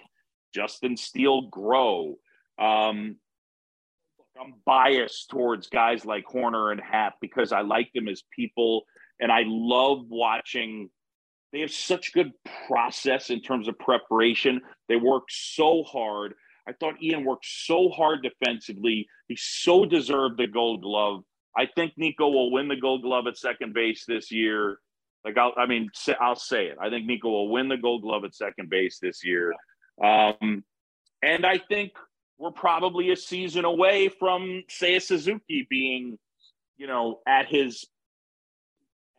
Justin 0.54 0.96
Steele 0.96 1.44
grow. 1.50 2.16
Um, 2.58 3.18
I'm 4.40 4.54
biased 4.66 5.30
towards 5.30 5.68
guys 5.68 6.06
like 6.06 6.26
Hoerner 6.26 6.72
and 6.72 6.82
Happ 6.82 7.16
because 7.22 7.52
I 7.52 7.62
like 7.62 7.90
them 7.94 8.08
as 8.08 8.24
people 8.36 8.84
and 9.20 9.32
I 9.32 9.44
love 9.46 10.06
watching. 10.10 10.90
They 11.54 11.62
have 11.62 11.72
such 11.72 12.14
good 12.14 12.32
process 12.68 13.30
in 13.30 13.42
terms 13.42 13.68
of 13.68 13.80
preparation. 13.80 14.62
They 14.90 14.98
work 14.98 15.24
so 15.30 15.84
hard. 15.84 16.34
I 16.68 16.74
thought 16.74 17.02
Ian 17.02 17.24
worked 17.24 17.46
so 17.46 17.90
hard 17.90 18.24
defensively. 18.24 19.08
He 19.28 19.38
so 19.40 19.86
deserved 19.86 20.38
the 20.38 20.48
Gold 20.48 20.82
Glove. 20.82 21.24
I 21.56 21.68
think 21.68 21.94
Nico 21.96 22.28
will 22.28 22.52
win 22.52 22.68
the 22.68 22.76
Gold 22.76 23.04
Glove 23.04 23.28
at 23.28 23.38
second 23.38 23.74
base 23.74 24.04
this 24.06 24.32
year. 24.32 24.80
Like 25.24 25.38
I'll, 25.38 25.54
I 25.58 25.66
mean, 25.66 25.90
I'll 26.20 26.36
say 26.36 26.66
it. 26.66 26.78
I 26.82 26.90
think 26.90 27.06
Nico 27.06 27.30
will 27.30 27.50
win 27.50 27.70
the 27.70 27.78
Gold 27.78 28.02
Glove 28.02 28.26
at 28.26 28.36
second 28.36 28.70
base 28.70 29.00
this 29.02 29.24
year. 29.24 29.54
Um, 30.04 30.64
and 31.24 31.46
I 31.46 31.58
think 31.58 31.94
we're 32.38 32.52
probably 32.52 33.12
a 33.12 33.16
season 33.16 33.66
away 33.66 34.10
from 34.10 34.64
Seiya 34.70 35.02
Suzuki 35.02 35.66
being, 35.70 36.18
you 36.78 36.88
know, 36.88 37.20
at 37.28 37.48
his 37.48 37.86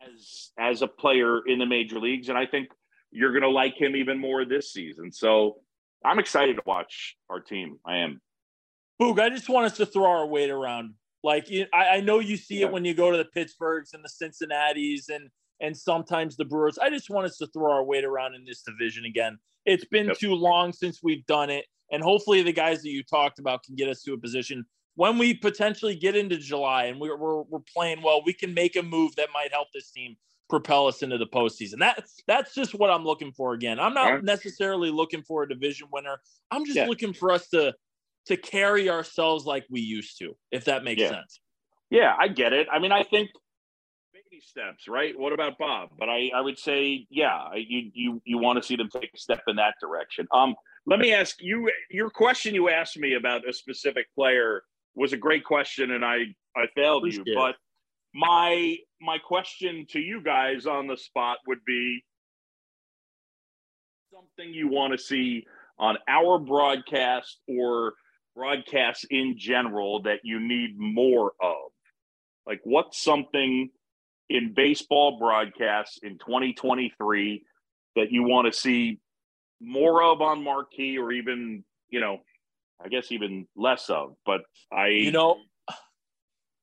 as 0.01 0.51
as 0.59 0.81
a 0.81 0.87
player 0.87 1.45
in 1.47 1.59
the 1.59 1.65
major 1.65 1.99
leagues, 1.99 2.29
and 2.29 2.37
I 2.37 2.45
think 2.45 2.69
you're 3.11 3.31
going 3.31 3.43
to 3.43 3.49
like 3.49 3.79
him 3.79 3.95
even 3.95 4.19
more 4.19 4.45
this 4.45 4.71
season. 4.71 5.11
So 5.11 5.57
I'm 6.05 6.19
excited 6.19 6.55
to 6.57 6.63
watch 6.65 7.15
our 7.29 7.39
team. 7.39 7.79
I 7.85 7.97
am. 7.97 8.21
Boog, 9.01 9.19
I 9.19 9.29
just 9.29 9.49
want 9.49 9.65
us 9.65 9.77
to 9.77 9.85
throw 9.85 10.05
our 10.05 10.25
weight 10.25 10.49
around. 10.49 10.93
Like 11.23 11.47
I, 11.73 11.87
I 11.97 11.99
know 12.01 12.19
you 12.19 12.37
see 12.37 12.59
yeah. 12.59 12.67
it 12.67 12.71
when 12.71 12.85
you 12.85 12.93
go 12.93 13.11
to 13.11 13.17
the 13.17 13.25
Pittsburghs 13.25 13.93
and 13.93 14.03
the 14.03 14.09
Cincinnati's 14.09 15.09
and 15.09 15.29
and 15.59 15.75
sometimes 15.75 16.37
the 16.37 16.45
Brewers. 16.45 16.77
I 16.77 16.89
just 16.89 17.09
want 17.09 17.25
us 17.25 17.37
to 17.37 17.47
throw 17.47 17.71
our 17.71 17.83
weight 17.83 18.05
around 18.05 18.35
in 18.35 18.45
this 18.45 18.61
division 18.61 19.05
again. 19.05 19.37
It's 19.65 19.85
been 19.85 20.07
yep. 20.07 20.17
too 20.17 20.33
long 20.33 20.71
since 20.71 21.01
we've 21.03 21.25
done 21.25 21.49
it, 21.49 21.65
and 21.91 22.03
hopefully 22.03 22.41
the 22.43 22.53
guys 22.53 22.81
that 22.83 22.89
you 22.89 23.03
talked 23.03 23.39
about 23.39 23.63
can 23.63 23.75
get 23.75 23.89
us 23.89 24.01
to 24.03 24.13
a 24.13 24.17
position 24.17 24.65
when 24.97 25.19
we 25.19 25.35
potentially 25.35 25.95
get 25.95 26.15
into 26.15 26.37
July 26.37 26.85
and 26.85 26.99
we're, 26.99 27.15
we're, 27.15 27.43
we're 27.43 27.59
playing 27.71 28.01
well, 28.01 28.23
we 28.25 28.33
can 28.33 28.51
make 28.55 28.75
a 28.75 28.81
move 28.81 29.15
that 29.15 29.29
might 29.31 29.53
help 29.53 29.67
this 29.71 29.91
team 29.91 30.17
propel 30.49 30.87
us 30.87 31.03
into 31.03 31.19
the 31.19 31.27
postseason. 31.27 31.77
That 31.79 32.03
that's 32.25 32.55
just 32.55 32.73
what 32.73 32.89
I'm 32.89 33.05
looking 33.05 33.31
for. 33.31 33.53
Again, 33.53 33.79
I'm 33.79 33.93
not 33.93 34.23
necessarily 34.23 34.89
looking 34.89 35.21
for 35.21 35.43
a 35.43 35.47
division 35.47 35.87
winner. 35.91 36.17
I'm 36.49 36.65
just 36.65 36.77
yeah. 36.77 36.87
looking 36.87 37.13
for 37.13 37.31
us 37.31 37.47
to 37.49 37.75
to 38.25 38.37
carry 38.37 38.89
ourselves 38.89 39.45
like 39.45 39.65
we 39.69 39.81
used 39.81 40.17
to, 40.17 40.35
if 40.51 40.65
that 40.65 40.83
makes 40.83 41.01
yeah. 41.01 41.09
sense. 41.09 41.39
Yeah, 41.91 42.15
I 42.19 42.27
get 42.27 42.51
it. 42.51 42.67
I 42.71 42.79
mean, 42.79 42.91
I 42.91 43.03
think 43.03 43.29
baby 44.37 44.45
steps, 44.45 44.87
right? 44.87 45.17
What 45.17 45.33
about 45.33 45.57
Bob? 45.57 45.89
But 45.97 46.09
I, 46.09 46.31
I 46.35 46.41
would 46.41 46.57
say, 46.57 47.05
yeah, 47.09 47.53
you 47.55 47.91
you 47.93 48.21
you 48.25 48.37
want 48.37 48.61
to 48.61 48.67
see 48.67 48.75
them 48.75 48.89
take 48.89 49.11
a 49.13 49.17
step 49.17 49.41
in 49.47 49.55
that 49.57 49.75
direction. 49.81 50.27
Um, 50.31 50.55
let 50.85 50.99
me 50.99 51.13
ask 51.13 51.37
you 51.41 51.69
your 51.89 52.09
question. 52.09 52.55
You 52.55 52.69
asked 52.69 52.97
me 52.97 53.15
about 53.15 53.47
a 53.47 53.53
specific 53.53 54.07
player 54.15 54.63
was 54.95 55.13
a 55.13 55.17
great 55.17 55.43
question, 55.43 55.91
and 55.91 56.03
I 56.03 56.17
I 56.55 56.67
failed 56.75 57.03
Appreciate 57.03 57.27
you. 57.27 57.35
But 57.35 57.55
my 58.13 58.77
my 59.01 59.17
question 59.17 59.85
to 59.91 59.99
you 59.99 60.21
guys 60.21 60.65
on 60.65 60.87
the 60.87 60.97
spot 60.97 61.37
would 61.47 61.63
be 61.65 62.03
something 64.13 64.53
you 64.53 64.67
want 64.67 64.93
to 64.93 64.97
see 64.97 65.45
on 65.79 65.97
our 66.07 66.39
broadcast 66.39 67.37
or 67.47 67.93
broadcasts 68.35 69.05
in 69.09 69.35
general 69.37 70.01
that 70.03 70.19
you 70.23 70.39
need 70.39 70.77
more 70.77 71.33
of? 71.41 71.71
Like, 72.47 72.61
what's 72.63 72.97
something 72.97 73.69
in 74.29 74.53
baseball 74.53 75.17
broadcasts 75.19 75.99
in 76.03 76.17
2023 76.17 77.43
that 77.95 78.11
you 78.11 78.23
want 78.23 78.51
to 78.51 78.57
see 78.57 78.99
more 79.61 80.03
of 80.03 80.21
on 80.21 80.43
marquee 80.43 80.97
or 80.97 81.11
even, 81.11 81.63
you 81.89 81.99
know, 81.99 82.19
I 82.83 82.89
guess 82.89 83.11
even 83.11 83.47
less 83.55 83.89
of? 83.89 84.15
But 84.25 84.41
I, 84.71 84.87
you 84.87 85.11
know, 85.11 85.37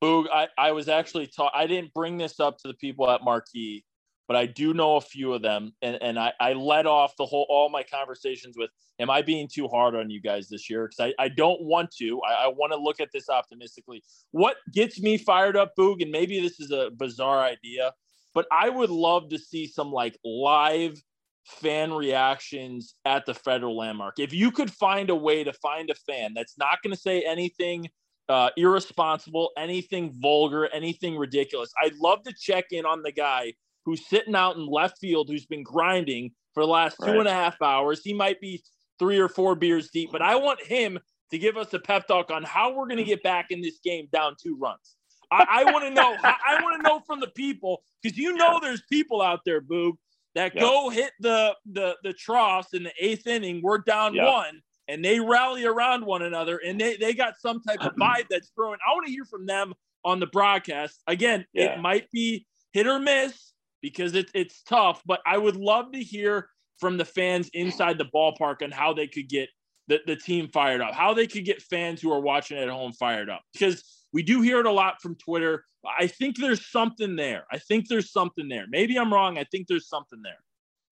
Boog, 0.02 0.26
I, 0.32 0.48
I 0.58 0.72
was 0.72 0.88
actually 0.88 1.26
taught, 1.26 1.52
I 1.54 1.66
didn't 1.66 1.94
bring 1.94 2.18
this 2.18 2.38
up 2.38 2.58
to 2.58 2.68
the 2.68 2.74
people 2.74 3.10
at 3.10 3.24
Marquee 3.24 3.84
but 4.26 4.36
I 4.36 4.46
do 4.46 4.74
know 4.74 4.96
a 4.96 5.00
few 5.00 5.32
of 5.32 5.42
them. 5.42 5.72
And, 5.82 5.98
and 6.02 6.18
I, 6.18 6.32
I 6.40 6.52
led 6.54 6.86
off 6.86 7.16
the 7.16 7.26
whole, 7.26 7.46
all 7.48 7.68
my 7.68 7.82
conversations 7.82 8.56
with, 8.56 8.70
am 8.98 9.10
I 9.10 9.22
being 9.22 9.48
too 9.52 9.68
hard 9.68 9.94
on 9.94 10.10
you 10.10 10.20
guys 10.20 10.48
this 10.48 10.70
year? 10.70 10.88
Cause 10.88 11.06
I, 11.18 11.22
I 11.22 11.28
don't 11.28 11.62
want 11.62 11.90
to, 11.98 12.20
I, 12.22 12.44
I 12.44 12.48
want 12.48 12.72
to 12.72 12.78
look 12.78 13.00
at 13.00 13.10
this 13.12 13.28
optimistically. 13.28 14.02
What 14.30 14.56
gets 14.72 15.00
me 15.00 15.18
fired 15.18 15.56
up, 15.56 15.72
Boog, 15.78 16.02
and 16.02 16.10
maybe 16.10 16.40
this 16.40 16.60
is 16.60 16.70
a 16.70 16.90
bizarre 16.96 17.42
idea, 17.42 17.92
but 18.34 18.46
I 18.50 18.68
would 18.68 18.90
love 18.90 19.28
to 19.30 19.38
see 19.38 19.66
some 19.66 19.92
like 19.92 20.18
live 20.24 21.00
fan 21.44 21.92
reactions 21.92 22.94
at 23.04 23.26
the 23.26 23.34
federal 23.34 23.76
landmark. 23.76 24.18
If 24.18 24.32
you 24.32 24.50
could 24.50 24.72
find 24.72 25.10
a 25.10 25.14
way 25.14 25.44
to 25.44 25.52
find 25.52 25.90
a 25.90 25.94
fan 25.94 26.32
that's 26.34 26.56
not 26.56 26.82
going 26.82 26.94
to 26.94 27.00
say 27.00 27.22
anything 27.22 27.88
uh, 28.28 28.50
irresponsible, 28.56 29.50
anything 29.56 30.12
vulgar, 30.20 30.66
anything 30.72 31.16
ridiculous. 31.16 31.70
I'd 31.82 31.94
love 31.96 32.22
to 32.22 32.32
check 32.40 32.66
in 32.70 32.86
on 32.86 33.02
the 33.02 33.12
guy 33.12 33.52
who's 33.84 34.06
sitting 34.06 34.34
out 34.34 34.56
in 34.56 34.66
left 34.66 34.98
field, 34.98 35.28
who's 35.28 35.46
been 35.46 35.62
grinding 35.62 36.32
for 36.52 36.62
the 36.62 36.70
last 36.70 36.96
two 37.00 37.06
right. 37.06 37.18
and 37.18 37.28
a 37.28 37.32
half 37.32 37.60
hours. 37.60 38.02
He 38.02 38.12
might 38.14 38.40
be 38.40 38.62
three 38.98 39.18
or 39.18 39.28
four 39.28 39.54
beers 39.54 39.90
deep, 39.90 40.10
but 40.12 40.22
I 40.22 40.36
want 40.36 40.62
him 40.62 40.98
to 41.30 41.38
give 41.38 41.56
us 41.56 41.72
a 41.74 41.78
pep 41.78 42.06
talk 42.06 42.30
on 42.30 42.42
how 42.44 42.72
we're 42.72 42.86
going 42.86 42.98
to 42.98 43.04
get 43.04 43.22
back 43.22 43.46
in 43.50 43.60
this 43.60 43.78
game 43.82 44.08
down 44.12 44.36
two 44.40 44.56
runs. 44.56 44.96
I, 45.30 45.64
I 45.66 45.72
want 45.72 45.84
to 45.84 45.90
know. 45.90 46.16
I 46.22 46.62
want 46.62 46.80
to 46.80 46.88
know 46.88 47.00
from 47.06 47.18
the 47.18 47.28
people 47.28 47.82
because 48.02 48.16
you 48.16 48.34
know 48.34 48.60
there's 48.60 48.82
people 48.90 49.20
out 49.20 49.40
there, 49.44 49.60
Boog, 49.60 49.94
that 50.34 50.54
go 50.54 50.90
hit 50.90 51.12
the 51.20 51.54
the 51.72 51.96
the 52.02 52.12
troughs 52.12 52.74
in 52.74 52.84
the 52.84 52.92
eighth 53.00 53.26
inning. 53.26 53.60
We're 53.62 53.78
down 53.78 54.16
one, 54.16 54.60
and 54.86 55.04
they 55.04 55.18
rally 55.18 55.64
around 55.64 56.04
one 56.04 56.22
another, 56.22 56.58
and 56.58 56.80
they 56.80 56.96
they 56.96 57.14
got 57.14 57.34
some 57.40 57.62
type 57.62 57.80
of 57.80 57.94
vibe 58.00 58.26
that's 58.30 58.50
growing. 58.56 58.78
I 58.86 58.92
want 58.92 59.06
to 59.06 59.12
hear 59.12 59.24
from 59.24 59.46
them 59.46 59.72
on 60.04 60.20
the 60.20 60.26
broadcast. 60.26 61.00
Again, 61.06 61.46
yeah. 61.52 61.74
it 61.74 61.80
might 61.80 62.10
be 62.12 62.46
hit 62.72 62.86
or 62.86 62.98
miss 62.98 63.53
because 63.84 64.14
it, 64.14 64.30
it's 64.32 64.62
tough. 64.62 65.02
But 65.04 65.20
I 65.26 65.36
would 65.36 65.56
love 65.56 65.92
to 65.92 66.02
hear 66.02 66.48
from 66.80 66.96
the 66.96 67.04
fans 67.04 67.50
inside 67.52 67.98
the 67.98 68.06
ballpark 68.06 68.62
on 68.62 68.70
how 68.70 68.94
they 68.94 69.06
could 69.06 69.28
get 69.28 69.50
the, 69.88 70.00
the 70.06 70.16
team 70.16 70.48
fired 70.48 70.80
up, 70.80 70.94
how 70.94 71.12
they 71.12 71.26
could 71.26 71.44
get 71.44 71.60
fans 71.60 72.00
who 72.00 72.10
are 72.10 72.20
watching 72.20 72.56
at 72.56 72.70
home 72.70 72.94
fired 72.94 73.28
up. 73.28 73.42
Because 73.52 73.84
we 74.10 74.22
do 74.22 74.40
hear 74.40 74.58
it 74.58 74.64
a 74.64 74.72
lot 74.72 75.02
from 75.02 75.16
Twitter. 75.16 75.66
I 76.00 76.06
think 76.06 76.38
there's 76.38 76.70
something 76.70 77.14
there. 77.14 77.44
I 77.52 77.58
think 77.58 77.88
there's 77.88 78.10
something 78.10 78.48
there. 78.48 78.64
Maybe 78.70 78.98
I'm 78.98 79.12
wrong. 79.12 79.36
I 79.36 79.44
think 79.44 79.66
there's 79.68 79.86
something 79.86 80.22
there. 80.22 80.38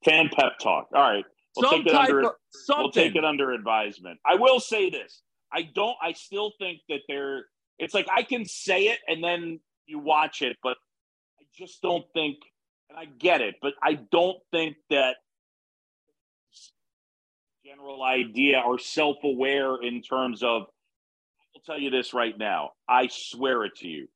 Fan 0.04 0.28
pep 0.30 0.58
talk. 0.60 0.88
All 0.94 1.00
right. 1.00 1.24
We'll 1.56 1.70
Some 1.70 1.84
take 1.84 1.94
it 1.94 1.94
under, 1.94 2.20
of, 2.20 2.32
We'll 2.68 2.92
take 2.92 3.16
it 3.16 3.24
under 3.24 3.52
advisement. 3.52 4.20
I 4.26 4.34
will 4.34 4.60
say 4.60 4.90
this. 4.90 5.22
I 5.50 5.62
don't. 5.74 5.96
I 6.02 6.12
still 6.12 6.52
think 6.58 6.80
that 6.90 7.00
there. 7.08 7.46
It's 7.78 7.94
like 7.94 8.06
I 8.14 8.22
can 8.22 8.44
say 8.44 8.88
it 8.88 8.98
and 9.08 9.24
then 9.24 9.60
you 9.86 9.98
watch 9.98 10.42
it, 10.42 10.58
but 10.62 10.76
I 11.40 11.44
just 11.56 11.80
don't 11.80 12.04
think 12.12 12.36
and 12.92 13.00
I 13.00 13.10
get 13.18 13.40
it, 13.40 13.56
but 13.62 13.72
I 13.82 13.94
don't 13.94 14.38
think 14.50 14.76
that 14.90 15.16
general 17.64 18.02
idea 18.02 18.60
or 18.64 18.78
self-aware 18.78 19.82
in 19.82 20.02
terms 20.02 20.42
of 20.42 20.62
I'll 21.54 21.62
tell 21.64 21.78
you 21.78 21.90
this 21.90 22.12
right 22.12 22.36
now. 22.36 22.70
I 22.88 23.08
swear 23.10 23.64
it 23.64 23.76
to 23.76 23.88
you. 23.88 24.08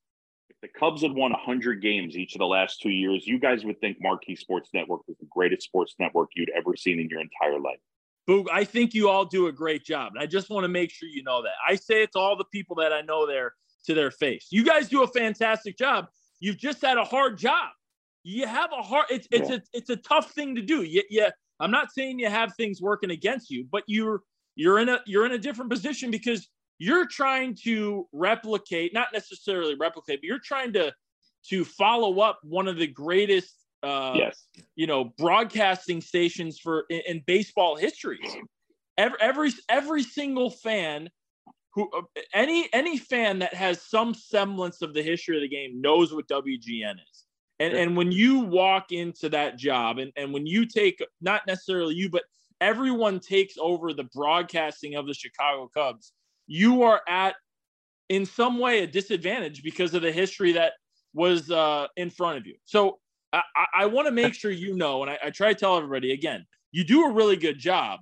If 0.49 0.57
the 0.61 0.67
Cubs 0.67 1.01
had 1.01 1.11
won 1.11 1.31
100 1.31 1.81
games 1.81 2.17
each 2.17 2.35
of 2.35 2.39
the 2.39 2.45
last 2.45 2.81
2 2.81 2.89
years, 2.89 3.25
you 3.25 3.39
guys 3.39 3.63
would 3.63 3.79
think 3.79 3.97
Marquee 4.01 4.35
Sports 4.35 4.69
Network 4.73 5.01
was 5.07 5.17
the 5.19 5.27
greatest 5.29 5.63
sports 5.63 5.95
network 5.99 6.29
you'd 6.35 6.51
ever 6.55 6.75
seen 6.75 6.99
in 6.99 7.09
your 7.09 7.21
entire 7.21 7.59
life. 7.59 7.79
Boog, 8.27 8.47
I 8.51 8.63
think 8.63 8.93
you 8.93 9.09
all 9.09 9.23
do 9.23 9.47
a 9.47 9.51
great 9.51 9.85
job. 9.85 10.13
And 10.13 10.21
I 10.21 10.25
just 10.25 10.49
want 10.49 10.65
to 10.65 10.67
make 10.67 10.91
sure 10.91 11.07
you 11.07 11.23
know 11.23 11.41
that. 11.43 11.53
I 11.65 11.75
say 11.75 12.03
it 12.03 12.11
to 12.13 12.19
all 12.19 12.35
the 12.35 12.45
people 12.45 12.75
that 12.77 12.91
I 12.91 13.01
know 13.01 13.25
there 13.25 13.53
to 13.85 13.93
their 13.93 14.11
face. 14.11 14.47
You 14.51 14.65
guys 14.65 14.89
do 14.89 15.03
a 15.03 15.07
fantastic 15.07 15.77
job. 15.77 16.07
You've 16.39 16.57
just 16.57 16.81
had 16.81 16.97
a 16.97 17.05
hard 17.05 17.37
job 17.37 17.69
you 18.27 18.45
have 18.45 18.71
a 18.77 18.81
hard 18.81 19.05
it's 19.09 19.27
it's 19.31 19.49
a 19.49 19.61
it's 19.71 19.89
a 19.89 19.95
tough 19.95 20.31
thing 20.31 20.55
to 20.55 20.61
do. 20.61 20.83
Yeah, 20.83 21.03
yeah. 21.09 21.29
I'm 21.61 21.71
not 21.71 21.93
saying 21.93 22.19
you 22.19 22.29
have 22.29 22.53
things 22.55 22.81
working 22.81 23.11
against 23.11 23.49
you, 23.49 23.65
but 23.71 23.83
you're 23.87 24.21
you're 24.55 24.79
in 24.79 24.89
a 24.89 24.99
you're 25.05 25.25
in 25.25 25.31
a 25.31 25.37
different 25.37 25.71
position 25.71 26.11
because 26.11 26.49
you're 26.77 27.07
trying 27.07 27.55
to 27.63 28.05
replicate, 28.11 28.93
not 28.93 29.07
necessarily 29.13 29.75
replicate, 29.75 30.19
but 30.19 30.27
you're 30.27 30.39
trying 30.43 30.73
to 30.73 30.93
to 31.49 31.63
follow 31.63 32.19
up 32.19 32.39
one 32.43 32.67
of 32.67 32.77
the 32.77 32.87
greatest 32.87 33.53
uh 33.83 34.13
yes. 34.15 34.47
you 34.75 34.87
know 34.87 35.13
broadcasting 35.17 36.01
stations 36.01 36.59
for 36.59 36.85
in, 36.89 37.01
in 37.07 37.23
baseball 37.25 37.77
history. 37.77 38.19
Every 38.97 39.17
every 39.21 39.51
every 39.69 40.03
single 40.03 40.49
fan 40.49 41.09
who 41.73 41.89
uh, 41.95 42.01
any 42.33 42.67
any 42.73 42.97
fan 42.97 43.39
that 43.39 43.53
has 43.53 43.81
some 43.81 44.13
semblance 44.13 44.81
of 44.81 44.93
the 44.93 45.01
history 45.01 45.37
of 45.37 45.41
the 45.41 45.47
game 45.47 45.79
knows 45.79 46.13
what 46.13 46.27
WGN 46.27 46.95
is. 47.09 47.26
And 47.59 47.73
and 47.73 47.97
when 47.97 48.11
you 48.11 48.39
walk 48.39 48.91
into 48.91 49.29
that 49.29 49.57
job 49.57 49.97
and, 49.97 50.11
and 50.15 50.31
when 50.31 50.45
you 50.45 50.65
take 50.65 51.03
not 51.21 51.41
necessarily 51.47 51.95
you, 51.95 52.09
but 52.09 52.23
everyone 52.61 53.19
takes 53.19 53.55
over 53.59 53.93
the 53.93 54.03
broadcasting 54.15 54.95
of 54.95 55.07
the 55.07 55.13
Chicago 55.13 55.69
Cubs, 55.73 56.13
you 56.45 56.83
are 56.83 57.01
at 57.07 57.35
in 58.09 58.25
some 58.25 58.59
way 58.59 58.83
a 58.83 58.87
disadvantage 58.87 59.63
because 59.63 59.93
of 59.93 60.01
the 60.01 60.11
history 60.11 60.53
that 60.53 60.73
was 61.13 61.51
uh, 61.51 61.87
in 61.97 62.09
front 62.09 62.37
of 62.37 62.45
you. 62.45 62.55
So 62.65 62.99
I, 63.33 63.41
I 63.75 63.85
want 63.87 64.07
to 64.07 64.11
make 64.11 64.33
sure 64.35 64.51
you 64.51 64.75
know, 64.75 65.01
and 65.01 65.11
I, 65.11 65.17
I, 65.25 65.29
try 65.29 65.53
to 65.53 65.59
tell 65.59 65.77
everybody 65.77 66.13
again, 66.13 66.45
you 66.71 66.83
do 66.83 67.05
a 67.05 67.11
really 67.11 67.35
good 67.35 67.59
job. 67.59 67.99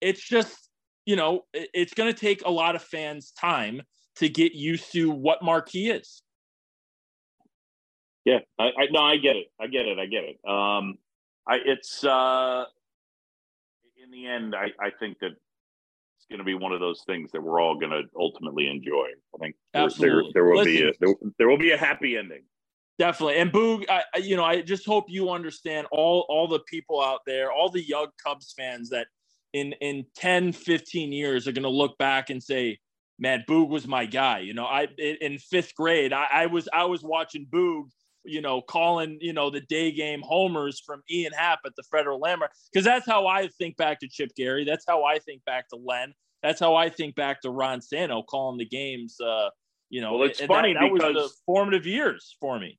It's 0.00 0.26
just, 0.26 0.68
you 1.06 1.16
know, 1.16 1.42
it, 1.52 1.70
it's 1.72 1.94
going 1.94 2.12
to 2.12 2.18
take 2.18 2.42
a 2.44 2.50
lot 2.50 2.76
of 2.76 2.82
fans' 2.82 3.32
time 3.32 3.82
to 4.16 4.28
get 4.28 4.54
used 4.54 4.92
to 4.92 5.10
what 5.10 5.42
marquee 5.42 5.90
is. 5.90 6.22
Yeah, 8.28 8.40
I, 8.58 8.64
I 8.64 8.86
no, 8.90 9.00
I 9.00 9.16
get 9.16 9.36
it. 9.36 9.46
I 9.58 9.68
get 9.68 9.86
it. 9.86 9.98
I 9.98 10.04
get 10.04 10.24
it. 10.24 10.38
Um, 10.46 10.98
I 11.48 11.60
it's 11.64 12.04
uh, 12.04 12.64
in 14.04 14.10
the 14.10 14.26
end, 14.26 14.54
I 14.54 14.66
I 14.78 14.90
think 15.00 15.18
that 15.20 15.30
it's 15.30 16.26
going 16.28 16.38
to 16.38 16.44
be 16.44 16.52
one 16.52 16.72
of 16.72 16.80
those 16.80 17.04
things 17.06 17.32
that 17.32 17.42
we're 17.42 17.58
all 17.58 17.78
going 17.78 17.90
to 17.90 18.02
ultimately 18.20 18.68
enjoy. 18.68 19.06
I 19.34 19.38
think 19.38 19.56
there, 19.72 19.88
there, 19.98 20.22
there 20.34 20.44
will 20.44 20.58
Listen, 20.58 20.72
be 20.72 20.82
a 20.82 20.92
there, 21.00 21.14
there 21.38 21.48
will 21.48 21.56
be 21.56 21.70
a 21.70 21.78
happy 21.78 22.18
ending. 22.18 22.42
Definitely. 22.98 23.36
And 23.36 23.50
Boog, 23.50 23.86
I, 23.88 24.02
you 24.18 24.36
know, 24.36 24.44
I 24.44 24.60
just 24.60 24.84
hope 24.84 25.06
you 25.08 25.30
understand 25.30 25.86
all 25.90 26.26
all 26.28 26.48
the 26.48 26.60
people 26.60 27.00
out 27.00 27.20
there, 27.26 27.50
all 27.50 27.70
the 27.70 27.82
young 27.82 28.08
Cubs 28.22 28.52
fans 28.54 28.90
that 28.90 29.06
in 29.54 29.72
in 29.80 30.04
10, 30.16 30.52
15 30.52 31.12
years 31.12 31.48
are 31.48 31.52
going 31.52 31.62
to 31.62 31.70
look 31.70 31.96
back 31.96 32.28
and 32.28 32.42
say, 32.42 32.78
"Man, 33.18 33.42
Boog 33.48 33.70
was 33.70 33.88
my 33.88 34.04
guy." 34.04 34.40
You 34.40 34.52
know, 34.52 34.66
I 34.66 34.86
in 34.98 35.38
fifth 35.38 35.74
grade, 35.74 36.12
I, 36.12 36.26
I 36.30 36.46
was 36.46 36.68
I 36.74 36.84
was 36.84 37.02
watching 37.02 37.46
Boog 37.50 37.84
you 38.24 38.40
know, 38.40 38.60
calling, 38.60 39.18
you 39.20 39.32
know, 39.32 39.50
the 39.50 39.60
day 39.62 39.92
game 39.92 40.22
homers 40.22 40.80
from 40.84 41.02
Ian 41.10 41.32
Happ 41.32 41.60
at 41.64 41.72
the 41.76 41.82
Federal 41.90 42.18
Landmark. 42.18 42.52
Because 42.72 42.84
that's 42.84 43.06
how 43.06 43.26
I 43.26 43.48
think 43.58 43.76
back 43.76 44.00
to 44.00 44.08
Chip 44.08 44.30
Caray. 44.38 44.64
That's 44.64 44.84
how 44.86 45.04
I 45.04 45.18
think 45.18 45.44
back 45.44 45.68
to 45.70 45.76
Len. 45.76 46.14
That's 46.42 46.60
how 46.60 46.74
I 46.74 46.88
think 46.88 47.14
back 47.14 47.40
to 47.42 47.50
Ron 47.50 47.80
Santo 47.80 48.22
calling 48.22 48.58
the 48.58 48.66
games. 48.66 49.16
Uh, 49.20 49.48
you 49.90 50.00
know, 50.00 50.18
well, 50.18 50.28
it's 50.28 50.40
funny 50.40 50.74
that, 50.74 50.80
that 50.80 50.92
because 50.92 51.14
was 51.14 51.30
the 51.30 51.36
formative 51.46 51.86
years 51.86 52.36
for 52.40 52.58
me. 52.58 52.78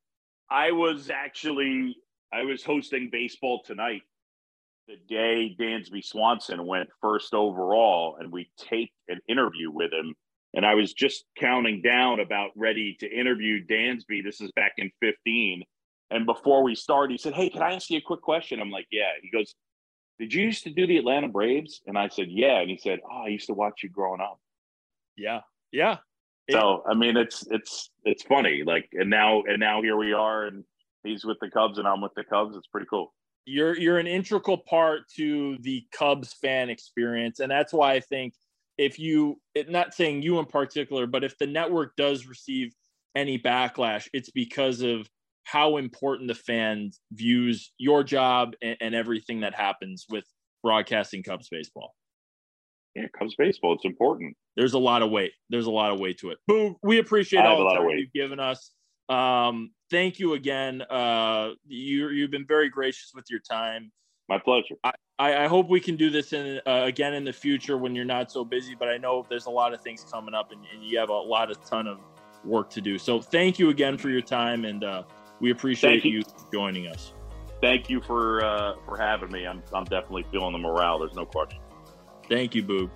I 0.49 0.71
was 0.71 1.09
actually 1.09 1.95
I 2.31 2.43
was 2.43 2.63
hosting 2.63 3.09
baseball 3.11 3.61
tonight 3.65 4.03
the 4.89 4.97
day 5.07 5.55
Dansby 5.59 6.03
Swanson 6.03 6.65
went 6.65 6.89
first 6.99 7.33
overall, 7.33 8.17
and 8.19 8.31
we 8.31 8.49
taped 8.57 8.95
an 9.07 9.19
interview 9.27 9.69
with 9.71 9.93
him 9.93 10.15
and 10.53 10.65
I 10.65 10.75
was 10.75 10.93
just 10.93 11.25
counting 11.37 11.81
down 11.81 12.19
about 12.19 12.51
ready 12.55 12.97
to 12.99 13.07
interview 13.07 13.65
Dansby. 13.65 14.23
This 14.23 14.41
is 14.41 14.51
back 14.53 14.73
in 14.77 14.91
15. 15.01 15.63
And 16.11 16.25
before 16.25 16.63
we 16.63 16.73
started, 16.75 17.11
he 17.11 17.17
said, 17.17 17.33
Hey, 17.33 17.49
can 17.49 17.61
I 17.61 17.75
ask 17.75 17.89
you 17.89 17.97
a 17.97 18.01
quick 18.01 18.21
question? 18.21 18.59
I'm 18.59 18.71
like, 18.71 18.87
Yeah. 18.91 19.11
He 19.21 19.29
goes, 19.29 19.53
Did 20.17 20.33
you 20.33 20.43
used 20.45 20.63
to 20.63 20.71
do 20.71 20.87
the 20.87 20.97
Atlanta 20.97 21.27
Braves? 21.27 21.81
And 21.85 21.97
I 21.97 22.07
said, 22.07 22.27
Yeah. 22.29 22.59
And 22.59 22.69
he 22.69 22.77
said, 22.77 22.99
Oh, 23.09 23.25
I 23.25 23.27
used 23.27 23.47
to 23.47 23.53
watch 23.53 23.83
you 23.83 23.89
growing 23.89 24.21
up. 24.21 24.39
Yeah. 25.15 25.41
Yeah. 25.71 25.97
So 26.51 26.83
I 26.89 26.95
mean 26.95 27.15
it's 27.15 27.45
it's 27.51 27.91
it's 28.05 28.23
funny. 28.23 28.63
Like 28.65 28.89
and 28.93 29.09
now 29.09 29.43
and 29.43 29.59
now 29.59 29.83
here 29.83 29.97
we 29.97 30.13
are 30.13 30.45
and 30.45 30.63
he's 31.03 31.23
with 31.23 31.37
the 31.41 31.49
Cubs 31.51 31.77
and 31.77 31.87
I'm 31.87 32.01
with 32.01 32.13
the 32.15 32.23
Cubs. 32.23 32.55
It's 32.55 32.65
pretty 32.65 32.87
cool. 32.89 33.13
You're 33.45 33.77
you're 33.77 33.99
an 33.99 34.07
integral 34.07 34.57
part 34.57 35.01
to 35.17 35.57
the 35.61 35.85
Cubs 35.91 36.33
fan 36.33 36.71
experience. 36.71 37.39
And 37.39 37.51
that's 37.51 37.71
why 37.71 37.93
I 37.93 37.99
think 37.99 38.33
if 38.79 38.97
you 38.97 39.39
not 39.67 39.93
saying 39.93 40.21
you 40.21 40.39
in 40.39 40.45
particular 40.45 41.05
but 41.05 41.23
if 41.23 41.37
the 41.37 41.45
network 41.45 41.95
does 41.97 42.25
receive 42.25 42.73
any 43.15 43.37
backlash 43.37 44.07
it's 44.13 44.31
because 44.31 44.81
of 44.81 45.07
how 45.43 45.77
important 45.77 46.27
the 46.27 46.35
fans 46.35 46.99
views 47.11 47.71
your 47.77 48.03
job 48.03 48.53
and, 48.61 48.77
and 48.81 48.95
everything 48.95 49.41
that 49.41 49.53
happens 49.53 50.05
with 50.09 50.23
broadcasting 50.63 51.21
cubs 51.21 51.49
baseball 51.49 51.93
Yeah, 52.95 53.07
Cubs 53.17 53.35
baseball. 53.37 53.73
It's 53.73 53.85
important. 53.85 54.35
There's 54.55 54.73
a 54.73 54.79
lot 54.79 55.01
of 55.03 55.11
weight. 55.11 55.31
There's 55.49 55.67
a 55.67 55.71
lot 55.71 55.91
of 55.91 55.99
weight 55.99 56.19
to 56.19 56.31
it. 56.31 56.37
Boo, 56.47 56.77
we 56.81 56.99
appreciate 56.99 57.45
all 57.45 57.63
the 57.63 57.75
time 57.75 57.89
you've 57.89 58.13
given 58.13 58.39
us. 58.39 58.71
Um, 59.09 59.71
thank 59.89 60.19
you 60.19 60.33
again. 60.33 60.81
Uh, 60.83 61.51
you 61.65 62.09
you've 62.09 62.31
been 62.31 62.45
very 62.47 62.69
gracious 62.69 63.11
with 63.13 63.25
your 63.29 63.39
time. 63.39 63.91
My 64.27 64.37
pleasure. 64.37 64.75
I, 64.83 64.93
I, 65.19 65.43
I 65.43 65.47
hope 65.47 65.67
we 65.67 65.81
can 65.81 65.97
do 65.97 66.09
this 66.09 66.31
in 66.31 66.61
uh, 66.65 66.83
again 66.85 67.13
in 67.13 67.25
the 67.25 67.33
future 67.33 67.77
when 67.77 67.93
you're 67.93 68.05
not 68.05 68.31
so 68.31 68.45
busy. 68.45 68.73
But 68.73 68.87
I 68.87 68.97
know 68.97 69.25
there's 69.29 69.45
a 69.45 69.51
lot 69.51 69.73
of 69.73 69.81
things 69.81 70.05
coming 70.09 70.33
up, 70.33 70.51
and, 70.51 70.61
and 70.73 70.83
you 70.83 70.97
have 70.97 71.09
a 71.09 71.13
lot 71.13 71.51
of 71.51 71.63
ton 71.65 71.87
of 71.87 71.99
work 72.45 72.69
to 72.71 72.81
do. 72.81 72.97
So 72.97 73.21
thank 73.21 73.59
you 73.59 73.69
again 73.69 73.97
for 73.97 74.09
your 74.09 74.21
time, 74.21 74.63
and 74.63 74.83
uh, 74.83 75.03
we 75.41 75.51
appreciate 75.51 76.05
you. 76.05 76.19
you. 76.19 76.23
joining 76.53 76.87
us. 76.87 77.13
Thank 77.61 77.89
you 77.89 78.01
for 78.01 78.43
uh, 78.43 78.75
for 78.85 78.97
having 78.97 79.31
me. 79.31 79.45
I'm 79.45 79.61
I'm 79.73 79.83
definitely 79.83 80.25
feeling 80.31 80.53
the 80.53 80.59
morale. 80.59 80.99
There's 80.99 81.13
no 81.13 81.25
question. 81.25 81.59
Thank 82.29 82.55
you, 82.55 82.63
Boob. 82.63 82.89